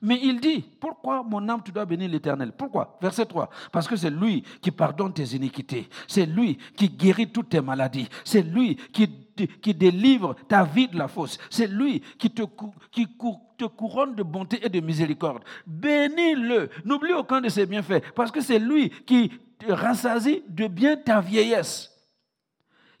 Mais 0.00 0.20
il 0.22 0.40
dit, 0.40 0.60
pourquoi 0.60 1.22
mon 1.22 1.48
âme 1.48 1.62
tu 1.64 1.72
dois 1.72 1.84
bénir 1.84 2.08
l'Éternel? 2.08 2.52
Pourquoi? 2.52 2.96
Verset 3.00 3.26
3. 3.26 3.48
Parce 3.72 3.88
que 3.88 3.96
c'est 3.96 4.10
lui 4.10 4.42
qui 4.60 4.70
pardonne 4.70 5.12
tes 5.12 5.34
iniquités. 5.34 5.88
C'est 6.06 6.26
lui 6.26 6.56
qui 6.76 6.88
guérit 6.88 7.32
toutes 7.32 7.48
tes 7.48 7.60
maladies. 7.60 8.08
C'est 8.24 8.42
lui 8.42 8.76
qui, 8.76 9.25
qui 9.60 9.74
délivre 9.74 10.34
ta 10.48 10.64
vie 10.64 10.88
de 10.88 10.98
la 10.98 11.08
fosse. 11.08 11.38
C'est 11.50 11.66
lui 11.66 12.00
qui 12.18 12.30
te, 12.30 12.42
te 12.42 13.64
couronne 13.64 14.14
de 14.14 14.22
bonté 14.22 14.64
et 14.64 14.68
de 14.68 14.80
miséricorde. 14.80 15.44
Bénis-le. 15.66 16.70
N'oublie 16.84 17.12
aucun 17.12 17.40
de 17.40 17.48
ses 17.48 17.66
bienfaits. 17.66 18.02
Parce 18.14 18.30
que 18.30 18.40
c'est 18.40 18.58
lui 18.58 18.90
qui 18.90 19.30
rassasie 19.68 20.42
de 20.48 20.66
bien 20.66 20.96
ta 20.96 21.20
vieillesse 21.20 21.92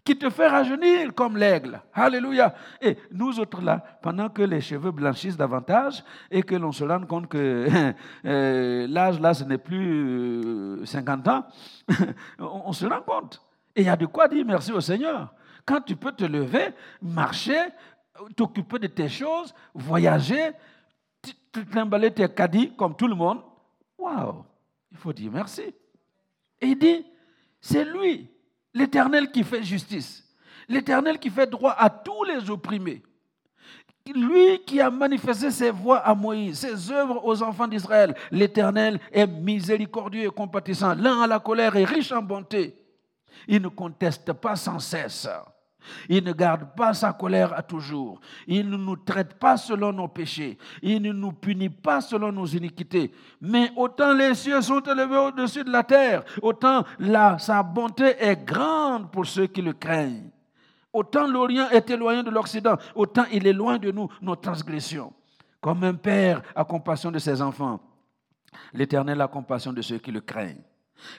qui 0.06 0.16
te 0.16 0.30
fait 0.30 0.46
rajeunir 0.46 1.12
comme 1.14 1.36
l'aigle. 1.36 1.82
Alléluia. 1.92 2.54
Et 2.80 2.96
nous 3.10 3.40
autres 3.40 3.60
là, 3.60 3.82
pendant 4.00 4.28
que 4.28 4.42
les 4.42 4.60
cheveux 4.60 4.92
blanchissent 4.92 5.36
davantage 5.36 6.04
et 6.30 6.44
que 6.44 6.54
l'on 6.54 6.70
se 6.70 6.84
rend 6.84 7.04
compte 7.04 7.26
que 7.28 7.66
euh, 8.24 8.86
l'âge 8.88 9.20
là, 9.20 9.34
ce 9.34 9.42
n'est 9.42 9.58
plus 9.58 10.80
50 10.84 11.26
euh, 11.26 11.30
ans, 11.32 11.44
on 12.38 12.72
se 12.72 12.86
rend 12.86 13.02
compte. 13.02 13.42
Et 13.74 13.80
il 13.82 13.86
y 13.86 13.90
a 13.90 13.96
de 13.96 14.06
quoi 14.06 14.28
dire 14.28 14.44
merci 14.46 14.70
au 14.70 14.80
Seigneur. 14.80 15.34
Quand 15.66 15.80
tu 15.80 15.96
peux 15.96 16.12
te 16.12 16.24
lever, 16.24 16.68
marcher, 17.02 17.60
t'occuper 18.36 18.78
de 18.78 18.86
tes 18.86 19.08
choses, 19.08 19.52
voyager, 19.74 20.52
t'emballer 21.72 22.12
tes 22.12 22.28
caddies 22.28 22.72
comme 22.76 22.96
tout 22.96 23.08
le 23.08 23.14
monde, 23.14 23.42
waouh, 23.98 24.44
il 24.92 24.96
faut 24.96 25.12
dire 25.12 25.30
merci. 25.32 25.74
Et 26.60 26.68
il 26.68 26.78
dit, 26.78 27.04
c'est 27.60 27.84
lui 27.84 28.30
L'Éternel 28.76 29.30
qui 29.30 29.42
fait 29.42 29.62
justice. 29.62 30.22
L'Éternel 30.68 31.18
qui 31.18 31.30
fait 31.30 31.46
droit 31.46 31.74
à 31.78 31.88
tous 31.88 32.24
les 32.24 32.50
opprimés. 32.50 33.02
Lui 34.14 34.62
qui 34.66 34.82
a 34.82 34.90
manifesté 34.90 35.50
ses 35.50 35.70
voix 35.70 35.98
à 35.98 36.14
Moïse, 36.14 36.58
ses 36.58 36.92
œuvres 36.92 37.24
aux 37.24 37.42
enfants 37.42 37.66
d'Israël. 37.66 38.14
L'Éternel 38.30 39.00
est 39.10 39.26
miséricordieux 39.26 40.24
et 40.24 40.30
compatissant, 40.30 40.94
lent 40.94 41.22
à 41.22 41.26
la 41.26 41.38
colère 41.38 41.74
et 41.74 41.86
riche 41.86 42.12
en 42.12 42.20
bonté. 42.20 42.76
Il 43.48 43.62
ne 43.62 43.68
conteste 43.68 44.30
pas 44.34 44.56
sans 44.56 44.78
cesse. 44.78 45.26
Il 46.08 46.24
ne 46.24 46.32
garde 46.32 46.74
pas 46.76 46.94
sa 46.94 47.12
colère 47.12 47.52
à 47.56 47.62
toujours. 47.62 48.20
Il 48.46 48.68
ne 48.70 48.76
nous 48.76 48.96
traite 48.96 49.34
pas 49.34 49.56
selon 49.56 49.92
nos 49.92 50.08
péchés. 50.08 50.58
Il 50.82 51.02
ne 51.02 51.12
nous 51.12 51.32
punit 51.32 51.70
pas 51.70 52.00
selon 52.00 52.32
nos 52.32 52.46
iniquités. 52.46 53.12
Mais 53.40 53.70
autant 53.76 54.12
les 54.12 54.34
cieux 54.34 54.60
sont 54.60 54.80
élevés 54.80 55.16
au-dessus 55.16 55.64
de 55.64 55.70
la 55.70 55.82
terre, 55.82 56.24
autant 56.42 56.84
sa 57.38 57.62
bonté 57.62 58.16
est 58.18 58.44
grande 58.44 59.10
pour 59.10 59.26
ceux 59.26 59.46
qui 59.46 59.62
le 59.62 59.72
craignent. 59.72 60.30
Autant 60.92 61.26
l'Orient 61.26 61.68
est 61.70 61.90
éloigné 61.90 62.22
de 62.22 62.30
l'Occident, 62.30 62.76
autant 62.94 63.24
il 63.30 63.46
est 63.46 63.52
loin 63.52 63.78
de 63.78 63.90
nous 63.90 64.08
nos 64.22 64.36
transgressions. 64.36 65.12
Comme 65.60 65.84
un 65.84 65.94
père 65.94 66.42
a 66.54 66.64
compassion 66.64 67.10
de 67.10 67.18
ses 67.18 67.42
enfants, 67.42 67.80
l'Éternel 68.72 69.20
a 69.20 69.28
compassion 69.28 69.72
de 69.72 69.82
ceux 69.82 69.98
qui 69.98 70.10
le 70.10 70.20
craignent. 70.20 70.62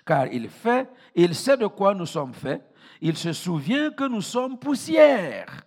Car 0.06 0.28
il 0.28 0.50
fait, 0.50 0.90
il 1.14 1.36
sait 1.36 1.58
de 1.58 1.68
quoi 1.68 1.94
nous 1.94 2.08
sommes 2.08 2.34
faits 2.34 2.64
il 3.02 3.18
se 3.18 3.34
souvient 3.34 3.92
que 3.92 4.08
nous 4.08 4.22
sommes 4.22 4.58
poussière. 4.58 5.64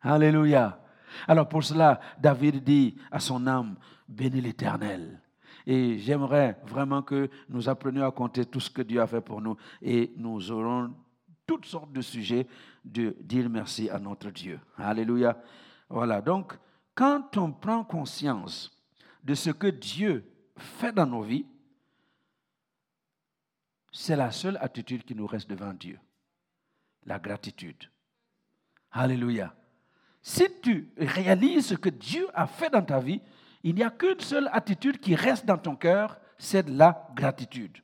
Alléluia. 0.00 0.80
Alors 1.26 1.48
pour 1.48 1.64
cela, 1.64 2.00
David 2.18 2.62
dit 2.62 2.96
à 3.10 3.20
son 3.20 3.46
âme, 3.46 3.76
bénis 4.08 4.40
l'Éternel. 4.40 5.20
Et 5.66 5.98
j'aimerais 5.98 6.58
vraiment 6.66 7.02
que 7.02 7.28
nous 7.48 7.68
apprenions 7.68 8.06
à 8.06 8.10
compter 8.10 8.46
tout 8.46 8.60
ce 8.60 8.70
que 8.70 8.82
Dieu 8.82 9.00
a 9.00 9.06
fait 9.06 9.20
pour 9.20 9.40
nous 9.40 9.56
et 9.82 10.12
nous 10.16 10.50
aurons 10.50 10.94
toutes 11.46 11.66
sortes 11.66 11.92
de 11.92 12.00
sujets 12.00 12.46
de 12.84 13.16
dire 13.20 13.50
merci 13.50 13.90
à 13.90 13.98
notre 13.98 14.30
Dieu. 14.30 14.58
Alléluia. 14.78 15.36
Voilà, 15.88 16.20
donc 16.20 16.56
quand 16.94 17.36
on 17.36 17.52
prend 17.52 17.84
conscience 17.84 18.70
de 19.22 19.34
ce 19.34 19.50
que 19.50 19.66
Dieu 19.66 20.24
fait 20.56 20.92
dans 20.92 21.06
nos 21.06 21.22
vies, 21.22 21.46
c'est 23.92 24.16
la 24.16 24.30
seule 24.30 24.58
attitude 24.60 25.04
qui 25.04 25.14
nous 25.14 25.26
reste 25.26 25.48
devant 25.48 25.72
Dieu. 25.72 25.98
La 27.04 27.18
gratitude. 27.18 27.90
Alléluia. 28.92 29.54
Si 30.22 30.44
tu 30.62 30.92
réalises 30.96 31.68
ce 31.68 31.74
que 31.74 31.88
Dieu 31.88 32.26
a 32.34 32.46
fait 32.46 32.70
dans 32.70 32.84
ta 32.84 33.00
vie, 33.00 33.20
il 33.62 33.74
n'y 33.74 33.82
a 33.82 33.90
qu'une 33.90 34.20
seule 34.20 34.48
attitude 34.52 34.98
qui 34.98 35.14
reste 35.14 35.46
dans 35.46 35.58
ton 35.58 35.76
cœur, 35.76 36.18
c'est 36.38 36.64
de 36.64 36.76
la 36.76 37.08
gratitude. 37.14 37.78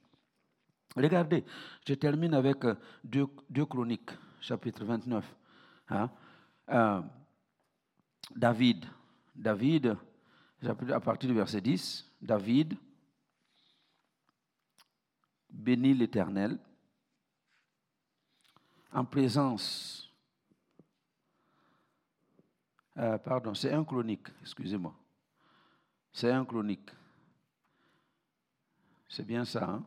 Regardez, 0.97 1.45
je 1.87 1.95
termine 1.95 2.35
avec 2.35 2.65
euh, 2.65 2.75
deux, 3.05 3.67
Chroniques, 3.67 4.11
chapitre 4.41 4.85
29. 4.85 5.25
Hein. 5.91 6.11
Euh, 6.71 7.03
David, 8.35 8.87
David, 9.35 9.97
à 10.65 11.01
partir 11.01 11.29
du 11.29 11.35
verset 11.35 11.61
10, 11.61 12.11
David 12.21 12.77
bénit 15.57 15.95
l'Éternel 15.95 16.59
en 18.93 19.05
présence. 19.05 20.13
Euh, 22.99 23.19
pardon, 23.19 23.55
c'est 23.55 23.73
un 23.73 23.85
chronique, 23.85 24.29
excusez-moi. 24.43 24.95
C'est 26.13 26.31
un 26.31 26.45
chronique. 26.45 26.91
C'est 29.09 29.27
bien 29.27 29.45
ça, 29.45 29.69
hein? 29.69 29.87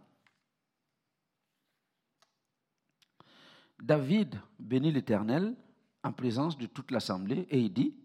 David 3.81 4.39
bénit 4.59 4.91
l'Éternel 4.91 5.55
en 6.03 6.11
présence 6.11 6.57
de 6.57 6.65
toute 6.65 6.91
l'assemblée 6.91 7.47
et 7.49 7.59
il 7.59 7.71
dit, 7.71 7.95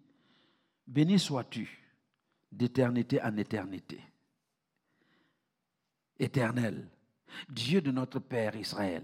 Béni 0.87 1.19
sois-tu 1.19 1.81
d'éternité 2.53 3.21
en 3.23 3.37
éternité. 3.37 4.01
Éternel, 6.19 6.89
Dieu 7.49 7.81
de 7.81 7.91
notre 7.91 8.19
Père 8.19 8.57
Israël, 8.57 9.03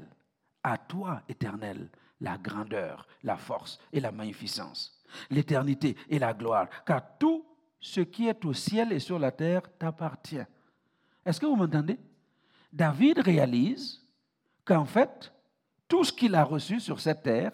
à 0.62 0.76
toi, 0.78 1.22
Éternel, 1.28 1.88
la 2.20 2.36
grandeur, 2.36 3.06
la 3.22 3.36
force 3.36 3.78
et 3.92 4.00
la 4.00 4.12
magnificence, 4.12 5.02
l'éternité 5.30 5.96
et 6.08 6.18
la 6.18 6.34
gloire, 6.34 6.68
car 6.84 7.18
tout 7.18 7.46
ce 7.80 8.00
qui 8.00 8.28
est 8.28 8.44
au 8.44 8.52
ciel 8.52 8.92
et 8.92 8.98
sur 8.98 9.18
la 9.18 9.32
terre 9.32 9.62
t'appartient. 9.78 10.44
Est-ce 11.24 11.40
que 11.40 11.46
vous 11.46 11.56
m'entendez? 11.56 11.98
David 12.72 13.18
réalise 13.20 14.06
qu'en 14.64 14.84
fait, 14.84 15.32
tout 15.88 16.04
ce 16.04 16.12
qu'il 16.12 16.34
a 16.34 16.44
reçu 16.44 16.78
sur 16.78 17.00
cette 17.00 17.22
terre, 17.22 17.52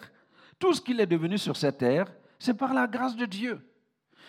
tout 0.58 0.74
ce 0.74 0.80
qu'il 0.80 1.00
est 1.00 1.06
devenu 1.06 1.38
sur 1.38 1.56
cette 1.56 1.78
terre, 1.78 2.12
c'est 2.38 2.54
par 2.54 2.74
la 2.74 2.86
grâce 2.86 3.16
de 3.16 3.24
Dieu. 3.24 3.66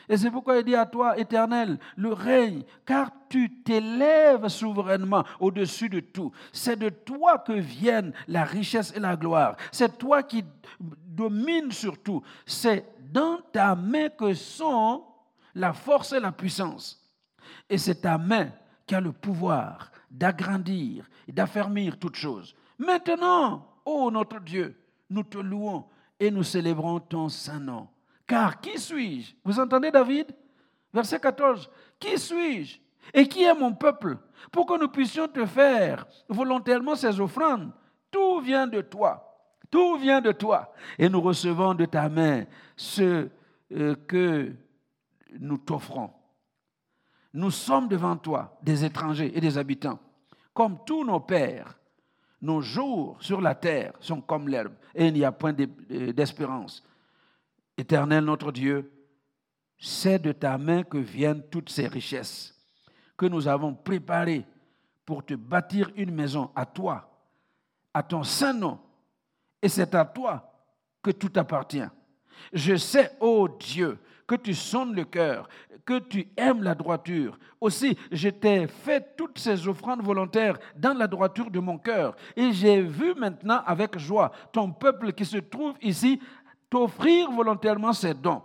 Et 0.09 0.15
c'est 0.15 0.31
pourquoi 0.31 0.57
il 0.57 0.63
dit 0.63 0.75
à 0.75 0.85
toi, 0.85 1.17
Éternel, 1.17 1.77
le 1.97 2.13
règne, 2.13 2.63
car 2.85 3.11
tu 3.27 3.61
t'élèves 3.61 4.47
souverainement 4.47 5.25
au-dessus 5.39 5.89
de 5.89 5.99
tout. 5.99 6.31
C'est 6.53 6.77
de 6.77 6.89
toi 6.89 7.39
que 7.39 7.51
viennent 7.51 8.13
la 8.27 8.45
richesse 8.45 8.93
et 8.95 8.99
la 8.99 9.17
gloire. 9.17 9.57
C'est 9.71 9.97
toi 9.97 10.23
qui 10.23 10.45
domines 10.79 11.71
sur 11.71 12.01
tout. 12.01 12.21
C'est 12.45 12.85
dans 13.11 13.39
ta 13.51 13.75
main 13.75 14.09
que 14.09 14.33
sont 14.33 15.03
la 15.55 15.73
force 15.73 16.13
et 16.13 16.19
la 16.19 16.31
puissance. 16.31 17.03
Et 17.69 17.77
c'est 17.77 18.01
ta 18.01 18.17
main 18.17 18.49
qui 18.85 18.95
a 18.95 19.01
le 19.01 19.11
pouvoir 19.11 19.91
d'agrandir 20.09 21.09
et 21.27 21.33
d'affermir 21.33 21.99
toutes 21.99 22.15
choses. 22.15 22.55
Maintenant, 22.77 23.67
ô 23.83 24.09
notre 24.09 24.39
Dieu, 24.39 24.79
nous 25.09 25.23
te 25.23 25.37
louons 25.37 25.85
et 26.19 26.31
nous 26.31 26.43
célébrons 26.43 26.99
ton 26.99 27.27
saint 27.27 27.59
nom. 27.59 27.87
Car 28.27 28.59
qui 28.59 28.77
suis-je? 28.77 29.33
Vous 29.43 29.59
entendez 29.59 29.89
David? 29.89 30.27
Verset 30.93 31.19
14. 31.19 31.69
Qui 31.97 32.17
suis-je? 32.17 32.79
Et 33.13 33.27
qui 33.27 33.43
est 33.43 33.55
mon 33.55 33.73
peuple? 33.73 34.17
Pour 34.51 34.65
que 34.65 34.77
nous 34.77 34.89
puissions 34.89 35.27
te 35.27 35.45
faire 35.45 36.05
volontairement 36.27 36.95
ces 36.95 37.19
offrandes. 37.19 37.71
Tout 38.11 38.41
vient 38.41 38.67
de 38.67 38.81
toi. 38.81 39.23
Tout 39.71 39.97
vient 39.97 40.21
de 40.21 40.31
toi. 40.31 40.73
Et 40.97 41.09
nous 41.09 41.21
recevons 41.21 41.73
de 41.73 41.85
ta 41.85 42.09
main 42.09 42.45
ce 42.75 43.29
euh, 43.71 43.95
que 44.07 44.53
nous 45.39 45.57
t'offrons. 45.57 46.11
Nous 47.33 47.51
sommes 47.51 47.87
devant 47.87 48.15
toi 48.15 48.57
des 48.61 48.83
étrangers 48.85 49.31
et 49.35 49.41
des 49.41 49.57
habitants, 49.57 49.99
comme 50.53 50.79
tous 50.85 51.03
nos 51.03 51.19
pères. 51.19 51.77
Nos 52.41 52.61
jours 52.61 53.17
sur 53.19 53.41
la 53.41 53.55
terre 53.55 53.93
sont 53.99 54.21
comme 54.21 54.47
l'herbe 54.47 54.73
et 54.93 55.07
il 55.07 55.13
n'y 55.13 55.25
a 55.25 55.31
point 55.31 55.53
d'espérance. 55.53 56.83
Éternel 57.77 58.23
notre 58.25 58.51
Dieu, 58.51 58.91
c'est 59.77 60.19
de 60.19 60.31
ta 60.31 60.57
main 60.57 60.83
que 60.83 60.97
viennent 60.97 61.43
toutes 61.49 61.69
ces 61.69 61.87
richesses 61.87 62.53
que 63.15 63.25
nous 63.25 63.47
avons 63.47 63.73
préparées 63.73 64.45
pour 65.05 65.25
te 65.25 65.33
bâtir 65.33 65.91
une 65.95 66.13
maison 66.13 66.51
à 66.55 66.65
toi, 66.65 67.09
à 67.93 68.03
ton 68.03 68.23
saint 68.23 68.53
nom, 68.53 68.79
et 69.61 69.69
c'est 69.69 69.95
à 69.95 70.05
toi 70.05 70.51
que 71.01 71.11
tout 71.11 71.31
appartient. 71.35 71.87
Je 72.53 72.75
sais, 72.75 73.11
ô 73.19 73.47
Dieu, 73.47 73.97
que 74.27 74.35
tu 74.35 74.53
sonnes 74.53 74.93
le 74.93 75.05
cœur, 75.05 75.47
que 75.85 75.99
tu 75.99 76.27
aimes 76.35 76.61
la 76.61 76.75
droiture. 76.75 77.39
Aussi, 77.61 77.97
je 78.11 78.29
t'ai 78.29 78.67
fait 78.67 79.15
toutes 79.15 79.39
ces 79.39 79.67
offrandes 79.67 80.03
volontaires 80.03 80.59
dans 80.75 80.93
la 80.93 81.07
droiture 81.07 81.49
de 81.49 81.59
mon 81.59 81.77
cœur. 81.77 82.15
Et 82.35 82.51
j'ai 82.51 82.81
vu 82.81 83.15
maintenant 83.15 83.63
avec 83.65 83.97
joie 83.97 84.31
ton 84.51 84.71
peuple 84.71 85.13
qui 85.13 85.25
se 85.25 85.37
trouve 85.37 85.75
ici 85.81 86.19
t'offrir 86.69 87.31
volontairement 87.31 87.93
ses 87.93 88.13
dons. 88.13 88.41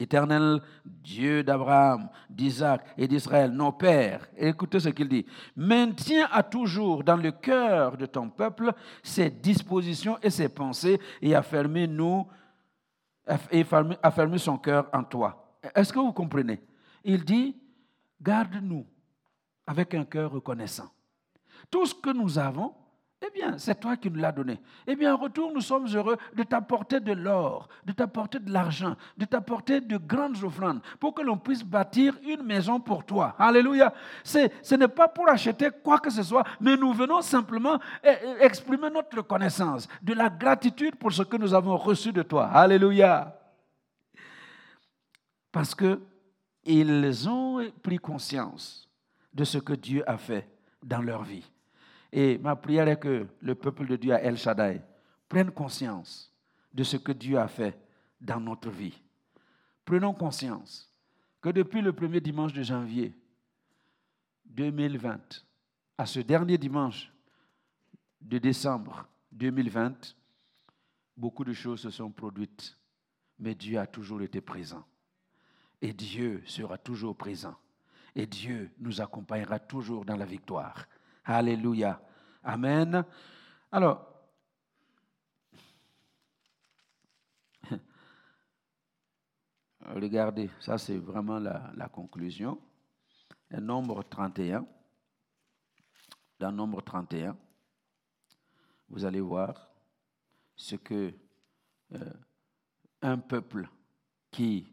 Éternel 0.00 0.62
Dieu 0.84 1.42
d'Abraham, 1.42 2.08
d'Isaac 2.30 2.84
et 2.96 3.08
d'Israël, 3.08 3.50
nos 3.50 3.72
pères, 3.72 4.28
écoutez 4.36 4.78
ce 4.78 4.90
qu'il 4.90 5.08
dit, 5.08 5.26
maintiens 5.56 6.28
à 6.30 6.44
toujours 6.44 7.02
dans 7.02 7.16
le 7.16 7.32
cœur 7.32 7.96
de 7.96 8.06
ton 8.06 8.30
peuple 8.30 8.72
ses 9.02 9.28
dispositions 9.28 10.16
et 10.22 10.30
ses 10.30 10.48
pensées 10.48 11.00
et 11.20 11.34
affermis-nous 11.34 12.28
affermis 13.26 14.38
son 14.38 14.56
cœur 14.56 14.88
en 14.92 15.02
toi. 15.02 15.58
Est-ce 15.74 15.92
que 15.92 15.98
vous 15.98 16.12
comprenez? 16.12 16.60
Il 17.04 17.24
dit, 17.24 17.56
garde-nous 18.22 18.86
avec 19.66 19.94
un 19.94 20.04
cœur 20.04 20.30
reconnaissant. 20.30 20.90
Tout 21.70 21.84
ce 21.84 21.94
que 21.94 22.10
nous 22.10 22.38
avons, 22.38 22.72
eh 23.20 23.30
bien, 23.30 23.58
c'est 23.58 23.80
toi 23.80 23.96
qui 23.96 24.08
nous 24.10 24.20
l'as 24.20 24.30
donné. 24.30 24.60
Eh 24.86 24.94
bien, 24.94 25.12
en 25.12 25.16
retour, 25.16 25.50
nous 25.52 25.60
sommes 25.60 25.88
heureux 25.88 26.16
de 26.36 26.44
t'apporter 26.44 27.00
de 27.00 27.12
l'or, 27.12 27.68
de 27.84 27.90
t'apporter 27.90 28.38
de 28.38 28.52
l'argent, 28.52 28.94
de 29.16 29.24
t'apporter 29.24 29.80
de 29.80 29.96
grandes 29.96 30.42
offrandes 30.44 30.80
pour 31.00 31.14
que 31.14 31.22
l'on 31.22 31.36
puisse 31.36 31.64
bâtir 31.64 32.16
une 32.22 32.44
maison 32.44 32.78
pour 32.78 33.04
toi. 33.04 33.34
Alléluia. 33.36 33.92
Ce 34.22 34.74
n'est 34.76 34.88
pas 34.88 35.08
pour 35.08 35.28
acheter 35.28 35.70
quoi 35.82 35.98
que 35.98 36.10
ce 36.10 36.22
soit, 36.22 36.44
mais 36.60 36.76
nous 36.76 36.92
venons 36.92 37.20
simplement 37.20 37.80
eh, 38.04 38.14
eh, 38.22 38.44
exprimer 38.44 38.88
notre 38.88 39.16
reconnaissance, 39.16 39.88
de 40.00 40.14
la 40.14 40.30
gratitude 40.30 40.94
pour 40.94 41.12
ce 41.12 41.24
que 41.24 41.36
nous 41.36 41.52
avons 41.52 41.76
reçu 41.76 42.12
de 42.12 42.22
toi. 42.22 42.46
Alléluia. 42.46 43.36
Parce 45.50 45.74
qu'ils 45.74 47.28
ont 47.28 47.68
pris 47.82 47.98
conscience 47.98 48.88
de 49.34 49.42
ce 49.42 49.58
que 49.58 49.72
Dieu 49.72 50.08
a 50.08 50.16
fait 50.16 50.48
dans 50.84 51.02
leur 51.02 51.24
vie. 51.24 51.50
Et 52.12 52.38
ma 52.38 52.56
prière 52.56 52.88
est 52.88 52.98
que 52.98 53.26
le 53.40 53.54
peuple 53.54 53.86
de 53.86 53.96
Dieu 53.96 54.12
à 54.12 54.20
El 54.20 54.36
Shaddai 54.36 54.80
prenne 55.28 55.50
conscience 55.50 56.32
de 56.72 56.82
ce 56.82 56.96
que 56.96 57.12
Dieu 57.12 57.38
a 57.38 57.48
fait 57.48 57.78
dans 58.20 58.40
notre 58.40 58.70
vie. 58.70 59.00
Prenons 59.84 60.14
conscience 60.14 60.92
que 61.40 61.50
depuis 61.50 61.82
le 61.82 61.92
premier 61.92 62.20
dimanche 62.20 62.52
de 62.52 62.62
janvier 62.62 63.14
2020 64.46 65.44
à 65.98 66.06
ce 66.06 66.20
dernier 66.20 66.58
dimanche 66.58 67.12
de 68.20 68.38
décembre 68.38 69.06
2020, 69.32 70.16
beaucoup 71.16 71.44
de 71.44 71.52
choses 71.52 71.80
se 71.80 71.90
sont 71.90 72.10
produites, 72.10 72.76
mais 73.38 73.54
Dieu 73.54 73.78
a 73.78 73.86
toujours 73.86 74.22
été 74.22 74.40
présent. 74.40 74.84
Et 75.80 75.92
Dieu 75.92 76.42
sera 76.46 76.78
toujours 76.78 77.16
présent. 77.16 77.56
Et 78.14 78.26
Dieu 78.26 78.70
nous 78.78 79.00
accompagnera 79.00 79.58
toujours 79.58 80.04
dans 80.04 80.16
la 80.16 80.24
victoire. 80.24 80.86
Alléluia. 81.30 82.00
Amen. 82.42 83.04
Alors, 83.70 84.24
regardez, 89.84 90.48
ça 90.58 90.78
c'est 90.78 90.96
vraiment 90.96 91.38
la, 91.38 91.90
conclusion. 91.92 92.58
Le 93.50 93.60
nombre 93.60 94.02
31. 94.04 94.66
Dans 96.38 96.50
nombre 96.50 96.80
31, 96.80 97.36
vous 98.88 99.04
allez 99.04 99.20
voir 99.20 99.68
ce 100.56 100.76
que 100.76 101.12
euh, 101.92 102.12
un 103.02 103.18
peuple 103.18 103.68
qui 104.30 104.66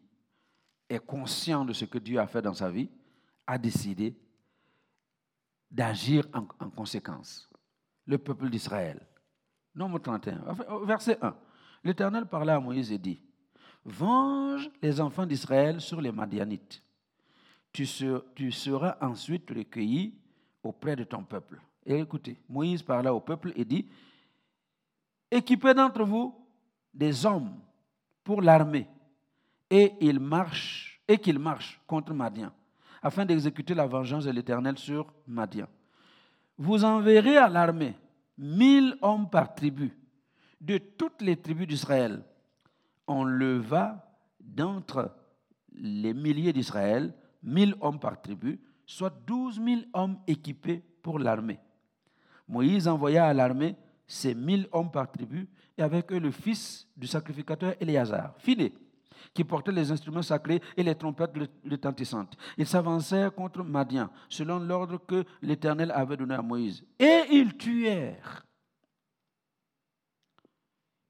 est 0.88 1.06
conscient 1.06 1.66
de 1.66 1.74
ce 1.74 1.84
que 1.84 1.98
Dieu 1.98 2.18
a 2.18 2.28
fait 2.28 2.42
dans 2.42 2.54
sa 2.54 2.72
vie 2.72 2.90
a 3.46 3.58
décidé 3.58 4.18
d'agir 5.72 6.28
en, 6.34 6.70
conséquence. 6.70 7.50
Le 8.06 8.18
peuple 8.18 8.50
d'Israël. 8.50 9.06
Nombre 9.74 10.00
31, 10.00 10.42
verset 10.86 11.18
1. 11.22 11.36
L'Éternel 11.84 12.26
parla 12.26 12.56
à 12.56 12.60
Moïse 12.60 12.92
et 12.92 12.98
dit, 12.98 13.22
Venge 13.84 14.70
les 14.82 15.00
enfants 15.00 15.26
d'Israël 15.26 15.80
sur 15.80 16.02
les 16.02 16.12
Madianites. 16.12 16.82
Tu, 17.72 17.86
seras 17.86 18.98
ensuite 19.02 19.50
recueilli 19.50 20.18
auprès 20.64 20.96
de 20.96 21.04
ton 21.04 21.24
peuple. 21.24 21.62
Et 21.86 22.00
écoutez, 22.00 22.40
Moïse 22.50 22.82
parla 22.82 23.14
au 23.14 23.20
peuple 23.20 23.52
et 23.56 23.66
dit, 23.66 23.88
Équipez 25.30 25.74
d'entre 25.74 26.04
vous 26.04 26.34
des 26.94 27.26
hommes 27.26 27.60
pour 28.24 28.42
l'armée, 28.42 28.88
et 29.70 29.94
et 31.08 31.18
qu'ils 31.20 31.40
marchent 31.40 31.82
contre 31.86 32.14
Madian. 32.14 32.52
Afin 33.06 33.24
d'exécuter 33.24 33.76
la 33.76 33.86
vengeance 33.86 34.26
de 34.26 34.32
l'Éternel 34.32 34.80
sur 34.80 35.14
Madian. 35.28 35.68
Vous 36.58 36.84
enverrez 36.84 37.38
à 37.38 37.48
l'armée 37.48 37.94
mille 38.36 38.98
hommes 39.00 39.30
par 39.30 39.54
tribu, 39.54 39.96
de 40.60 40.80
toutes 40.80 41.22
les 41.22 41.38
tribus 41.38 41.68
d'Israël. 41.68 42.24
On 43.06 43.24
leva 43.24 44.04
d'entre 44.40 45.16
les 45.72 46.16
milliers 46.16 46.52
d'Israël 46.52 47.14
mille 47.44 47.76
hommes 47.80 48.00
par 48.00 48.20
tribu, 48.20 48.60
soit 48.88 49.14
douze 49.28 49.60
mille 49.60 49.88
hommes 49.94 50.18
équipés 50.26 50.84
pour 51.04 51.20
l'armée. 51.20 51.60
Moïse 52.48 52.88
envoya 52.88 53.28
à 53.28 53.34
l'armée 53.36 53.76
ces 54.08 54.34
mille 54.34 54.68
hommes 54.72 54.90
par 54.90 55.12
tribu, 55.12 55.48
et 55.78 55.84
avec 55.84 56.12
eux 56.12 56.20
le 56.20 56.32
fils 56.32 56.88
du 56.98 57.06
sacrificateur 57.06 57.76
Éléazar, 57.80 58.34
Finé, 58.40 58.74
qui 59.34 59.44
portait 59.44 59.72
les 59.72 59.92
instruments 59.92 60.22
sacrés 60.22 60.62
et 60.78 60.84
les 60.84 60.96
trompettes 60.96 61.36
retentissantes. 61.70 62.36
Ils 62.58 62.68
s'avancèrent 62.68 63.34
contre 63.34 63.64
Madian, 63.64 64.10
selon 64.30 64.60
l'ordre 64.60 64.98
que 65.06 65.24
l'Éternel 65.42 65.92
avait 65.92 66.18
donné 66.18 66.36
à 66.36 66.42
Moïse. 66.42 66.84
Et 67.00 67.24
ils 67.32 67.56
tuèrent 67.58 68.46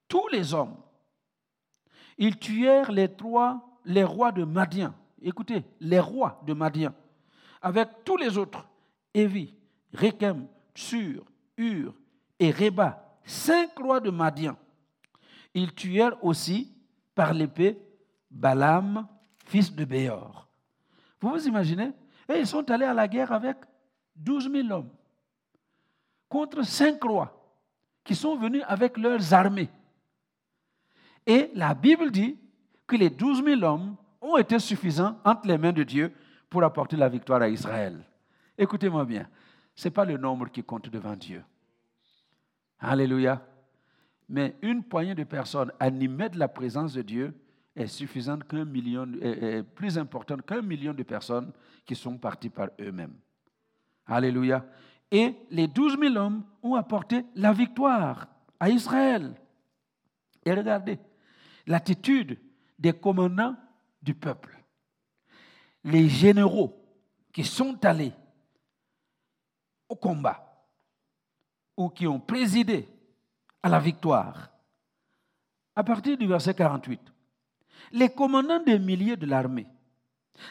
tous 0.08 0.28
les 0.30 0.54
hommes. 0.54 0.78
Ils 2.18 2.38
tuèrent 2.38 2.92
les 2.92 3.14
trois, 3.14 3.80
les 3.86 4.04
rois 4.04 4.32
de 4.32 4.44
Madian. 4.44 4.94
Écoutez, 5.22 5.64
les 5.80 6.00
rois 6.00 6.42
de 6.46 6.54
Madian, 6.54 6.94
avec 7.62 7.90
tous 8.06 8.16
les 8.16 8.38
autres, 8.38 8.66
Évi, 9.14 9.54
Rekem, 9.94 10.48
Sur, 10.74 11.24
Ur 11.58 11.94
et 12.40 12.52
Reba, 12.52 13.18
cinq 13.24 13.78
rois 13.78 14.00
de 14.00 14.10
Madian. 14.10 14.56
Ils 15.54 15.74
tuèrent 15.74 16.24
aussi 16.24 16.74
par 17.16 17.34
l'épée 17.34 17.78
Balaam, 18.36 19.08
fils 19.46 19.74
de 19.74 19.86
Béor. 19.86 20.46
Vous 21.22 21.30
vous 21.30 21.48
imaginez? 21.48 21.94
Et 22.28 22.40
ils 22.40 22.48
sont 22.48 22.70
allés 22.70 22.86
à 22.86 22.94
la 22.94 23.08
guerre 23.08 23.32
avec 23.32 23.58
12 24.18 24.52
000 24.52 24.72
hommes 24.72 24.90
contre 26.28 26.64
cinq 26.64 27.02
rois 27.04 27.32
qui 28.04 28.14
sont 28.14 28.36
venus 28.36 28.62
avec 28.68 28.98
leurs 28.98 29.34
armées. 29.34 29.70
Et 31.26 31.50
la 31.56 31.74
Bible 31.74 32.12
dit 32.12 32.38
que 32.86 32.98
les 32.98 33.10
12 33.10 33.44
000 33.44 33.64
hommes 33.64 33.96
ont 34.22 34.38
été 34.38 34.60
suffisants 34.60 35.18
entre 35.24 35.48
les 35.48 35.58
mains 35.58 35.72
de 35.72 35.84
Dieu 35.84 36.14
pour 36.50 36.64
apporter 36.64 36.98
la 36.98 37.10
victoire 37.10 37.42
à 37.42 37.50
Israël. 37.50 38.04
Écoutez-moi 38.58 39.06
bien, 39.06 39.28
ce 39.74 39.88
n'est 39.88 39.94
pas 39.94 40.06
le 40.06 40.18
nombre 40.18 40.50
qui 40.50 40.64
compte 40.64 40.90
devant 40.90 41.16
Dieu. 41.16 41.44
Alléluia. 42.80 43.42
Mais 44.28 44.56
une 44.62 44.84
poignée 44.84 45.16
de 45.16 45.24
personnes 45.24 45.72
animées 45.80 46.30
de 46.30 46.40
la 46.40 46.48
présence 46.48 46.94
de 46.94 47.02
Dieu 47.02 47.34
est 47.76 47.88
suffisante 47.88 48.48
qu'un 48.48 48.66
million, 48.66 49.08
est 49.22 49.64
plus 49.64 49.98
importante 49.98 50.46
qu'un 50.46 50.62
million 50.62 50.94
de 50.94 51.04
personnes 51.04 51.52
qui 51.86 51.96
sont 51.96 52.18
parties 52.18 52.50
par 52.50 52.70
eux-mêmes. 52.80 53.16
Alléluia. 54.06 54.66
Et 55.12 55.36
les 55.52 55.68
douze 55.68 55.98
mille 55.98 56.18
hommes 56.18 56.44
ont 56.64 56.76
apporté 56.76 57.26
la 57.36 57.52
victoire 57.52 58.28
à 58.60 58.70
Israël. 58.70 59.36
Et 60.44 60.54
regardez 60.54 61.00
l'attitude 61.68 62.40
des 62.78 62.94
commandants 62.94 63.56
du 64.02 64.14
peuple. 64.14 64.58
Les 65.84 66.08
généraux 66.08 66.82
qui 67.34 67.44
sont 67.44 67.84
allés 67.86 68.14
au 69.90 69.96
combat 69.96 70.42
ou 71.78 71.90
qui 71.90 72.08
ont 72.08 72.20
présidé 72.20 72.88
à 73.62 73.70
la 73.70 73.80
victoire. 73.80 74.50
À 75.76 75.84
partir 75.84 76.18
du 76.18 76.26
verset 76.26 76.54
48, 76.54 77.02
les 77.92 78.10
commandants 78.10 78.62
des 78.62 78.80
milliers 78.80 79.16
de 79.16 79.26
l'armée, 79.26 79.68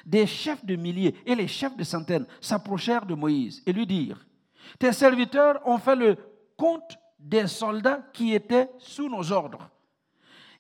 des 0.05 0.27
chefs 0.27 0.65
de 0.65 0.77
milliers 0.77 1.15
et 1.27 1.35
les 1.35 1.49
chefs 1.49 1.77
de 1.77 1.85
centaines 1.85 2.27
s'approchèrent 2.41 3.07
de 3.07 3.15
Moïse 3.15 3.63
et 3.67 3.73
lui 3.73 3.87
dirent, 3.87 4.25
Tes 4.79 4.93
serviteurs 4.93 5.61
ont 5.67 5.79
fait 5.79 5.97
le 5.97 6.17
compte 6.57 6.97
des 7.19 7.47
soldats 7.47 8.03
qui 8.13 8.35
étaient 8.35 8.71
sous 8.79 9.09
nos 9.09 9.33
ordres, 9.33 9.69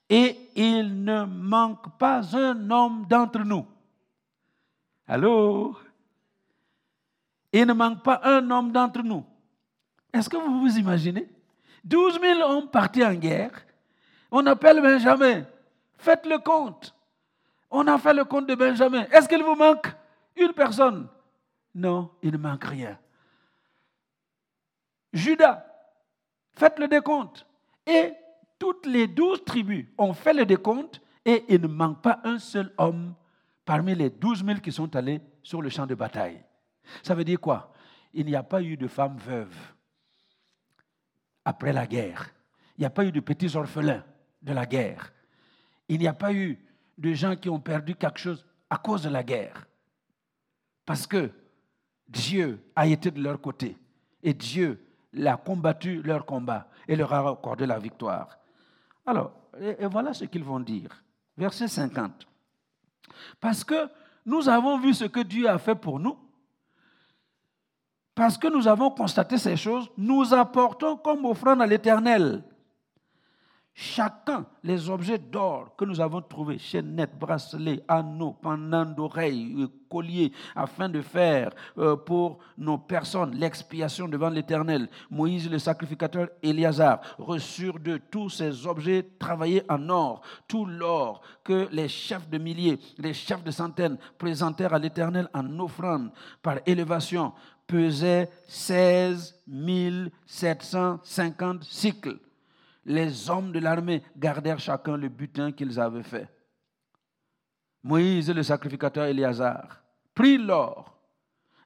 et 0.08 0.36
il 0.54 1.04
ne 1.04 1.24
manque 1.24 1.98
pas 1.98 2.36
un 2.36 2.70
homme 2.70 3.06
d'entre 3.08 3.40
nous. 3.40 3.66
Allô? 5.06 5.76
Il 7.52 7.66
ne 7.66 7.72
manque 7.72 8.02
pas 8.02 8.20
un 8.24 8.50
homme 8.50 8.72
d'entre 8.72 9.02
nous. 9.02 9.24
Est-ce 10.12 10.28
que 10.28 10.36
vous 10.36 10.60
vous 10.60 10.78
imaginez? 10.78 11.28
12 11.84 12.20
000 12.20 12.40
hommes 12.40 12.68
partis 12.68 13.04
en 13.04 13.14
guerre. 13.14 13.52
On 14.30 14.44
appelle 14.46 14.80
Benjamin. 14.80 15.44
Faites 16.04 16.26
le 16.26 16.36
compte. 16.36 16.94
On 17.70 17.86
a 17.86 17.96
fait 17.96 18.12
le 18.12 18.26
compte 18.26 18.46
de 18.46 18.54
Benjamin. 18.54 19.06
Est-ce 19.10 19.26
qu'il 19.26 19.42
vous 19.42 19.54
manque 19.54 19.86
une 20.36 20.52
personne? 20.52 21.08
Non, 21.74 22.10
il 22.22 22.32
ne 22.32 22.36
manque 22.36 22.64
rien. 22.64 22.98
Judas, 25.14 25.64
faites 26.52 26.78
le 26.78 26.88
décompte. 26.88 27.46
Et 27.86 28.12
toutes 28.58 28.84
les 28.84 29.06
douze 29.06 29.42
tribus 29.46 29.86
ont 29.96 30.12
fait 30.12 30.34
le 30.34 30.44
décompte 30.44 31.00
et 31.24 31.42
il 31.48 31.62
ne 31.62 31.68
manque 31.68 32.02
pas 32.02 32.20
un 32.24 32.38
seul 32.38 32.70
homme 32.76 33.14
parmi 33.64 33.94
les 33.94 34.10
douze 34.10 34.42
mille 34.42 34.60
qui 34.60 34.72
sont 34.72 34.94
allés 34.94 35.22
sur 35.42 35.62
le 35.62 35.70
champ 35.70 35.86
de 35.86 35.94
bataille. 35.94 36.44
Ça 37.02 37.14
veut 37.14 37.24
dire 37.24 37.40
quoi? 37.40 37.72
Il 38.12 38.26
n'y 38.26 38.36
a 38.36 38.42
pas 38.42 38.60
eu 38.60 38.76
de 38.76 38.88
femmes 38.88 39.16
veuves 39.16 39.56
après 41.46 41.72
la 41.72 41.86
guerre. 41.86 42.28
Il 42.76 42.82
n'y 42.82 42.86
a 42.86 42.90
pas 42.90 43.06
eu 43.06 43.10
de 43.10 43.20
petits 43.20 43.56
orphelins 43.56 44.04
de 44.42 44.52
la 44.52 44.66
guerre. 44.66 45.13
Il 45.88 45.98
n'y 45.98 46.08
a 46.08 46.14
pas 46.14 46.32
eu 46.32 46.58
de 46.96 47.12
gens 47.12 47.36
qui 47.36 47.48
ont 47.48 47.60
perdu 47.60 47.94
quelque 47.94 48.18
chose 48.18 48.44
à 48.70 48.76
cause 48.76 49.02
de 49.02 49.08
la 49.08 49.22
guerre. 49.22 49.66
Parce 50.86 51.06
que 51.06 51.30
Dieu 52.08 52.62
a 52.76 52.86
été 52.86 53.10
de 53.10 53.22
leur 53.22 53.40
côté 53.40 53.76
et 54.22 54.34
Dieu 54.34 54.80
a 55.24 55.36
combattu 55.36 56.02
leur 56.02 56.26
combat 56.26 56.68
et 56.88 56.96
leur 56.96 57.12
a 57.12 57.30
accordé 57.30 57.66
la 57.66 57.78
victoire. 57.78 58.38
Alors, 59.06 59.32
et 59.60 59.86
voilà 59.86 60.12
ce 60.12 60.24
qu'ils 60.24 60.44
vont 60.44 60.60
dire. 60.60 61.02
Verset 61.36 61.68
50. 61.68 62.26
Parce 63.40 63.64
que 63.64 63.88
nous 64.26 64.48
avons 64.48 64.78
vu 64.78 64.94
ce 64.94 65.04
que 65.04 65.20
Dieu 65.20 65.48
a 65.48 65.58
fait 65.58 65.74
pour 65.74 65.98
nous 66.00 66.18
parce 68.14 68.38
que 68.38 68.46
nous 68.46 68.68
avons 68.68 68.90
constaté 68.90 69.38
ces 69.38 69.56
choses, 69.56 69.90
nous 69.96 70.32
apportons 70.32 70.96
comme 70.96 71.24
offrande 71.24 71.60
à 71.60 71.66
l'Éternel 71.66 72.44
chacun 73.74 74.46
les 74.62 74.88
objets 74.88 75.18
d'or 75.18 75.74
que 75.76 75.84
nous 75.84 76.00
avons 76.00 76.22
trouvés, 76.22 76.58
chaînettes, 76.58 77.18
bracelets, 77.18 77.82
anneaux, 77.88 78.36
pendants 78.40 78.84
d'oreilles, 78.84 79.66
colliers, 79.90 80.32
afin 80.54 80.88
de 80.88 81.00
faire 81.00 81.50
euh, 81.78 81.96
pour 81.96 82.38
nos 82.56 82.78
personnes 82.78 83.34
l'expiation 83.34 84.08
devant 84.08 84.30
l'Éternel. 84.30 84.88
Moïse, 85.10 85.50
le 85.50 85.58
sacrificateur 85.58 86.28
Éliazar, 86.42 87.00
reçurent 87.18 87.80
de 87.80 87.98
tous 88.10 88.30
ces 88.30 88.66
objets 88.66 89.06
travaillés 89.18 89.62
en 89.68 89.88
or, 89.88 90.22
tout 90.46 90.66
l'or 90.66 91.20
que 91.42 91.68
les 91.72 91.88
chefs 91.88 92.28
de 92.28 92.38
milliers, 92.38 92.78
les 92.98 93.12
chefs 93.12 93.44
de 93.44 93.50
centaines 93.50 93.98
présentèrent 94.16 94.74
à 94.74 94.78
l'Éternel 94.78 95.28
en 95.34 95.58
offrande 95.58 96.10
par 96.42 96.58
élévation 96.64 97.32
pesait 97.66 98.30
16 98.46 99.42
750 100.26 101.64
cycles. 101.64 102.18
Les 102.86 103.30
hommes 103.30 103.52
de 103.52 103.58
l'armée 103.58 104.02
gardèrent 104.16 104.58
chacun 104.58 104.96
le 104.96 105.08
butin 105.08 105.52
qu'ils 105.52 105.80
avaient 105.80 106.02
fait. 106.02 106.28
Moïse, 107.82 108.30
le 108.30 108.42
sacrificateur 108.42 109.06
Éléazar, 109.06 109.82
prit 110.14 110.38
l'or 110.38 110.98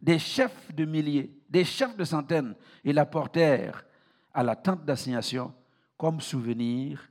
des 0.01 0.19
chefs 0.19 0.75
de 0.75 0.85
milliers, 0.85 1.43
des 1.49 1.65
chefs 1.65 1.97
de 1.97 2.05
centaines, 2.05 2.55
et 2.85 2.93
l'apportèrent 2.93 3.85
à 4.33 4.43
la 4.43 4.55
tente 4.55 4.85
d'assignation 4.85 5.53
comme 5.97 6.21
souvenir 6.21 7.11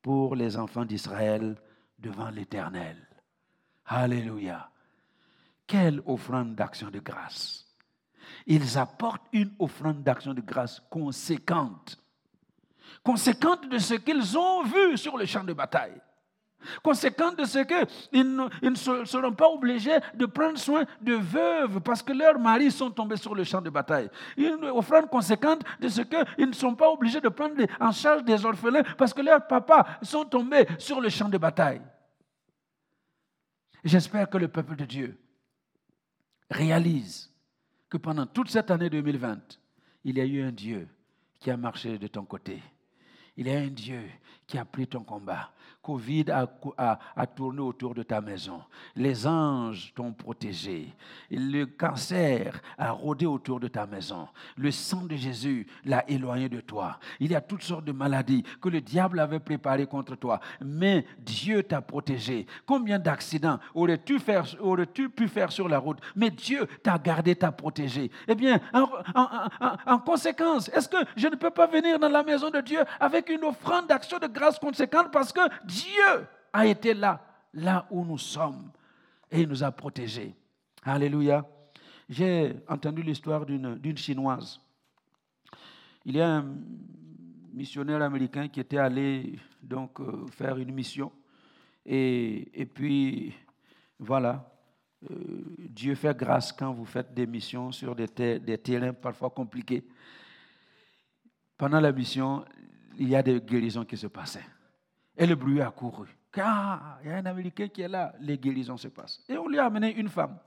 pour 0.00 0.34
les 0.34 0.56
enfants 0.56 0.86
d'Israël 0.86 1.56
devant 1.98 2.30
l'Éternel. 2.30 2.96
Alléluia. 3.84 4.70
Quelle 5.66 6.00
offrande 6.06 6.54
d'action 6.54 6.90
de 6.90 7.00
grâce 7.00 7.70
ils 8.46 8.78
apportent 8.78 9.26
une 9.32 9.52
offrande 9.58 10.02
d'action 10.02 10.34
de 10.34 10.40
grâce 10.40 10.80
conséquente. 10.90 11.98
Conséquente 13.02 13.68
de 13.68 13.78
ce 13.78 13.94
qu'ils 13.94 14.36
ont 14.36 14.62
vu 14.62 14.96
sur 14.98 15.16
le 15.16 15.26
champ 15.26 15.44
de 15.44 15.52
bataille. 15.52 16.00
Conséquente 16.82 17.38
de 17.38 17.44
ce 17.44 17.58
qu'ils 17.60 18.36
ne, 18.36 18.74
seront 19.06 19.32
pas 19.32 19.48
obligés 19.48 19.98
de 20.14 20.26
prendre 20.26 20.58
soin 20.58 20.84
de 21.00 21.14
veuves 21.14 21.80
parce 21.80 22.02
que 22.02 22.12
leurs 22.12 22.38
maris 22.38 22.70
sont 22.70 22.90
tombés 22.90 23.16
sur 23.16 23.34
le 23.34 23.44
champ 23.44 23.62
de 23.62 23.70
bataille. 23.70 24.10
Une 24.36 24.64
offrande 24.66 25.08
conséquente 25.08 25.62
de 25.80 25.88
ce 25.88 26.02
qu'ils 26.02 26.48
ne 26.48 26.52
sont 26.52 26.74
pas 26.74 26.90
obligés 26.90 27.20
de 27.20 27.28
prendre 27.28 27.54
en 27.80 27.92
charge 27.92 28.24
des 28.24 28.44
orphelins 28.44 28.82
parce 28.98 29.14
que 29.14 29.22
leurs 29.22 29.46
papas 29.46 29.86
sont 30.02 30.24
tombés 30.24 30.66
sur 30.78 31.00
le 31.00 31.08
champ 31.08 31.28
de 31.28 31.38
bataille. 31.38 31.80
J'espère 33.82 34.28
que 34.28 34.36
le 34.36 34.48
peuple 34.48 34.76
de 34.76 34.84
Dieu 34.84 35.18
réalise 36.50 37.32
que 37.88 37.96
pendant 37.96 38.26
toute 38.26 38.50
cette 38.50 38.70
année 38.70 38.90
2020, 38.90 39.58
il 40.04 40.18
y 40.18 40.20
a 40.20 40.24
eu 40.24 40.42
un 40.42 40.52
Dieu 40.52 40.88
qui 41.38 41.50
a 41.50 41.56
marché 41.56 41.98
de 41.98 42.06
ton 42.06 42.24
côté. 42.24 42.62
Il 43.40 43.48
y 43.48 43.52
a 43.52 43.58
un 43.58 43.68
Dieu 43.68 44.02
qui 44.46 44.58
a 44.58 44.66
pris 44.66 44.86
ton 44.86 45.02
combat. 45.02 45.50
Covid 45.82 46.26
a, 46.30 47.26
tourné 47.26 47.60
autour 47.60 47.94
de 47.94 48.02
ta 48.02 48.20
maison. 48.20 48.60
Les 48.96 49.26
anges 49.26 49.92
t'ont 49.94 50.12
protégé. 50.12 50.94
Le 51.30 51.64
cancer 51.64 52.60
a 52.76 52.90
rôdé 52.90 53.24
autour 53.24 53.60
de 53.60 53.68
ta 53.68 53.86
maison. 53.86 54.28
Le 54.56 54.70
sang 54.70 55.06
de 55.06 55.16
Jésus 55.16 55.66
l'a 55.84 56.08
éloigné 56.08 56.50
de 56.50 56.60
toi. 56.60 56.98
Il 57.18 57.30
y 57.30 57.34
a 57.34 57.40
toutes 57.40 57.62
sortes 57.62 57.86
de 57.86 57.92
maladies 57.92 58.44
que 58.60 58.68
le 58.68 58.82
diable 58.82 59.20
avait 59.20 59.40
préparées 59.40 59.86
contre 59.86 60.16
toi. 60.16 60.40
Mais 60.60 61.06
Dieu 61.18 61.62
t'a 61.62 61.80
protégé. 61.80 62.46
Combien 62.66 62.98
d'accidents 62.98 63.58
aurais-tu, 63.74 64.18
pu 65.08 65.28
faire 65.28 65.52
sur 65.52 65.68
la 65.68 65.78
route? 65.78 65.98
Mais 66.14 66.30
Dieu 66.30 66.66
t'a 66.82 66.98
gardé, 66.98 67.34
t'a 67.34 67.52
protégé. 67.52 68.10
Eh 68.28 68.34
bien, 68.34 68.60
en 68.74 69.98
conséquence, 69.98 70.68
est-ce 70.74 70.88
que 70.88 70.98
je 71.16 71.28
ne 71.28 71.36
peux 71.36 71.50
pas 71.50 71.66
venir 71.66 71.98
dans 71.98 72.08
la 72.08 72.22
maison 72.22 72.50
de 72.50 72.60
Dieu 72.60 72.80
avec 72.98 73.30
une 73.30 73.44
offrande 73.44 73.86
d'action 73.86 74.18
de 74.18 74.26
grâce 74.26 74.58
conséquente 74.58 75.10
parce 75.10 75.32
que 75.32 75.40
Dieu 75.70 76.26
a 76.52 76.66
été 76.66 76.94
là, 76.94 77.24
là 77.54 77.86
où 77.90 78.04
nous 78.04 78.18
sommes, 78.18 78.70
et 79.30 79.40
il 79.40 79.48
nous 79.48 79.62
a 79.62 79.70
protégés. 79.70 80.34
Alléluia. 80.82 81.46
J'ai 82.08 82.56
entendu 82.68 83.02
l'histoire 83.02 83.46
d'une 83.46 83.96
Chinoise. 83.96 84.60
Il 86.04 86.16
y 86.16 86.20
a 86.20 86.38
un 86.38 86.54
missionnaire 87.52 88.02
américain 88.02 88.48
qui 88.48 88.60
était 88.60 88.78
allé 88.78 89.38
donc 89.62 90.00
euh, 90.00 90.26
faire 90.28 90.56
une 90.56 90.72
mission. 90.72 91.12
Et, 91.86 92.68
puis, 92.74 93.32
voilà, 93.98 94.50
euh, 95.10 95.14
Dieu 95.58 95.94
fait 95.94 96.16
grâce 96.16 96.52
quand 96.52 96.72
vous 96.72 96.84
faites 96.84 97.12
des 97.14 97.26
missions 97.26 97.70
sur 97.70 97.94
des, 97.94 98.38
des 98.38 98.58
terrains 98.58 98.92
parfois 98.92 99.30
compliqués. 99.30 99.84
Pendant 101.56 101.80
la 101.80 101.92
mission, 101.92 102.44
il 102.98 103.08
y 103.08 103.16
a 103.16 103.22
des 103.22 103.40
guérisons 103.40 103.84
qui 103.84 103.96
se 103.96 104.08
passaient. 104.08 104.46
Et 105.20 105.26
le 105.26 105.34
bruit 105.34 105.60
a 105.60 105.70
couru. 105.70 106.08
Car 106.32 106.98
il 107.02 107.10
y 107.10 107.12
a 107.12 107.16
un 107.18 107.26
Américain 107.26 107.68
qui 107.68 107.82
est 107.82 107.88
là, 107.88 108.14
les 108.20 108.38
guérisons 108.38 108.78
se 108.78 108.88
passent. 108.88 109.22
Et 109.28 109.36
on 109.36 109.48
lui 109.48 109.58
a 109.58 109.66
amené 109.66 109.94
une 109.94 110.08
femme. 110.08 110.38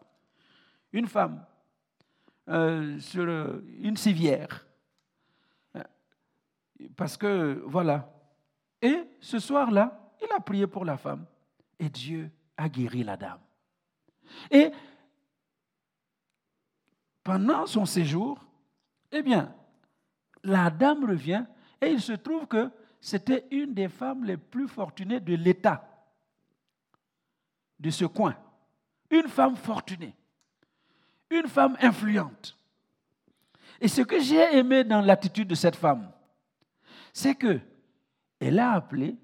Une 0.91 1.05
femme 1.05 1.45
euh, 2.49 2.99
sur 2.99 3.23
euh, 3.23 3.63
une 3.81 3.95
civière. 3.95 4.65
Euh, 5.75 5.83
parce 6.95 7.17
que, 7.17 7.61
voilà. 7.67 8.11
Et 8.81 9.03
ce 9.19 9.37
soir-là, 9.37 10.11
il 10.19 10.27
a 10.35 10.39
prié 10.39 10.65
pour 10.65 10.85
la 10.85 10.97
femme. 10.97 11.27
Et 11.77 11.89
Dieu 11.89 12.31
a 12.57 12.67
guéri 12.67 13.03
la 13.03 13.15
dame. 13.15 13.41
Et 14.49 14.71
pendant 17.23 17.67
son 17.67 17.85
séjour, 17.85 18.43
eh 19.11 19.21
bien, 19.21 19.53
la 20.43 20.71
dame 20.71 21.05
revient 21.05 21.45
et 21.79 21.91
il 21.91 22.01
se 22.01 22.13
trouve 22.13 22.47
que 22.47 22.71
c'était 23.03 23.45
une 23.51 23.73
des 23.73 23.89
femmes 23.89 24.23
les 24.23 24.37
plus 24.37 24.65
fortunées 24.65 25.19
de 25.19 25.35
l'État, 25.35 25.85
de 27.77 27.89
ce 27.89 28.05
coin. 28.05 28.33
Une 29.09 29.27
femme 29.27 29.57
fortunée, 29.57 30.15
une 31.29 31.49
femme 31.49 31.75
influente. 31.81 32.57
Et 33.81 33.89
ce 33.89 34.03
que 34.03 34.21
j'ai 34.21 34.55
aimé 34.55 34.85
dans 34.85 35.01
l'attitude 35.01 35.49
de 35.49 35.53
cette 35.53 35.75
femme, 35.75 36.09
c'est 37.11 37.35
que 37.35 37.59
elle 38.39 38.57
a 38.57 38.71
appelé 38.71 39.17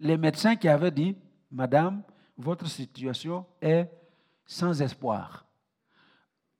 les 0.00 0.16
médecins 0.16 0.56
qui 0.56 0.68
avaient 0.68 0.90
dit, 0.90 1.14
Madame, 1.50 2.02
votre 2.38 2.66
situation 2.66 3.44
est 3.60 3.90
sans 4.46 4.80
espoir. 4.80 5.44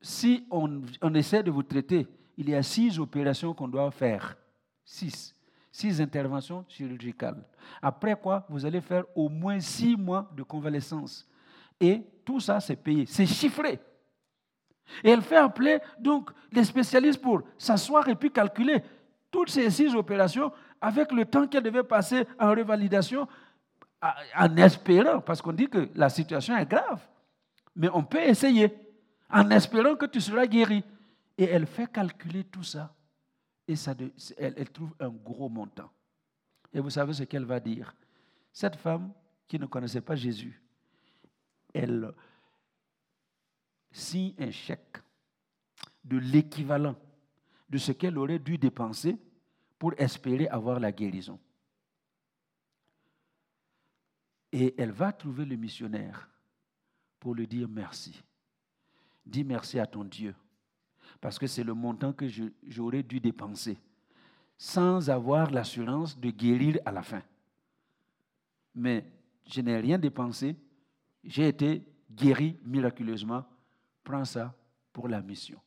Si 0.02 0.46
on, 0.50 0.82
on 1.00 1.14
essaie 1.14 1.42
de 1.42 1.50
vous 1.50 1.62
traiter, 1.62 2.06
il 2.36 2.50
y 2.50 2.54
a 2.54 2.62
six 2.62 2.98
opérations 2.98 3.54
qu'on 3.54 3.68
doit 3.68 3.90
faire. 3.90 4.36
Six. 4.84 5.34
Six 5.74 6.02
interventions 6.02 6.66
chirurgicales. 6.68 7.42
Après 7.80 8.14
quoi, 8.14 8.44
vous 8.50 8.66
allez 8.66 8.82
faire 8.82 9.04
au 9.14 9.30
moins 9.30 9.58
six 9.58 9.96
mois 9.96 10.30
de 10.36 10.42
convalescence. 10.42 11.26
Et 11.80 12.02
tout 12.26 12.40
ça, 12.40 12.60
c'est 12.60 12.76
payé. 12.76 13.06
C'est 13.06 13.24
chiffré. 13.24 13.80
Et 15.02 15.08
elle 15.08 15.22
fait 15.22 15.38
appeler 15.38 15.78
donc 15.98 16.30
les 16.52 16.64
spécialistes 16.64 17.22
pour 17.22 17.40
s'asseoir 17.56 18.06
et 18.06 18.14
puis 18.14 18.30
calculer 18.30 18.84
toutes 19.30 19.48
ces 19.48 19.70
six 19.70 19.94
opérations 19.94 20.52
avec 20.78 21.10
le 21.10 21.24
temps 21.24 21.46
qu'elle 21.46 21.62
devait 21.62 21.82
passer 21.82 22.26
en 22.38 22.50
revalidation, 22.50 23.26
en 24.36 24.56
espérant, 24.58 25.20
parce 25.20 25.40
qu'on 25.40 25.52
dit 25.54 25.68
que 25.68 25.88
la 25.94 26.10
situation 26.10 26.54
est 26.54 26.68
grave. 26.68 27.00
Mais 27.74 27.88
on 27.94 28.04
peut 28.04 28.20
essayer, 28.20 28.70
en 29.30 29.48
espérant 29.48 29.94
que 29.94 30.04
tu 30.04 30.20
seras 30.20 30.46
guéri. 30.46 30.84
Et 31.38 31.44
elle 31.44 31.66
fait 31.66 31.90
calculer 31.90 32.44
tout 32.44 32.62
ça 32.62 32.92
et 33.66 33.76
ça 33.76 33.94
elle, 34.36 34.70
trouve 34.70 34.94
un 34.98 35.08
gros 35.08 35.48
montant. 35.48 35.90
Et 36.72 36.80
vous 36.80 36.90
savez 36.90 37.12
ce 37.12 37.24
qu'elle 37.24 37.44
va 37.44 37.60
dire? 37.60 37.94
Cette 38.52 38.76
femme 38.76 39.12
qui 39.46 39.58
ne 39.58 39.66
connaissait 39.66 40.00
pas 40.00 40.14
Jésus, 40.14 40.60
elle 41.72 42.12
signe 43.90 44.34
un 44.38 44.50
chèque 44.50 44.98
de 46.04 46.18
l'équivalent 46.18 46.96
de 47.68 47.78
ce 47.78 47.92
qu'elle 47.92 48.18
aurait 48.18 48.38
dû 48.38 48.58
dépenser 48.58 49.16
pour 49.78 49.94
espérer 49.98 50.48
avoir 50.48 50.80
la 50.80 50.92
guérison. 50.92 51.38
Et 54.50 54.74
elle 54.76 54.92
va 54.92 55.12
trouver 55.12 55.44
le 55.44 55.56
missionnaire 55.56 56.28
pour 57.18 57.34
lui 57.34 57.46
dire 57.46 57.68
merci. 57.68 58.22
Dis 59.24 59.44
merci 59.44 59.78
à 59.78 59.86
ton 59.86 60.04
Dieu 60.04 60.34
parce 61.22 61.38
que 61.38 61.46
c'est 61.46 61.62
le 61.62 61.72
montant 61.72 62.12
que 62.12 62.26
j'aurais 62.66 63.04
dû 63.04 63.20
dépenser 63.20 63.78
sans 64.58 65.08
avoir 65.08 65.50
l'assurance 65.52 66.18
de 66.18 66.30
guérir 66.30 66.78
à 66.84 66.90
la 66.90 67.02
fin. 67.02 67.22
Mais 68.74 69.06
je 69.46 69.60
n'ai 69.60 69.76
rien 69.78 69.98
dépensé, 69.98 70.56
j'ai 71.22 71.46
été 71.46 71.86
guéri 72.10 72.58
miraculeusement. 72.64 73.44
Prends 74.02 74.24
ça 74.24 74.52
pour 74.92 75.08
la 75.08 75.22
mission. 75.22 75.60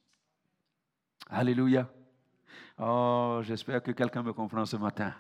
Alléluia. 1.30 1.90
Oh, 2.78 3.40
j'espère 3.42 3.82
que 3.82 3.92
quelqu'un 3.92 4.24
me 4.24 4.34
comprend 4.34 4.66
ce 4.66 4.76
matin. 4.76 5.14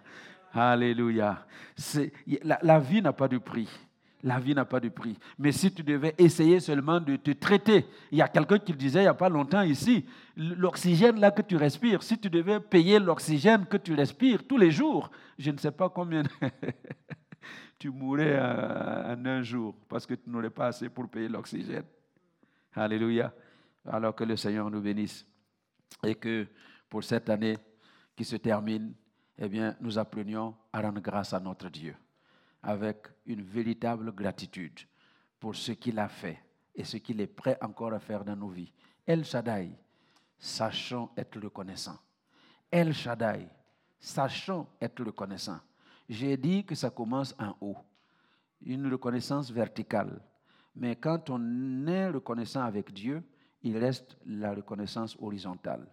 Alléluia. 0.51 1.47
La, 2.43 2.59
la 2.61 2.79
vie 2.79 3.01
n'a 3.01 3.13
pas 3.13 3.29
de 3.29 3.37
prix. 3.37 3.69
La 4.25 4.39
vie 4.39 4.55
n'a 4.55 4.65
pas 4.65 4.79
de 4.79 4.89
prix. 4.89 5.15
Mais 5.37 5.51
si 5.51 5.71
tu 5.71 5.83
devais 5.83 6.15
essayer 6.17 6.59
seulement 6.59 6.99
de 6.99 7.15
te 7.15 7.29
traiter, 7.29 7.85
il 8.11 8.17
y 8.17 8.23
a 8.23 8.27
quelqu'un 8.27 8.57
qui 8.57 8.73
disait 8.73 9.01
il 9.01 9.03
n'y 9.03 9.07
a 9.07 9.13
pas 9.13 9.29
longtemps 9.29 9.61
ici, 9.61 10.03
l'oxygène 10.35 11.19
là 11.19 11.29
que 11.29 11.43
tu 11.43 11.55
respires, 11.55 12.01
si 12.01 12.17
tu 12.17 12.27
devais 12.27 12.59
payer 12.59 12.97
l'oxygène 12.97 13.67
que 13.67 13.77
tu 13.77 13.93
respires 13.93 14.47
tous 14.47 14.57
les 14.57 14.71
jours, 14.71 15.11
je 15.37 15.51
ne 15.51 15.57
sais 15.59 15.71
pas 15.71 15.89
combien 15.89 16.23
tu 17.77 17.91
mourrais 17.91 18.39
en 18.39 19.23
un 19.23 19.43
jour 19.43 19.75
parce 19.87 20.07
que 20.07 20.15
tu 20.15 20.27
n'aurais 20.27 20.49
pas 20.49 20.67
assez 20.67 20.89
pour 20.89 21.07
payer 21.07 21.29
l'oxygène. 21.29 21.85
Alléluia. 22.73 23.31
Alors 23.85 24.15
que 24.15 24.23
le 24.23 24.35
Seigneur 24.35 24.71
nous 24.71 24.81
bénisse 24.81 25.23
et 26.03 26.15
que 26.15 26.47
pour 26.89 27.03
cette 27.03 27.29
année 27.29 27.57
qui 28.15 28.25
se 28.25 28.37
termine, 28.37 28.91
eh 29.37 29.47
bien, 29.47 29.75
nous 29.81 29.99
apprenions 29.99 30.55
à 30.73 30.81
rendre 30.81 30.99
grâce 30.99 31.31
à 31.31 31.39
notre 31.39 31.69
Dieu 31.69 31.95
avec 32.65 33.07
une 33.27 33.43
véritable 33.43 34.11
gratitude 34.11 34.79
pour 35.39 35.55
ce 35.55 35.71
qu'il 35.73 35.99
a 35.99 36.07
fait 36.07 36.39
et 36.73 36.83
ce 36.83 36.97
qu'il 36.97 37.21
est 37.21 37.27
prêt 37.27 37.57
encore 37.61 37.93
à 37.93 37.99
faire 37.99 38.25
dans 38.25 38.35
nos 38.35 38.49
vies. 38.49 38.71
El 39.05 39.23
Shaddai, 39.23 39.71
sachons 40.39 41.09
être 41.15 41.39
reconnaissants. 41.39 41.99
El 42.71 42.91
Shaddai, 42.91 43.47
sachons 43.99 44.67
être 44.81 45.03
reconnaissants. 45.03 45.59
J'ai 46.09 46.35
dit 46.37 46.65
que 46.65 46.73
ça 46.73 46.89
commence 46.89 47.35
en 47.39 47.55
haut, 47.61 47.77
une 48.61 48.91
reconnaissance 48.91 49.51
verticale. 49.51 50.19
Mais 50.75 50.95
quand 50.95 51.29
on 51.29 51.87
est 51.87 52.09
reconnaissant 52.09 52.63
avec 52.63 52.91
Dieu, 52.91 53.23
il 53.61 53.77
reste 53.77 54.17
la 54.25 54.53
reconnaissance 54.53 55.15
horizontale. 55.19 55.87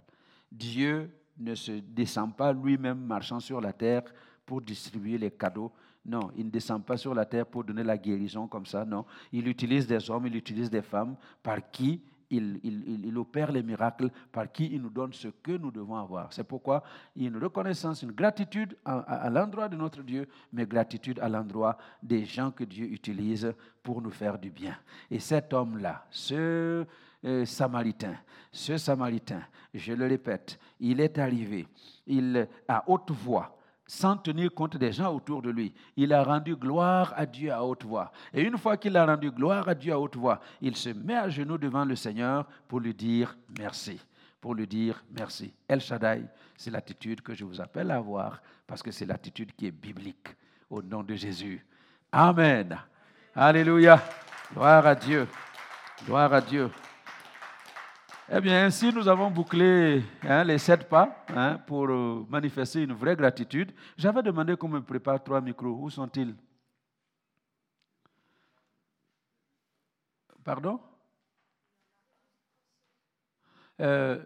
Dieu 0.50 1.10
ne 1.38 1.54
se 1.54 1.72
descend 1.72 2.34
pas 2.34 2.52
lui-même 2.52 2.98
marchant 2.98 3.40
sur 3.40 3.60
la 3.60 3.72
terre 3.72 4.04
pour 4.44 4.60
distribuer 4.60 5.18
les 5.18 5.30
cadeaux, 5.30 5.72
non, 6.04 6.30
il 6.36 6.46
ne 6.46 6.50
descend 6.50 6.84
pas 6.84 6.96
sur 6.96 7.14
la 7.14 7.24
terre 7.24 7.46
pour 7.46 7.64
donner 7.64 7.84
la 7.84 7.96
guérison 7.96 8.48
comme 8.48 8.66
ça, 8.66 8.84
non. 8.84 9.04
Il 9.32 9.46
utilise 9.46 9.86
des 9.86 10.10
hommes, 10.10 10.26
il 10.26 10.34
utilise 10.34 10.68
des 10.68 10.82
femmes 10.82 11.16
par 11.42 11.70
qui 11.70 12.00
il, 12.32 13.14
opère 13.16 13.52
les 13.52 13.62
miracles, 13.62 14.10
par 14.30 14.50
qui 14.50 14.66
il 14.72 14.80
nous 14.80 14.90
donne 14.90 15.12
ce 15.12 15.28
que 15.28 15.52
nous 15.52 15.70
devons 15.70 15.96
avoir. 15.96 16.32
C'est 16.32 16.44
pourquoi 16.44 16.82
il 17.14 17.22
y 17.22 17.24
a 17.26 17.28
une 17.28 17.42
reconnaissance, 17.42 18.02
une 18.02 18.12
gratitude 18.12 18.76
à, 18.84 19.28
l'endroit 19.30 19.68
de 19.68 19.76
notre 19.76 20.02
Dieu, 20.02 20.28
mais 20.52 20.66
gratitude 20.66 21.18
à 21.20 21.28
l'endroit 21.28 21.76
des 22.02 22.24
gens 22.24 22.50
que 22.50 22.64
Dieu 22.64 22.86
utilise 22.86 23.52
pour 23.82 24.00
nous 24.00 24.10
faire 24.10 24.38
du 24.38 24.50
bien. 24.50 24.76
Et 25.10 25.18
cet 25.18 25.52
homme-là, 25.52 26.06
ce 26.10 26.84
euh, 27.24 27.44
Samaritain, 27.44 28.16
ce 28.50 28.76
Samaritain, 28.76 29.42
je 29.74 29.92
le 29.92 30.06
répète, 30.06 30.58
il 30.80 31.00
est 31.00 31.18
arrivé, 31.18 31.66
il 32.06 32.48
à 32.66 32.84
haute 32.88 33.10
voix, 33.10 33.56
sans 33.92 34.16
tenir 34.16 34.54
compte 34.54 34.78
des 34.78 34.90
gens 34.90 35.14
autour 35.14 35.42
de 35.42 35.50
lui. 35.50 35.74
Il 35.98 36.14
a 36.14 36.24
rendu 36.24 36.56
gloire 36.56 37.12
à 37.14 37.26
Dieu 37.26 37.52
à 37.52 37.62
haute 37.62 37.84
voix. 37.84 38.10
Et 38.32 38.40
une 38.40 38.56
fois 38.56 38.78
qu'il 38.78 38.96
a 38.96 39.04
rendu 39.04 39.30
gloire 39.30 39.68
à 39.68 39.74
Dieu 39.74 39.92
à 39.92 40.00
haute 40.00 40.16
voix, 40.16 40.40
il 40.62 40.74
se 40.76 40.88
met 40.88 41.14
à 41.14 41.28
genoux 41.28 41.58
devant 41.58 41.84
le 41.84 41.94
Seigneur 41.94 42.46
pour 42.66 42.80
lui 42.80 42.94
dire 42.94 43.36
merci. 43.58 44.00
Pour 44.40 44.54
lui 44.54 44.66
dire 44.66 45.04
merci. 45.14 45.52
El 45.68 45.82
Shaddai, 45.82 46.24
c'est 46.56 46.70
l'attitude 46.70 47.20
que 47.20 47.34
je 47.34 47.44
vous 47.44 47.60
appelle 47.60 47.90
à 47.90 47.96
avoir 47.96 48.40
parce 48.66 48.82
que 48.82 48.90
c'est 48.90 49.04
l'attitude 49.04 49.52
qui 49.54 49.66
est 49.66 49.70
biblique. 49.70 50.36
au 50.70 50.80
nom 50.80 51.02
de 51.02 51.14
Jésus. 51.14 51.62
Amen. 52.10 52.78
Alléluia. 53.34 54.02
Gloire 54.54 54.86
à 54.86 54.94
Dieu. 54.94 55.28
Gloire 56.06 56.32
à 56.32 56.40
Dieu. 56.40 56.70
Eh 58.34 58.40
bien, 58.40 58.64
ainsi, 58.64 58.90
nous 58.90 59.06
avons 59.08 59.30
bouclé 59.30 60.02
hein, 60.22 60.42
les 60.44 60.56
sept 60.56 60.88
pas 60.88 61.22
hein, 61.28 61.58
pour 61.66 61.86
euh, 61.90 62.24
manifester 62.30 62.82
une 62.82 62.94
vraie 62.94 63.14
gratitude. 63.14 63.72
J'avais 63.94 64.22
demandé 64.22 64.56
qu'on 64.56 64.68
me 64.68 64.80
prépare 64.80 65.22
trois 65.22 65.42
micros. 65.42 65.76
Où 65.82 65.90
sont-ils? 65.90 66.34
Pardon? 70.42 70.80
Euh, 73.80 74.24